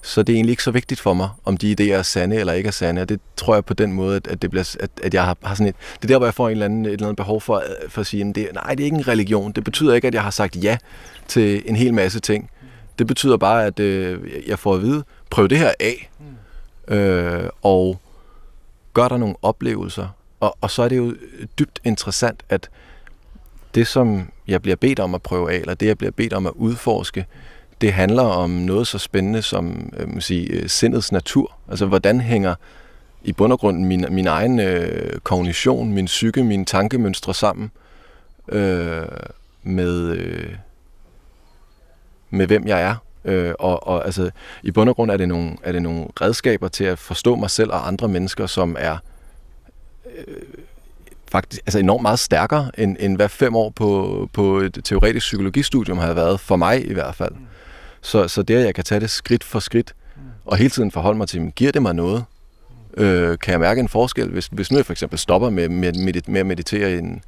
så 0.01 0.23
det 0.23 0.33
er 0.33 0.37
egentlig 0.37 0.51
ikke 0.51 0.63
så 0.63 0.71
vigtigt 0.71 0.99
for 0.99 1.13
mig, 1.13 1.29
om 1.45 1.57
de 1.57 1.75
idéer 1.79 1.93
er 1.93 2.01
sande 2.01 2.35
eller 2.35 2.53
ikke 2.53 2.67
er 2.67 2.71
sande. 2.71 3.01
Og 3.01 3.09
det 3.09 3.19
tror 3.35 3.53
jeg 3.53 3.65
på 3.65 3.73
den 3.73 3.93
måde, 3.93 4.21
at, 4.29 4.41
det 4.41 4.49
bliver, 4.49 4.75
at, 4.79 4.89
at 5.03 5.13
jeg 5.13 5.25
har, 5.25 5.37
har 5.43 5.55
sådan 5.55 5.67
et... 5.67 5.75
Det 5.95 6.03
er 6.03 6.07
der, 6.07 6.17
hvor 6.17 6.27
jeg 6.27 6.33
får 6.33 6.47
en 6.47 6.51
eller 6.51 6.65
anden, 6.65 6.85
et 6.85 6.91
eller 6.91 7.05
andet 7.05 7.17
behov 7.17 7.41
for, 7.41 7.55
øh, 7.55 7.89
for 7.89 8.01
at 8.01 8.07
sige, 8.07 8.29
at 8.29 8.35
det, 8.35 8.49
nej, 8.53 8.75
det 8.75 8.79
er 8.79 8.85
ikke 8.85 8.97
en 8.97 9.07
religion. 9.07 9.51
Det 9.51 9.63
betyder 9.63 9.93
ikke, 9.93 10.07
at 10.07 10.13
jeg 10.13 10.23
har 10.23 10.29
sagt 10.29 10.63
ja 10.63 10.77
til 11.27 11.63
en 11.65 11.75
hel 11.75 11.93
masse 11.93 12.19
ting. 12.19 12.49
Det 12.99 13.07
betyder 13.07 13.37
bare, 13.37 13.65
at 13.65 13.79
øh, 13.79 14.19
jeg 14.47 14.59
får 14.59 14.75
at 14.75 14.81
vide, 14.81 15.03
prøv 15.29 15.47
det 15.47 15.57
her 15.57 15.71
af, 15.79 16.09
øh, 16.87 17.49
og 17.61 17.99
gør 18.93 19.07
der 19.07 19.17
nogle 19.17 19.35
oplevelser. 19.41 20.07
Og, 20.39 20.57
og 20.61 20.71
så 20.71 20.83
er 20.83 20.89
det 20.89 20.97
jo 20.97 21.15
dybt 21.59 21.79
interessant, 21.83 22.43
at 22.49 22.69
det, 23.75 23.87
som 23.87 24.29
jeg 24.47 24.61
bliver 24.61 24.75
bedt 24.75 24.99
om 24.99 25.15
at 25.15 25.21
prøve 25.21 25.51
af, 25.51 25.55
eller 25.55 25.73
det, 25.73 25.87
jeg 25.87 25.97
bliver 25.97 26.11
bedt 26.11 26.33
om 26.33 26.45
at 26.45 26.53
udforske, 26.55 27.25
det 27.81 27.93
handler 27.93 28.23
om 28.23 28.49
noget 28.49 28.87
så 28.87 28.97
spændende 28.97 29.41
som 29.41 29.93
øh, 29.97 30.09
man 30.09 30.21
sige, 30.21 30.47
øh, 30.47 30.69
sindets 30.69 31.11
natur. 31.11 31.55
Altså, 31.69 31.85
hvordan 31.85 32.21
hænger 32.21 32.55
i 33.23 33.33
bund 33.33 33.53
og 33.53 33.59
grund 33.59 33.85
min, 33.85 34.05
min 34.09 34.27
egen 34.27 34.59
øh, 34.59 35.19
kognition, 35.19 35.93
min 35.93 36.05
psyke, 36.05 36.43
mine 36.43 36.65
tankemønstre 36.65 37.33
sammen 37.33 37.71
øh, 38.47 39.07
med, 39.63 40.09
øh, 40.09 40.55
med 42.29 42.47
hvem 42.47 42.67
jeg 42.67 42.81
er. 42.81 42.95
Øh, 43.25 43.53
og, 43.59 43.87
og 43.87 44.05
altså, 44.05 44.31
i 44.63 44.71
bund 44.71 44.89
og 44.89 44.95
grund 44.95 45.11
er 45.11 45.17
det, 45.17 45.27
nogle, 45.27 45.57
er 45.63 45.71
det 45.71 45.81
nogle 45.81 46.07
redskaber 46.21 46.67
til 46.67 46.83
at 46.83 46.99
forstå 46.99 47.35
mig 47.35 47.49
selv 47.49 47.71
og 47.71 47.87
andre 47.87 48.07
mennesker, 48.07 48.45
som 48.45 48.75
er 48.79 48.97
øh, 50.17 50.35
faktisk 51.31 51.61
altså 51.65 51.79
enormt 51.79 52.01
meget 52.01 52.19
stærkere, 52.19 52.71
end, 52.77 52.97
end 52.99 53.15
hvad 53.15 53.29
fem 53.29 53.55
år 53.55 53.69
på, 53.69 54.29
på 54.33 54.57
et 54.57 54.79
teoretisk 54.83 55.25
psykologistudium 55.25 55.97
har 55.97 56.13
været, 56.13 56.39
for 56.39 56.55
mig 56.55 56.89
i 56.89 56.93
hvert 56.93 57.15
fald. 57.15 57.31
Mm. 57.31 57.45
Så, 58.01 58.27
så 58.27 58.41
det, 58.41 58.55
at 58.55 58.65
jeg 58.65 58.75
kan 58.75 58.83
tage 58.83 59.01
det 59.01 59.09
skridt 59.09 59.43
for 59.43 59.59
skridt, 59.59 59.95
og 60.45 60.57
hele 60.57 60.69
tiden 60.69 60.91
forholde 60.91 61.17
mig 61.17 61.27
til, 61.27 61.51
giver 61.55 61.71
det 61.71 61.81
mig 61.81 61.95
noget? 61.95 62.25
Øh, 62.97 63.37
kan 63.37 63.51
jeg 63.51 63.59
mærke 63.59 63.79
en 63.79 63.89
forskel, 63.89 64.29
hvis, 64.29 64.47
hvis 64.51 64.71
nu 64.71 64.77
jeg 64.77 64.85
for 64.85 64.93
eksempel 64.93 65.19
stopper 65.19 65.49
med, 65.49 65.69
med, 65.69 66.21
med 66.27 66.39
at 66.39 66.45
meditere 66.45 66.97
en, 66.97 67.21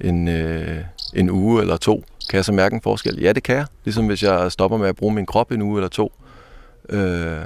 en, 0.00 0.28
øh, 0.28 0.78
en 1.14 1.30
uge 1.30 1.60
eller 1.60 1.76
to, 1.76 2.04
kan 2.30 2.36
jeg 2.36 2.44
så 2.44 2.52
mærke 2.52 2.74
en 2.74 2.80
forskel? 2.80 3.20
Ja, 3.20 3.32
det 3.32 3.42
kan 3.42 3.56
jeg. 3.56 3.66
Ligesom 3.84 4.06
hvis 4.06 4.22
jeg 4.22 4.52
stopper 4.52 4.76
med 4.76 4.88
at 4.88 4.96
bruge 4.96 5.14
min 5.14 5.26
krop 5.26 5.52
en 5.52 5.62
uge 5.62 5.78
eller 5.78 5.88
to. 5.88 6.12
Øh, 6.88 7.38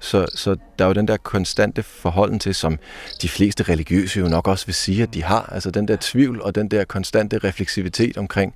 så, 0.00 0.26
så 0.34 0.56
der 0.78 0.84
er 0.84 0.88
jo 0.88 0.94
den 0.94 1.08
der 1.08 1.16
konstante 1.16 1.82
forholden 1.82 2.38
til, 2.38 2.54
som 2.54 2.78
de 3.22 3.28
fleste 3.28 3.62
religiøse 3.62 4.20
jo 4.20 4.28
nok 4.28 4.48
også 4.48 4.66
vil 4.66 4.74
sige, 4.74 5.02
at 5.02 5.14
de 5.14 5.22
har. 5.22 5.48
Altså 5.52 5.70
den 5.70 5.88
der 5.88 5.96
tvivl 6.00 6.42
og 6.42 6.54
den 6.54 6.68
der 6.68 6.84
konstante 6.84 7.38
refleksivitet 7.38 8.16
omkring, 8.16 8.54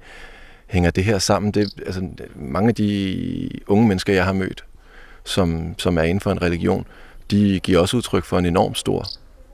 hænger 0.71 0.91
det 0.91 1.05
her 1.05 1.19
sammen? 1.19 1.53
Det, 1.53 1.75
altså, 1.87 2.09
mange 2.37 2.69
af 2.69 2.75
de 2.75 3.51
unge 3.67 3.89
mennesker, 3.89 4.13
jeg 4.13 4.25
har 4.25 4.33
mødt, 4.33 4.65
som, 5.25 5.75
som 5.79 5.99
er 5.99 6.03
inden 6.03 6.21
for 6.21 6.33
en 6.33 6.43
religion, 6.43 6.87
de 7.31 7.61
giver 7.63 7.81
også 7.81 7.97
udtryk 7.97 8.25
for 8.25 8.39
en 8.39 8.47
enorm 8.47 8.75
stor 8.75 9.07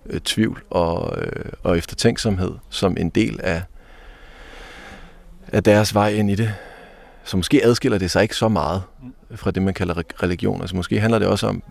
øh, 0.06 0.20
tvivl 0.20 0.62
og, 0.70 1.18
øh, 1.22 1.52
og 1.62 1.78
eftertænksomhed 1.78 2.52
som 2.70 2.96
en 2.96 3.10
del 3.10 3.40
af, 3.42 3.62
af 5.48 5.62
deres 5.62 5.94
vej 5.94 6.08
ind 6.08 6.30
i 6.30 6.34
det. 6.34 6.54
Så 7.24 7.36
måske 7.36 7.64
adskiller 7.64 7.98
det 7.98 8.10
sig 8.10 8.22
ikke 8.22 8.36
så 8.36 8.48
meget 8.48 8.82
fra 9.34 9.50
det, 9.50 9.62
man 9.62 9.74
kalder 9.74 10.22
religion. 10.22 10.60
Altså 10.60 10.76
måske 10.76 11.00
handler 11.00 11.18
det 11.18 11.28
også 11.28 11.46
om, 11.46 11.62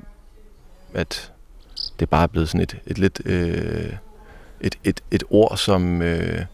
at 0.93 1.32
det 1.99 2.10
bare 2.10 2.24
er 2.24 2.28
blevet 2.28 2.49
sådan 2.49 2.62
et, 2.62 2.78
et 2.88 2.97
lidt 2.97 3.22
øh, 3.26 3.93
et, 4.62 4.80
et, 4.84 5.03
et 5.12 5.24
ord, 5.30 5.58
som 5.58 6.01
øh, 6.01 6.45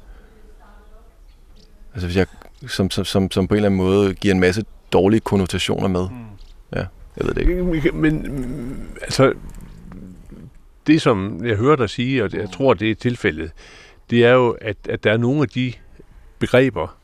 altså 1.93 2.07
hvis 2.07 2.17
jeg 2.17 2.27
som, 2.67 2.89
som, 2.89 3.05
som, 3.05 3.31
som 3.31 3.47
på 3.47 3.53
en 3.53 3.57
eller 3.57 3.69
anden 3.69 3.77
måde 3.77 4.13
giver 4.13 4.33
en 4.33 4.39
masse 4.39 4.63
dårlige 4.93 5.19
konnotationer 5.19 5.87
med. 5.87 6.09
Mm. 6.09 6.15
Ja, 6.75 6.85
jeg 7.17 7.27
ved 7.27 7.33
det 7.33 7.41
ikke. 7.75 7.91
Men 7.91 8.87
altså, 9.01 9.33
det 10.87 11.01
som 11.01 11.45
jeg 11.45 11.55
hører 11.55 11.75
dig 11.75 11.89
sige, 11.89 12.23
og 12.23 12.33
jeg 12.33 12.49
tror, 12.51 12.73
det 12.73 12.91
er 12.91 12.95
tilfældet, 12.95 13.51
det 14.09 14.25
er 14.25 14.31
jo, 14.31 14.57
at, 14.61 14.77
at 14.89 15.03
der 15.03 15.11
er 15.11 15.17
nogle 15.17 15.41
af 15.41 15.49
de 15.49 15.73
begreber, 16.39 16.95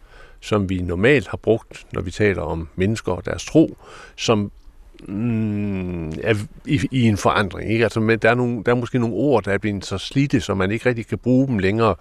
som 0.47 0.69
vi 0.69 0.81
normalt 0.81 1.27
har 1.27 1.37
brugt, 1.37 1.85
når 1.93 2.01
vi 2.01 2.11
taler 2.11 2.41
om 2.41 2.67
mennesker 2.75 3.11
og 3.11 3.25
deres 3.25 3.45
tro, 3.45 3.77
som 4.15 4.51
mm, 5.07 6.09
er 6.09 6.35
i, 6.65 6.87
i 6.91 7.01
en 7.01 7.17
forandring. 7.17 7.71
Ikke? 7.71 7.83
Altså, 7.83 8.17
der, 8.21 8.29
er 8.29 8.35
nogle, 8.35 8.63
der 8.63 8.71
er 8.71 8.75
måske 8.75 8.99
nogle 8.99 9.15
ord, 9.15 9.43
der 9.43 9.51
er 9.51 9.57
blevet 9.57 9.85
så 9.85 9.97
slidte, 9.97 10.41
så 10.41 10.53
man 10.53 10.71
ikke 10.71 10.89
rigtig 10.89 11.07
kan 11.07 11.17
bruge 11.17 11.47
dem 11.47 11.59
længere. 11.59 11.95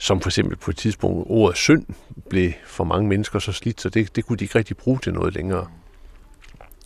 Som 0.00 0.20
for 0.20 0.28
eksempel 0.28 0.56
på 0.56 0.70
et 0.70 0.76
tidspunkt 0.76 1.26
ordet 1.30 1.56
synd 1.56 1.86
blev 2.30 2.52
for 2.66 2.84
mange 2.84 3.08
mennesker 3.08 3.38
så 3.38 3.52
slidt, 3.52 3.80
så 3.80 3.88
det, 3.88 4.16
det 4.16 4.24
kunne 4.24 4.36
de 4.36 4.44
ikke 4.44 4.58
rigtig 4.58 4.76
bruge 4.76 4.98
til 5.02 5.12
noget 5.14 5.34
længere. 5.34 5.66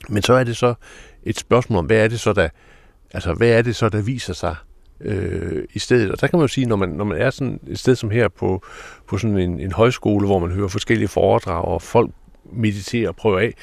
Men 0.09 0.23
så 0.23 0.33
er 0.33 0.45
det 0.45 0.57
så 0.57 0.75
et 1.23 1.39
spørgsmål 1.39 1.79
om, 1.79 1.87
hvad 1.87 1.97
er 2.05 2.09
det 2.09 2.21
så, 2.21 2.33
der, 2.33 2.49
altså, 3.15 3.35
hvad 3.35 3.49
er 3.49 3.63
det 3.63 3.77
så, 3.77 3.89
der 3.89 4.03
viser 4.03 4.33
sig 4.33 4.57
øh, 5.05 5.65
i 5.75 5.79
stedet. 5.79 6.11
Og 6.11 6.21
der 6.21 6.27
kan 6.27 6.39
man 6.39 6.45
jo 6.45 6.49
sige, 6.49 6.67
når 6.67 6.77
man, 6.77 6.89
når 6.89 7.05
man 7.05 7.21
er 7.21 7.31
sådan 7.31 7.61
et 7.67 7.79
sted 7.79 7.97
som 7.97 8.11
her 8.11 8.29
på, 8.29 8.63
på 9.09 9.19
sådan 9.19 9.39
en, 9.39 9.61
en 9.61 9.73
højskole, 9.73 10.27
hvor 10.27 10.39
man 10.39 10.51
hører 10.51 10.69
forskellige 10.69 11.09
foredrag, 11.09 11.65
og 11.65 11.83
folk 11.83 12.11
mediterer 12.53 13.09
og 13.09 13.17
prøver 13.17 13.39
af, 13.39 13.55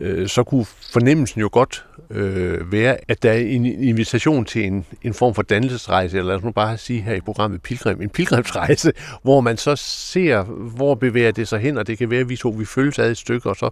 øh, 0.00 0.28
så 0.28 0.42
kunne 0.42 0.64
fornemmelsen 0.64 1.40
jo 1.40 1.48
godt 1.52 1.84
øh, 2.10 2.72
være, 2.72 2.96
at 3.08 3.22
der 3.22 3.32
er 3.32 3.38
en 3.38 3.66
invitation 3.66 4.44
til 4.44 4.64
en, 4.64 4.86
en 5.02 5.14
form 5.14 5.34
for 5.34 5.42
dannelsesrejse, 5.42 6.16
eller 6.16 6.28
lad 6.28 6.36
os 6.36 6.44
nu 6.44 6.50
bare 6.50 6.78
sige 6.78 7.00
her 7.00 7.14
i 7.14 7.20
programmet 7.20 7.62
Pilgrim, 7.62 8.02
en 8.02 8.10
pilgrimsrejse, 8.10 8.92
hvor 9.22 9.40
man 9.40 9.56
så 9.56 9.76
ser, 9.76 10.42
hvor 10.76 10.94
bevæger 10.94 11.30
det 11.30 11.48
sig 11.48 11.60
hen, 11.60 11.78
og 11.78 11.86
det 11.86 11.98
kan 11.98 12.10
være, 12.10 12.20
at 12.20 12.28
vi 12.28 12.36
to 12.36 12.48
vi 12.48 12.64
følges 12.64 12.98
ad 12.98 13.10
et 13.10 13.16
stykke, 13.16 13.48
og 13.48 13.56
så 13.56 13.70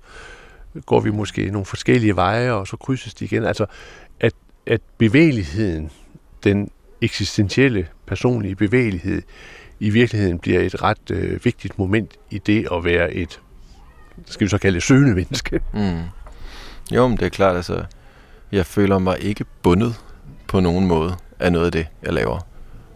går 0.86 1.00
vi 1.00 1.10
måske 1.10 1.50
nogle 1.50 1.64
forskellige 1.64 2.16
veje, 2.16 2.52
og 2.52 2.66
så 2.66 2.76
krydses 2.76 3.14
de 3.14 3.24
igen. 3.24 3.44
Altså, 3.44 3.66
at, 4.20 4.32
at 4.66 4.80
bevægeligheden, 4.98 5.90
den 6.44 6.70
eksistentielle, 7.04 7.86
personlige 8.06 8.56
bevægelighed, 8.56 9.22
i 9.80 9.90
virkeligheden 9.90 10.38
bliver 10.38 10.60
et 10.60 10.82
ret 10.82 11.10
øh, 11.10 11.44
vigtigt 11.44 11.78
moment 11.78 12.10
i 12.30 12.38
det 12.38 12.68
at 12.72 12.84
være 12.84 13.14
et, 13.14 13.40
skal 14.26 14.44
vi 14.44 14.48
så 14.48 14.58
kalde 14.58 14.74
det, 14.74 14.82
søgende 14.82 15.14
menneske. 15.14 15.60
Mm. 15.74 16.02
Jo, 16.92 17.08
men 17.08 17.16
det 17.16 17.26
er 17.26 17.30
klart, 17.30 17.56
altså, 17.56 17.84
jeg 18.52 18.66
føler 18.66 18.98
mig 18.98 19.20
ikke 19.20 19.44
bundet 19.62 19.94
på 20.46 20.60
nogen 20.60 20.86
måde 20.86 21.16
af 21.38 21.52
noget 21.52 21.66
af 21.66 21.72
det, 21.72 21.86
jeg 22.02 22.12
laver. 22.12 22.46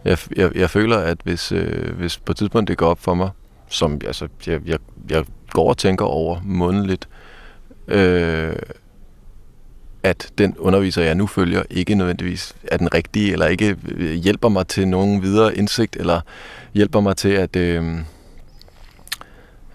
Jeg, 0.05 0.17
jeg, 0.35 0.55
jeg 0.55 0.69
føler, 0.69 0.97
at 0.97 1.17
hvis, 1.23 1.51
øh, 1.51 1.97
hvis 1.97 2.17
på 2.17 2.31
et 2.31 2.37
tidspunkt 2.37 2.67
det 2.67 2.77
går 2.77 2.87
op 2.87 2.99
for 2.99 3.13
mig, 3.13 3.29
som 3.67 4.01
altså, 4.05 4.27
jeg, 4.47 4.61
jeg, 4.65 4.79
jeg 5.09 5.25
går 5.49 5.69
og 5.69 5.77
tænker 5.77 6.05
over 6.05 6.41
månedligt, 6.43 7.09
øh, 7.87 8.55
at 10.03 10.31
den 10.37 10.57
underviser, 10.57 11.01
jeg 11.01 11.15
nu 11.15 11.27
følger, 11.27 11.63
ikke 11.69 11.95
nødvendigvis 11.95 12.55
er 12.63 12.77
den 12.77 12.93
rigtige, 12.93 13.31
eller 13.31 13.45
ikke 13.45 13.77
øh, 13.87 14.13
hjælper 14.13 14.49
mig 14.49 14.67
til 14.67 14.87
nogen 14.87 15.21
videre 15.21 15.55
indsigt, 15.55 15.95
eller 15.95 16.21
hjælper 16.73 16.99
mig 16.99 17.17
til 17.17 17.29
at 17.29 17.55
øh, 17.55 17.83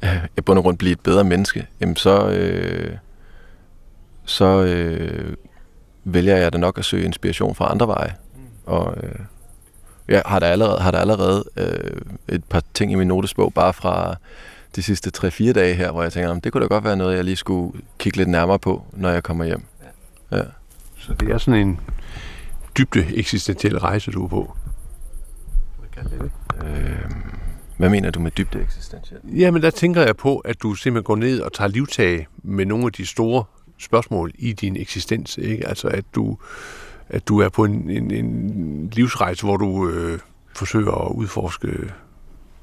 øh 0.03 0.19
jeg 0.37 0.45
bund 0.45 0.59
og 0.59 0.63
grund 0.63 0.79
blive 0.79 0.93
et 0.93 1.01
bedre 1.01 1.25
menneske, 1.25 1.67
jamen 1.81 1.97
så, 1.97 2.29
øh, 2.29 2.97
så 4.25 4.45
øh, 4.45 5.37
vælger 6.05 6.37
jeg 6.37 6.53
da 6.53 6.59
nok 6.59 6.79
at 6.79 6.85
søge 6.85 7.05
inspiration 7.05 7.55
fra 7.55 7.71
andre 7.71 7.87
veje. 7.87 8.15
Og 8.67 8.95
øh, 9.03 9.19
jeg 10.09 10.23
har 10.27 10.39
der 10.39 10.47
allerede, 10.47 10.81
har 10.81 10.91
der 10.91 10.99
allerede 10.99 11.45
øh, 11.57 12.01
et 12.29 12.45
par 12.45 12.63
ting 12.75 12.93
i 12.93 12.95
min 12.95 13.09
notesbog, 13.09 13.55
bare 13.55 13.73
fra 13.73 14.17
de 14.77 14.83
sidste 14.83 15.11
3-4 15.17 15.53
dage 15.53 15.75
her, 15.75 15.91
hvor 15.93 16.03
jeg 16.03 16.13
tænker, 16.13 16.35
det 16.35 16.53
kunne 16.53 16.63
da 16.63 16.67
godt 16.67 16.85
være 16.85 16.97
noget, 16.97 17.17
jeg 17.17 17.25
lige 17.25 17.37
skulle 17.37 17.81
kigge 17.99 18.19
lidt 18.19 18.29
nærmere 18.29 18.59
på, 18.59 18.85
når 18.93 19.11
jeg 19.11 19.23
kommer 19.23 19.45
hjem. 19.45 19.63
Ja. 20.37 20.43
Så 20.99 21.15
det 21.15 21.31
er 21.31 21.39
sådan 21.39 21.69
en 21.69 21.81
dybde 22.79 23.17
eksistentiel 23.17 23.79
rejse, 23.79 24.11
du 24.11 24.25
er 24.25 24.29
på. 24.29 24.57
Øh, 26.65 27.11
hvad 27.77 27.91
mener 27.91 28.11
du 28.11 28.21
med 28.21 28.31
dybde 28.31 28.61
eksistentiel? 28.61 29.21
Jamen, 29.25 29.63
der 29.63 29.71
tænker 29.71 30.03
jeg 30.03 30.17
på, 30.17 30.39
at 30.39 30.63
du 30.63 30.75
simpelthen 30.75 31.05
går 31.05 31.17
ned 31.17 31.41
og 31.41 31.53
tager 31.53 31.69
livtag 31.69 32.27
med 32.43 32.67
nogle 32.67 32.87
af 32.87 32.93
de 32.93 33.07
store 33.07 33.45
spørgsmål 33.79 34.33
i 34.35 34.53
din 34.53 34.77
eksistens. 34.77 35.39
Ikke? 35.39 35.69
Altså, 35.69 35.89
at 35.89 36.05
du, 36.15 36.39
at 37.09 37.29
du 37.29 37.39
er 37.39 37.49
på 37.49 37.65
en, 37.65 37.91
en, 37.91 38.11
en 38.11 38.91
livsrejse, 38.93 39.45
hvor 39.45 39.57
du 39.57 39.89
øh, 39.89 40.19
forsøger 40.57 41.07
at 41.07 41.13
udforske 41.15 41.93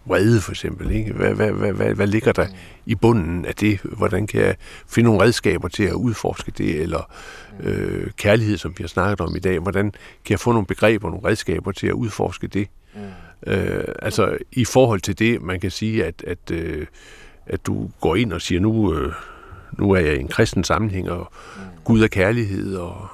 vrede 0.06 0.42
for 0.42 0.52
eksempel. 0.52 0.92
Ikke? 0.92 1.14
Hvad, 1.14 1.34
hvad, 1.34 1.52
hvad, 1.52 1.74
hvad, 1.74 1.94
hvad 1.94 2.08
ligger 2.08 2.32
der 2.32 2.48
i 2.86 2.96
bunden 2.96 3.46
af 3.46 3.56
det? 3.56 3.80
Hvordan 3.84 4.28
kan 4.28 4.42
jeg 4.42 4.56
finde 4.88 5.08
nogle 5.10 5.24
redskaber 5.24 5.68
til 5.68 5.84
at 5.84 5.94
udforske 5.94 6.52
det? 6.58 6.82
Eller 6.82 7.12
øh, 7.60 8.08
kærlighed, 8.18 8.58
som 8.58 8.74
vi 8.78 8.84
har 8.84 8.88
snakket 8.88 9.22
om 9.22 9.36
i 9.36 9.40
dag. 9.40 9.60
Hvordan 9.60 9.92
kan 10.26 10.32
jeg 10.32 10.40
få 10.40 10.52
nogle 10.52 10.68
begreber, 10.68 11.10
nogle 11.10 11.28
redskaber 11.28 11.72
til 11.72 11.88
at 11.88 11.94
udforske 11.94 12.48
det? 12.48 12.68
Mm. 12.96 13.02
Øh, 13.48 13.84
altså 14.02 14.38
i 14.52 14.66
forhold 14.66 15.02
til 15.02 15.20
det, 15.20 15.42
man 15.42 15.60
kan 15.60 15.72
sige, 15.72 16.06
at, 16.06 16.24
at, 16.28 16.52
øh, 16.52 16.86
at 17.46 17.66
du 17.66 17.90
går 18.02 18.16
ind 18.16 18.34
og 18.34 18.42
siger, 18.42 18.62
nu, 18.62 18.94
øh, 18.94 19.14
nu 19.78 19.92
er 19.92 20.00
jeg 20.00 20.16
i 20.16 20.20
en 20.20 20.28
kristen 20.28 20.64
sammenhæng, 20.64 21.10
og 21.10 21.32
Gud 21.84 22.02
er 22.02 22.08
kærlighed, 22.08 22.76
og 22.76 23.08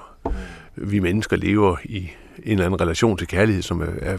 vi 0.75 0.99
mennesker 0.99 1.37
lever 1.37 1.77
i 1.83 1.97
en 2.43 2.51
eller 2.51 2.65
anden 2.65 2.81
relation 2.81 3.17
til 3.17 3.27
kærlighed, 3.27 3.61
som 3.61 3.81
er, 3.81 3.93
er 4.01 4.17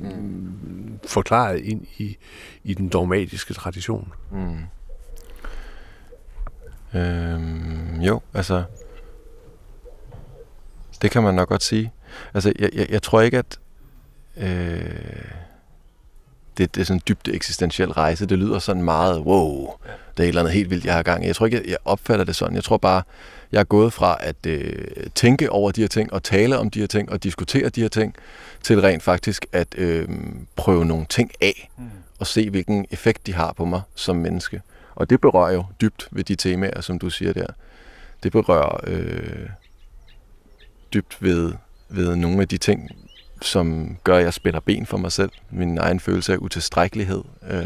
Mm. 0.00 0.98
forklaret 1.06 1.60
ind 1.60 1.86
i, 1.98 2.16
i 2.64 2.74
den 2.74 2.88
dogmatiske 2.88 3.54
tradition. 3.54 4.12
Mm. 4.30 4.58
Øhm, 6.94 8.00
jo, 8.00 8.20
altså, 8.34 8.64
det 11.02 11.10
kan 11.10 11.22
man 11.22 11.34
nok 11.34 11.48
godt 11.48 11.62
sige. 11.62 11.92
Altså, 12.34 12.52
jeg, 12.58 12.70
jeg, 12.74 12.90
jeg 12.90 13.02
tror 13.02 13.20
ikke, 13.20 13.38
at 13.38 13.58
øh, 14.36 15.34
det, 16.58 16.74
det 16.74 16.80
er 16.80 16.84
sådan 16.84 16.96
en 16.96 17.02
dybt 17.08 17.28
eksistentiel 17.28 17.92
rejse. 17.92 18.26
Det 18.26 18.38
lyder 18.38 18.58
sådan 18.58 18.82
meget, 18.82 19.20
wow, 19.20 19.72
det 20.16 20.22
er 20.22 20.24
et 20.24 20.28
eller 20.28 20.40
andet 20.40 20.54
helt 20.54 20.70
vildt, 20.70 20.84
jeg 20.84 20.94
har 20.94 21.02
gang 21.02 21.24
i. 21.24 21.26
Jeg 21.26 21.36
tror 21.36 21.46
ikke, 21.46 21.62
jeg 21.68 21.76
opfatter 21.84 22.24
det 22.24 22.36
sådan. 22.36 22.54
Jeg 22.54 22.64
tror 22.64 22.76
bare, 22.76 23.02
jeg 23.54 23.60
er 23.60 23.64
gået 23.64 23.92
fra 23.92 24.16
at 24.20 24.46
øh, 24.46 24.86
tænke 25.14 25.50
over 25.50 25.70
de 25.70 25.80
her 25.80 25.88
ting, 25.88 26.12
og 26.12 26.22
tale 26.22 26.58
om 26.58 26.70
de 26.70 26.80
her 26.80 26.86
ting, 26.86 27.10
og 27.10 27.22
diskutere 27.22 27.68
de 27.68 27.80
her 27.80 27.88
ting, 27.88 28.14
til 28.62 28.80
rent 28.80 29.02
faktisk 29.02 29.46
at 29.52 29.68
øh, 29.78 30.08
prøve 30.56 30.84
nogle 30.84 31.06
ting 31.08 31.30
af, 31.40 31.70
mm. 31.78 31.84
og 32.18 32.26
se, 32.26 32.50
hvilken 32.50 32.86
effekt 32.90 33.26
de 33.26 33.34
har 33.34 33.52
på 33.52 33.64
mig 33.64 33.80
som 33.94 34.16
menneske. 34.16 34.62
Og 34.94 35.10
det 35.10 35.20
berører 35.20 35.52
jo 35.52 35.64
dybt 35.80 36.08
ved 36.10 36.24
de 36.24 36.34
temaer, 36.34 36.80
som 36.80 36.98
du 36.98 37.10
siger 37.10 37.32
der. 37.32 37.46
Det 38.22 38.32
berører 38.32 38.80
øh, 38.86 39.48
dybt 40.94 41.22
ved, 41.22 41.52
ved 41.88 42.16
nogle 42.16 42.40
af 42.40 42.48
de 42.48 42.58
ting, 42.58 42.90
som 43.42 43.96
gør, 44.04 44.16
at 44.16 44.24
jeg 44.24 44.34
spænder 44.34 44.60
ben 44.60 44.86
for 44.86 44.96
mig 44.96 45.12
selv. 45.12 45.30
Min 45.50 45.78
egen 45.78 46.00
følelse 46.00 46.32
af 46.32 46.36
utilstrækkelighed. 46.36 47.22
Øh, 47.50 47.64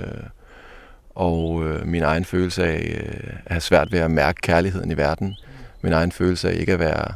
og 1.14 1.64
øh, 1.64 1.86
min 1.86 2.03
egen 2.03 2.24
følelse 2.24 2.64
af 2.64 3.03
øh, 3.05 3.32
at 3.47 3.53
have 3.53 3.61
svært 3.61 3.93
ved 3.93 3.99
at 3.99 4.11
mærke 4.11 4.41
kærligheden 4.41 4.91
i 4.91 4.97
verden. 4.97 5.36
Min 5.83 5.93
egen 5.93 6.12
følelse 6.12 6.51
af 6.51 6.61
ikke 6.61 6.72
at 6.72 6.79
være 6.79 7.14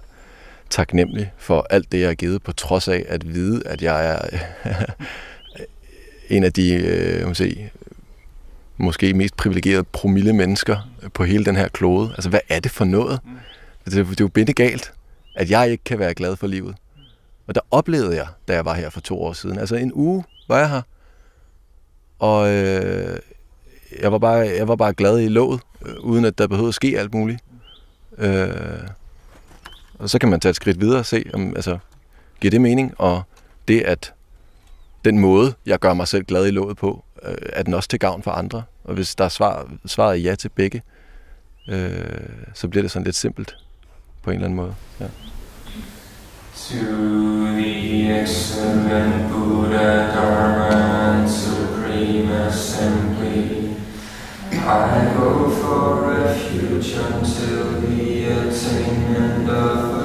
taknemmelig 0.71 1.33
for 1.39 1.67
alt 1.71 1.93
det, 1.93 2.01
jeg 2.01 2.09
har 2.09 2.15
givet, 2.15 2.43
på 2.43 2.53
trods 2.53 2.89
af 2.89 3.05
at 3.09 3.35
vide, 3.35 3.63
at 3.67 3.83
jeg 3.83 4.11
er 4.11 4.19
en 6.37 6.45
af 6.45 6.53
de 6.53 6.75
øh, 6.75 7.35
sige, 7.35 7.73
måske 8.77 9.15
mest 9.15 9.37
privilegerede 9.37 9.85
promille 9.85 10.33
mennesker 10.33 10.91
på 11.15 11.25
hele 11.25 11.45
den 11.45 11.57
her 11.57 11.69
klode. 11.69 12.11
Altså, 12.11 12.31
hvad 12.31 12.41
er 12.49 12.61
det 12.61 12.71
for 12.71 12.85
noget? 12.85 13.21
Det, 13.85 13.93
det 13.93 14.21
er 14.21 14.25
jo 14.25 14.29
binde 14.29 14.53
galt, 14.53 14.93
at 15.35 15.51
jeg 15.51 15.71
ikke 15.71 15.85
kan 15.85 15.99
være 15.99 16.15
glad 16.15 16.37
for 16.37 16.47
livet. 16.47 16.75
Og 17.47 17.55
der 17.55 17.61
oplevede 17.71 18.17
jeg, 18.17 18.27
da 18.49 18.55
jeg 18.55 18.65
var 18.65 18.75
her 18.75 18.91
for 18.91 19.01
to 19.01 19.23
år 19.23 19.33
siden. 19.33 19.59
Altså 19.59 19.77
en 19.77 19.93
uge 19.95 20.25
var 20.49 20.59
jeg 20.59 20.71
her, 20.71 20.83
og 22.19 22.51
øh, 22.51 23.19
jeg, 24.01 24.13
var 24.13 24.19
bare, 24.19 24.37
jeg 24.37 24.69
var 24.69 24.77
bare 24.77 24.93
glad 24.93 25.21
i 25.21 25.29
låget, 25.29 25.61
øh, 25.87 25.95
uden 26.01 26.25
at 26.25 26.39
der 26.39 26.47
behøvede 26.47 26.69
at 26.69 26.75
ske 26.75 26.99
alt 26.99 27.15
muligt. 27.15 27.41
Øh, 28.19 28.89
og 29.99 30.11
så 30.11 30.19
kan 30.19 30.29
man 30.29 30.41
tage 30.41 30.51
et 30.51 30.57
skridt 30.57 30.81
videre 30.81 30.99
og 30.99 31.07
se, 31.07 31.25
om, 31.35 31.57
altså, 31.57 31.79
giver 32.41 32.51
det 32.51 32.61
mening? 32.61 32.95
Og 32.99 33.23
det, 33.69 33.81
at 33.81 34.13
den 35.05 35.19
måde, 35.19 35.55
jeg 35.67 35.79
gør 35.79 35.95
mig 35.95 36.09
selv 36.09 36.25
glad 36.25 36.47
i 36.47 36.51
låget 36.51 36.77
på, 36.77 37.05
øh, 37.23 37.35
er 37.53 37.63
den 37.63 37.75
også 37.75 37.89
til 37.89 37.99
gavn 37.99 38.23
for 38.23 38.31
andre. 38.31 38.63
Og 38.85 38.95
hvis 38.95 39.15
der 39.15 39.25
er 39.25 39.29
svar, 39.29 39.71
svaret 39.87 40.25
ja 40.25 40.35
til 40.35 40.49
begge, 40.49 40.83
øh, 41.69 42.05
så 42.55 42.69
bliver 42.69 42.83
det 42.83 42.91
sådan 42.91 43.05
lidt 43.05 43.17
simpelt 43.17 43.57
på 44.23 44.31
en 44.31 44.35
eller 44.35 44.45
anden 44.45 44.57
måde. 44.57 44.75
Ja. 45.01 45.07
To 46.55 46.77
the 47.47 48.21
excellent 48.23 49.33
Buddha, 49.33 50.07
Dharma 50.13 50.69
and 51.19 51.29
Supreme 51.29 52.47
Assembly, 52.47 53.62
I 54.65 55.13
go 55.17 55.51
for 55.51 56.09
refuge 56.09 56.93
until 56.93 57.81
the 57.81 58.25
attainment 58.27 59.51
of 59.51 60.02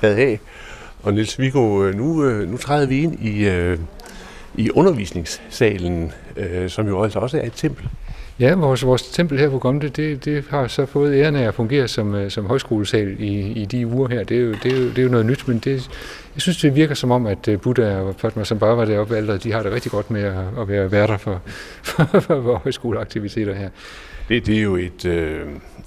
taget 0.00 0.16
af. 0.16 0.40
Og 1.02 1.14
Niels 1.14 1.38
Viggo, 1.38 1.84
øh, 1.84 1.94
nu, 1.94 2.24
øh, 2.24 2.48
nu 2.48 2.56
træder 2.56 2.86
vi 2.86 3.02
ind 3.02 3.24
i, 3.24 3.48
øh, 3.48 3.78
i 4.54 4.70
undervisningssalen, 4.70 6.12
som 6.68 6.88
jo 6.88 7.02
altså 7.02 7.18
også 7.18 7.38
er 7.38 7.46
et 7.46 7.52
tempel. 7.56 7.88
Ja, 8.40 8.54
vores, 8.54 8.84
vores 8.84 9.02
tempel 9.02 9.38
her 9.38 9.50
på 9.50 9.58
Gomte, 9.58 9.88
det, 9.88 10.24
det 10.24 10.44
har 10.50 10.66
så 10.66 10.86
fået 10.86 11.14
æren 11.14 11.36
af 11.36 11.48
at 11.48 11.54
fungere 11.54 11.88
som, 11.88 12.30
som 12.30 12.46
højskolesal 12.46 13.16
i, 13.18 13.52
i 13.52 13.64
de 13.64 13.86
uger 13.86 14.08
her. 14.08 14.24
Det 14.24 14.36
er, 14.36 14.40
jo, 14.40 14.52
det, 14.62 14.72
er 14.72 14.76
jo, 14.76 14.88
det 14.88 14.98
er 14.98 15.02
jo 15.02 15.08
noget 15.08 15.26
nyt, 15.26 15.48
men 15.48 15.58
det, 15.58 15.90
jeg 16.34 16.42
synes, 16.42 16.58
det 16.58 16.74
virker 16.74 16.94
som 16.94 17.10
om, 17.10 17.26
at 17.26 17.48
Buddha 17.62 18.00
og 18.00 18.14
Fatma 18.18 18.44
var 18.50 18.84
deroppe 18.84 19.16
allerede, 19.16 19.38
de 19.38 19.52
har 19.52 19.62
det 19.62 19.72
rigtig 19.72 19.90
godt 19.92 20.10
med 20.10 20.22
at, 20.22 20.34
at 20.60 20.68
være 20.68 20.92
værter 20.92 21.16
for, 21.16 21.40
for, 21.82 22.04
for, 22.04 22.20
for 22.20 22.56
højskoleaktiviteter 22.56 23.54
her. 23.54 23.68
Det, 24.28 24.46
det 24.46 24.58
er 24.58 24.62
jo 24.62 24.76
et, 24.76 25.04
øh, 25.04 25.40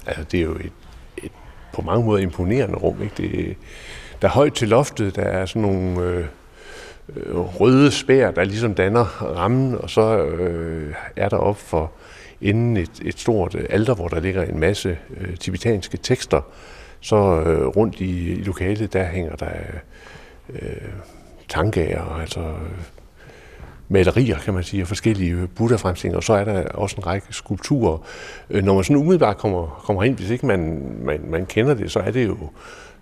altså 0.06 0.24
det 0.32 0.40
er 0.40 0.44
jo 0.44 0.54
et, 0.54 0.72
et 1.16 1.32
på 1.74 1.82
mange 1.82 2.04
måder 2.04 2.22
imponerende 2.22 2.76
rum. 2.76 3.02
Ikke? 3.02 3.14
Det, 3.16 3.56
der 4.22 4.28
er 4.28 4.32
højt 4.32 4.52
til 4.52 4.68
loftet, 4.68 5.16
der 5.16 5.22
er 5.22 5.46
sådan 5.46 5.62
nogle 5.62 6.00
øh, 6.00 6.24
øh, 7.16 7.36
røde 7.36 7.90
spær, 7.90 8.30
der 8.30 8.44
ligesom 8.44 8.74
danner 8.74 9.04
rammen, 9.22 9.74
og 9.74 9.90
så 9.90 10.24
øh, 10.24 10.94
er 11.16 11.28
der 11.28 11.36
op 11.36 11.56
for 11.56 11.92
inden 12.40 12.76
et, 12.76 12.90
et 13.02 13.20
stort 13.20 13.54
øh, 13.54 13.66
alter, 13.70 13.94
hvor 13.94 14.08
der 14.08 14.20
ligger 14.20 14.42
en 14.42 14.60
masse 14.60 14.98
øh, 15.20 15.36
tibetanske 15.36 15.96
tekster. 15.96 16.40
Så 17.00 17.16
øh, 17.16 17.66
rundt 17.66 18.00
i, 18.00 18.32
i 18.32 18.42
lokalet, 18.42 18.92
der 18.92 19.04
hænger 19.04 19.36
der 19.36 19.50
øh, 20.48 20.58
tankager, 21.48 22.20
altså 22.20 22.40
øh, 22.40 22.80
malerier, 23.88 24.38
kan 24.38 24.54
man 24.54 24.62
sige, 24.62 24.82
og 24.82 24.88
forskellige 24.88 25.32
øh, 25.32 25.48
Buddha-fremstillinger, 25.48 26.16
og 26.16 26.22
så 26.22 26.32
er 26.32 26.44
der 26.44 26.68
også 26.68 26.96
en 26.96 27.06
række 27.06 27.26
skulpturer. 27.30 27.98
Når 28.48 28.74
man 28.74 28.84
sådan 28.84 28.96
umiddelbart 28.96 29.36
kommer, 29.36 29.82
kommer 29.84 30.02
ind, 30.02 30.16
hvis 30.16 30.30
ikke 30.30 30.46
man, 30.46 30.82
man, 31.02 31.20
man 31.28 31.46
kender 31.46 31.74
det, 31.74 31.90
så 31.90 32.00
er 32.00 32.10
det 32.10 32.26
jo, 32.26 32.36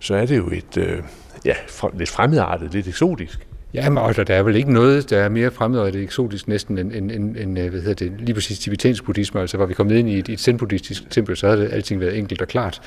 så 0.03 0.15
er 0.15 0.25
det 0.25 0.37
jo 0.37 0.49
et 0.51 0.77
øh, 0.77 0.99
ja, 1.45 1.53
lidt 1.97 2.09
fremmedartet, 2.09 2.73
lidt 2.73 2.87
eksotisk. 2.87 3.47
Ja, 3.73 3.89
men 3.89 4.03
altså, 4.03 4.23
der 4.23 4.35
er 4.35 4.43
vel 4.43 4.55
ikke 4.55 4.73
noget, 4.73 5.09
der 5.09 5.17
er 5.17 5.29
mere 5.29 5.51
fremmedartet 5.51 6.03
eksotisk 6.03 6.47
næsten 6.47 6.77
end, 6.77 6.93
end, 6.93 7.11
end, 7.11 7.37
end 7.37 7.59
øh, 7.59 7.69
hvad 7.69 7.81
hedder 7.81 8.09
det, 8.09 8.13
lige 8.19 8.33
præcis 8.33 8.59
tibetansk 8.59 9.03
buddhisme. 9.03 9.41
Altså, 9.41 9.57
var 9.57 9.65
vi 9.65 9.73
kommet 9.73 9.95
ind 9.95 10.09
i 10.09 10.19
et, 10.19 10.29
et 10.29 10.39
zen-buddhistisk 10.39 11.09
tempel, 11.09 11.37
så 11.37 11.47
havde 11.47 11.61
det 11.61 11.73
alting 11.73 11.99
været 11.99 12.17
enkelt 12.17 12.41
og 12.41 12.47
klart. 12.47 12.81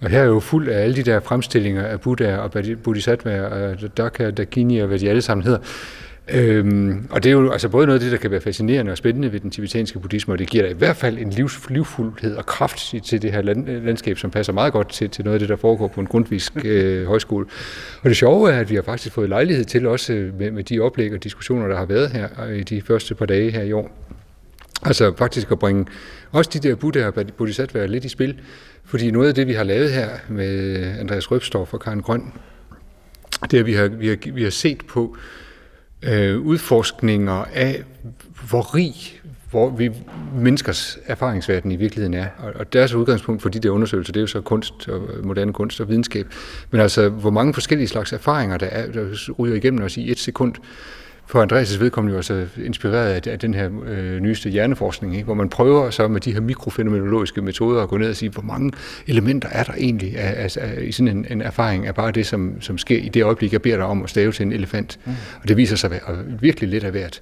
Og 0.00 0.10
her 0.10 0.20
er 0.20 0.24
jo 0.24 0.40
fuld 0.40 0.68
af 0.68 0.82
alle 0.82 0.96
de 0.96 1.02
der 1.02 1.20
fremstillinger 1.20 1.82
af 1.82 2.00
Buddha 2.00 2.36
og 2.36 2.50
Bodhisattva 2.84 3.42
og 3.42 3.96
Dhaka, 3.96 4.30
Dakini 4.30 4.78
og 4.78 4.88
hvad 4.88 4.98
de 4.98 5.08
alle 5.08 5.22
sammen 5.22 5.44
hedder. 5.44 5.58
Øhm, 6.32 7.06
og 7.10 7.22
det 7.22 7.30
er 7.30 7.32
jo 7.32 7.50
altså 7.50 7.68
både 7.68 7.86
noget 7.86 8.00
af 8.00 8.02
det, 8.02 8.12
der 8.12 8.18
kan 8.18 8.30
være 8.30 8.40
fascinerende 8.40 8.92
og 8.92 8.98
spændende 8.98 9.32
ved 9.32 9.40
den 9.40 9.50
tibetanske 9.50 9.98
buddhisme, 9.98 10.34
og 10.34 10.38
det 10.38 10.50
giver 10.50 10.64
da 10.64 10.70
i 10.70 10.74
hvert 10.74 10.96
fald 10.96 11.18
en 11.18 11.30
livs, 11.30 11.70
livfuldhed 11.70 12.36
og 12.36 12.46
kraft 12.46 12.94
til 13.04 13.22
det 13.22 13.32
her 13.32 13.42
land, 13.42 13.68
øh, 13.70 13.84
landskab, 13.84 14.18
som 14.18 14.30
passer 14.30 14.52
meget 14.52 14.72
godt 14.72 14.88
til, 14.88 15.10
til 15.10 15.24
noget 15.24 15.34
af 15.34 15.40
det, 15.40 15.48
der 15.48 15.56
foregår 15.56 15.88
på 15.88 16.00
en 16.00 16.06
grundvisk 16.06 16.52
øh, 16.64 17.06
højskole. 17.06 17.46
Og 18.02 18.08
det 18.08 18.16
sjove 18.16 18.52
er, 18.52 18.60
at 18.60 18.70
vi 18.70 18.74
har 18.74 18.82
faktisk 18.82 19.14
fået 19.14 19.28
lejlighed 19.28 19.64
til 19.64 19.86
også 19.86 20.12
øh, 20.12 20.38
med, 20.38 20.50
med 20.50 20.64
de 20.64 20.80
oplæg 20.80 21.12
og 21.12 21.24
diskussioner, 21.24 21.68
der 21.68 21.76
har 21.76 21.84
været 21.84 22.10
her 22.10 22.28
øh, 22.48 22.58
i 22.58 22.62
de 22.62 22.82
første 22.82 23.14
par 23.14 23.26
dage 23.26 23.50
her 23.50 23.62
i 23.62 23.72
år. 23.72 23.90
Altså 24.82 25.12
faktisk 25.16 25.50
at 25.50 25.58
bringe 25.58 25.86
også 26.32 26.50
de 26.52 26.68
der 26.68 26.74
Buddha 26.74 27.06
og 27.06 27.14
Bodhisattva 27.36 27.86
lidt 27.86 28.04
i 28.04 28.08
spil, 28.08 28.40
fordi 28.84 29.10
noget 29.10 29.28
af 29.28 29.34
det, 29.34 29.46
vi 29.46 29.52
har 29.52 29.64
lavet 29.64 29.90
her 29.90 30.08
med 30.28 30.82
Andreas 31.00 31.30
Røbstorff 31.30 31.74
og 31.74 31.80
Karen 31.80 32.02
Grøn, 32.02 32.32
det 33.50 33.54
er, 33.54 33.60
at 33.60 33.66
vi 33.66 33.74
har, 33.74 33.88
vi 33.88 34.08
har, 34.08 34.32
vi 34.32 34.42
har 34.42 34.50
set 34.50 34.86
på, 34.86 35.16
øh, 36.02 36.40
udforskninger 36.40 37.44
af, 37.54 37.84
hvor 38.48 38.74
rig 38.74 39.20
hvor 39.50 39.70
vi 39.70 39.90
menneskers 40.34 40.98
erfaringsverden 41.06 41.72
i 41.72 41.76
virkeligheden 41.76 42.14
er. 42.14 42.26
Og, 42.38 42.52
og 42.54 42.72
deres 42.72 42.94
udgangspunkt 42.94 43.42
for 43.42 43.48
de 43.48 43.58
der 43.58 43.70
undersøgelser, 43.70 44.12
det 44.12 44.20
er 44.20 44.22
jo 44.22 44.26
så 44.26 44.40
kunst 44.40 44.88
og 44.88 45.08
øh, 45.14 45.26
moderne 45.26 45.52
kunst 45.52 45.80
og 45.80 45.88
videnskab. 45.88 46.26
Men 46.70 46.80
altså, 46.80 47.08
hvor 47.08 47.30
mange 47.30 47.54
forskellige 47.54 47.88
slags 47.88 48.12
erfaringer 48.12 48.58
der, 48.58 48.66
er, 48.66 48.92
der 48.92 49.32
ryger 49.38 49.54
igennem 49.54 49.84
os 49.84 49.96
i 49.96 50.10
et 50.10 50.18
sekund, 50.18 50.54
for 51.30 51.44
Andreas' 51.44 51.80
vedkommende 51.80 52.12
jo 52.12 52.16
altså 52.16 52.46
inspireret 52.64 53.26
af, 53.26 53.32
af 53.32 53.38
den 53.38 53.54
her 53.54 53.70
øh, 53.86 54.20
nyeste 54.20 54.50
hjerneforskning, 54.50 55.14
ikke? 55.14 55.24
hvor 55.24 55.34
man 55.34 55.48
prøver 55.48 55.90
så 55.90 56.08
med 56.08 56.20
de 56.20 56.32
her 56.32 56.40
mikrofænomenologiske 56.40 57.42
metoder 57.42 57.82
at 57.82 57.88
gå 57.88 57.96
ned 57.96 58.08
og 58.08 58.16
sige, 58.16 58.30
hvor 58.30 58.42
mange 58.42 58.72
elementer 59.06 59.48
er 59.48 59.64
der 59.64 59.72
egentlig 59.72 60.18
af, 60.18 60.44
af, 60.44 60.56
af, 60.60 60.82
i 60.82 60.92
sådan 60.92 61.16
en, 61.16 61.26
en 61.30 61.42
erfaring 61.42 61.86
af 61.86 61.94
bare 61.94 62.12
det, 62.12 62.26
som, 62.26 62.60
som 62.60 62.78
sker 62.78 62.98
i 62.98 63.08
det 63.08 63.22
øjeblik, 63.22 63.52
jeg 63.52 63.62
beder 63.62 63.76
dig 63.76 63.86
om 63.86 64.02
at 64.02 64.10
stave 64.10 64.32
til 64.32 64.46
en 64.46 64.52
elefant. 64.52 64.98
Mm. 65.04 65.12
Og 65.42 65.48
det 65.48 65.56
viser 65.56 65.76
sig 65.76 65.92
at 65.92 66.00
være 66.08 66.18
virkelig 66.40 66.70
lidt 66.70 66.84
af 66.84 66.90
hvert. 66.90 67.20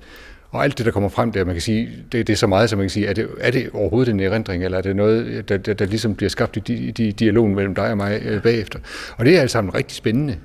Og 0.51 0.65
alt 0.65 0.79
det, 0.79 0.87
der 0.87 0.93
kommer 0.93 1.09
frem 1.09 1.33
der, 1.33 1.45
man 1.45 1.55
kan 1.55 1.63
sige, 1.63 1.89
det, 2.13 2.27
det 2.27 2.33
er 2.33 2.37
så 2.37 2.47
meget, 2.47 2.71
som 2.71 2.77
man 2.79 2.85
kan 2.85 2.91
sige, 2.91 3.07
er 3.07 3.13
det, 3.13 3.29
er 3.41 3.51
det 3.51 3.71
overhovedet 3.73 4.13
en 4.13 4.21
erindring, 4.21 4.65
eller 4.65 4.79
er 4.79 4.83
det 4.83 4.97
noget, 4.97 5.49
der, 5.49 5.57
der, 5.57 5.75
der 5.75 5.87
ligesom 5.87 6.15
bliver 6.15 6.31
skabt 6.31 6.57
i 6.57 6.61
di, 6.61 6.91
di, 6.91 7.11
dialogen 7.11 7.55
mellem 7.55 7.75
dig 7.75 7.91
og 7.91 7.97
mig 7.97 8.21
øh, 8.25 8.43
bagefter? 8.43 8.79
Og 9.17 9.25
det 9.25 9.37
er 9.37 9.41
alt 9.41 9.51
sammen 9.51 9.75
rigtig 9.75 9.97
spændende. 9.97 10.37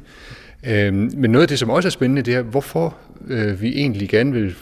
Øhm, 0.67 1.11
men 1.17 1.31
noget 1.31 1.43
af 1.43 1.47
det, 1.47 1.59
som 1.59 1.69
også 1.69 1.87
er 1.87 1.91
spændende, 1.91 2.21
det 2.21 2.35
er, 2.35 2.41
hvorfor 2.41 2.97
øh, 3.27 3.61
vi 3.61 3.77
egentlig 3.77 4.09
gerne 4.09 4.31
vil 4.31 4.55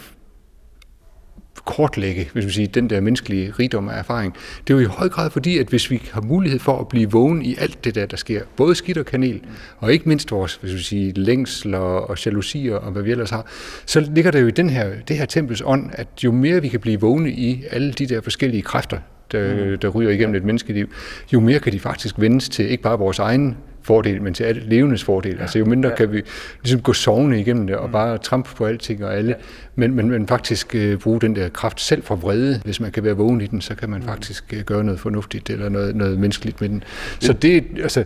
kortlægge, 1.65 2.29
hvis 2.33 2.45
vi 2.45 2.51
siger, 2.51 2.67
den 2.67 2.89
der 2.89 3.01
menneskelige 3.01 3.51
rigdom 3.59 3.89
af 3.89 3.99
erfaring. 3.99 4.35
Det 4.67 4.73
er 4.73 4.77
jo 4.77 4.83
i 4.83 4.89
høj 4.89 5.09
grad 5.09 5.29
fordi, 5.29 5.57
at 5.57 5.67
hvis 5.67 5.91
vi 5.91 6.01
har 6.11 6.21
mulighed 6.21 6.59
for 6.59 6.79
at 6.79 6.87
blive 6.87 7.11
vågen 7.11 7.41
i 7.41 7.55
alt 7.59 7.83
det 7.83 7.95
der, 7.95 8.05
der 8.05 8.17
sker, 8.17 8.41
både 8.55 8.75
skidt 8.75 8.97
og 8.97 9.05
kanel, 9.05 9.41
og 9.77 9.93
ikke 9.93 10.09
mindst 10.09 10.31
vores 10.31 10.55
hvis 10.55 10.73
vi 10.73 10.79
siger, 10.79 11.13
længsler 11.15 11.77
og 11.77 12.25
jalousier 12.25 12.75
og 12.75 12.91
hvad 12.91 13.03
vi 13.03 13.11
ellers 13.11 13.29
har, 13.29 13.45
så 13.85 13.99
ligger 14.15 14.31
der 14.31 14.39
jo 14.39 14.47
i 14.47 14.51
den 14.51 14.69
her, 14.69 14.89
det 15.07 15.17
her 15.17 15.25
tempels 15.25 15.61
ånd, 15.65 15.89
at 15.93 16.07
jo 16.23 16.31
mere 16.31 16.61
vi 16.61 16.67
kan 16.67 16.79
blive 16.79 16.99
vågne 16.99 17.31
i 17.31 17.63
alle 17.71 17.93
de 17.93 18.05
der 18.05 18.21
forskellige 18.21 18.61
kræfter, 18.61 18.97
der, 19.31 19.75
der 19.75 19.87
ryger 19.89 20.11
igennem 20.11 20.35
et 20.35 20.43
menneskeliv, 20.43 20.89
jo 21.33 21.39
mere 21.39 21.59
kan 21.59 21.73
de 21.73 21.79
faktisk 21.79 22.15
vendes 22.19 22.49
til 22.49 22.71
ikke 22.71 22.83
bare 22.83 22.99
vores 22.99 23.19
egen 23.19 23.57
fordel, 23.83 24.21
men 24.21 24.33
til 24.33 24.43
alle 24.43 24.61
levendes 24.65 25.03
fordel. 25.03 25.35
Ja. 25.35 25.41
Altså 25.41 25.59
jo 25.59 25.65
mindre 25.65 25.89
ja. 25.89 25.95
kan 25.95 26.11
vi 26.11 26.21
ligesom 26.63 26.81
gå 26.81 26.93
sovende 26.93 27.39
igennem 27.39 27.67
det 27.67 27.75
og 27.75 27.85
mm. 27.85 27.91
bare 27.91 28.17
trampe 28.17 28.49
på 28.55 28.65
alting 28.65 29.05
og 29.05 29.15
alle, 29.15 29.29
ja. 29.29 29.35
men, 29.75 29.93
men, 29.95 30.09
men 30.09 30.27
faktisk 30.27 30.75
uh, 30.75 30.99
bruge 30.99 31.21
den 31.21 31.35
der 31.35 31.49
kraft 31.49 31.81
selv 31.81 32.03
for 32.03 32.15
vrede. 32.15 32.61
Hvis 32.63 32.79
man 32.79 32.91
kan 32.91 33.03
være 33.03 33.13
vågen 33.13 33.41
i 33.41 33.47
den, 33.47 33.61
så 33.61 33.75
kan 33.75 33.89
man 33.89 33.99
mm. 33.99 34.07
faktisk 34.07 34.53
uh, 34.53 34.59
gøre 34.59 34.83
noget 34.83 34.99
fornuftigt 34.99 35.49
eller 35.49 35.69
noget, 35.69 35.95
noget 35.95 36.19
menneskeligt 36.19 36.61
med 36.61 36.69
den. 36.69 36.83
Så 37.19 37.33
det, 37.33 37.63
altså, 37.83 38.03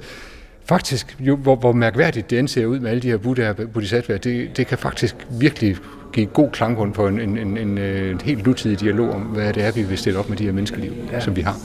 faktisk, 0.65 1.17
jo, 1.19 1.35
hvor, 1.35 1.55
hvor 1.55 1.71
mærkværdigt 1.71 2.29
det 2.29 2.39
end 2.39 2.47
ser 2.47 2.65
ud 2.65 2.79
med 2.79 2.89
alle 2.89 3.01
de 3.01 3.09
her 3.09 3.17
buddhaer, 3.17 3.53
bodhisattvaer, 3.53 4.17
det, 4.17 4.57
det 4.57 4.67
kan 4.67 4.77
faktisk 4.77 5.15
virkelig 5.39 5.77
give 6.13 6.25
god 6.25 6.49
klanggrund 6.51 6.93
for 6.93 7.07
en, 7.07 7.19
en, 7.19 7.37
en, 7.37 7.57
en, 7.57 7.77
en 7.77 8.21
helt 8.23 8.45
nutidig 8.45 8.79
dialog 8.79 9.09
om, 9.13 9.21
hvad 9.21 9.53
det 9.53 9.63
er, 9.63 9.71
vi 9.71 9.83
vil 9.83 9.97
stille 9.97 10.19
op 10.19 10.29
med 10.29 10.37
de 10.37 10.43
her 10.43 10.51
menneskeliv, 10.51 10.91
ja. 11.11 11.19
som 11.19 11.35
vi 11.35 11.41
har. 11.41 11.55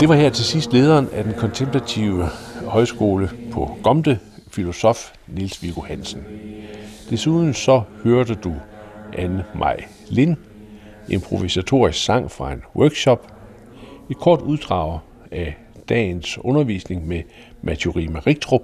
Det 0.00 0.08
var 0.08 0.14
her 0.14 0.30
til 0.30 0.44
sidst 0.44 0.72
lederen 0.72 1.08
af 1.12 1.24
den 1.24 1.34
kontemplative 1.38 2.28
højskole 2.66 3.30
på 3.56 3.78
Gomte, 3.82 4.20
filosof 4.50 5.12
Nils 5.26 5.62
Viggo 5.62 5.80
Hansen. 5.80 6.24
Desuden 7.10 7.54
så 7.54 7.82
hørte 8.04 8.34
du 8.34 8.54
Anne 9.12 9.44
Maj 9.54 9.84
Lind, 10.08 10.36
improvisatorisk 11.08 12.04
sang 12.04 12.30
fra 12.30 12.52
en 12.52 12.62
workshop, 12.74 13.32
et 14.10 14.16
kort 14.16 14.42
uddrag 14.42 14.98
af 15.30 15.54
dagens 15.88 16.38
undervisning 16.38 17.06
med 17.06 17.22
Mathurima 17.62 18.18
Rigtrup, 18.26 18.62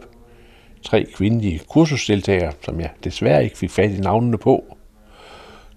tre 0.82 1.06
kvindelige 1.14 1.58
kursusdeltagere, 1.58 2.52
som 2.64 2.80
jeg 2.80 2.90
desværre 3.04 3.44
ikke 3.44 3.58
fik 3.58 3.70
fat 3.70 3.90
i 3.90 4.00
navnene 4.00 4.38
på, 4.38 4.76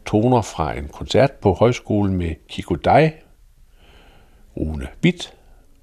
toner 0.06 0.42
fra 0.42 0.78
en 0.78 0.88
koncert 0.88 1.32
på 1.32 1.54
højskolen 1.54 2.16
med 2.16 2.36
Kiko 2.50 2.76
Dai, 2.76 3.12
Rune 4.58 4.88
Bit, 5.02 5.34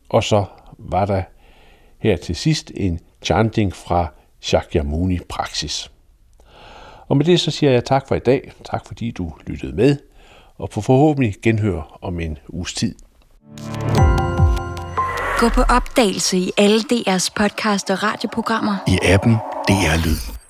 og 0.09 0.24
så 0.24 0.45
var 0.78 1.05
der 1.05 1.22
her 1.99 2.16
til 2.16 2.37
sidst 2.37 2.72
en 2.74 3.01
chanting 3.22 3.74
fra 3.74 4.06
Shakyamuni 4.40 5.18
Praksis. 5.28 5.90
Og 7.08 7.16
med 7.16 7.24
det 7.24 7.40
så 7.40 7.50
siger 7.50 7.72
jeg 7.72 7.84
tak 7.84 8.08
for 8.08 8.14
i 8.14 8.18
dag. 8.18 8.52
Tak 8.64 8.86
fordi 8.86 9.10
du 9.10 9.32
lyttede 9.46 9.76
med. 9.76 9.96
Og 10.58 10.70
på 10.70 10.80
forhåbentlig 10.80 11.34
genhør 11.42 11.98
om 12.02 12.20
en 12.20 12.38
uges 12.48 12.74
tid. 12.74 12.94
Gå 15.38 15.48
på 15.48 15.62
opdagelse 15.62 16.38
i 16.38 16.50
alle 16.58 16.80
DR's 16.92 17.28
podcast 17.36 17.90
og 17.90 18.02
radioprogrammer. 18.02 18.76
I 18.88 18.98
appen 19.02 19.32
DR 19.68 20.04
Lyd. 20.04 20.41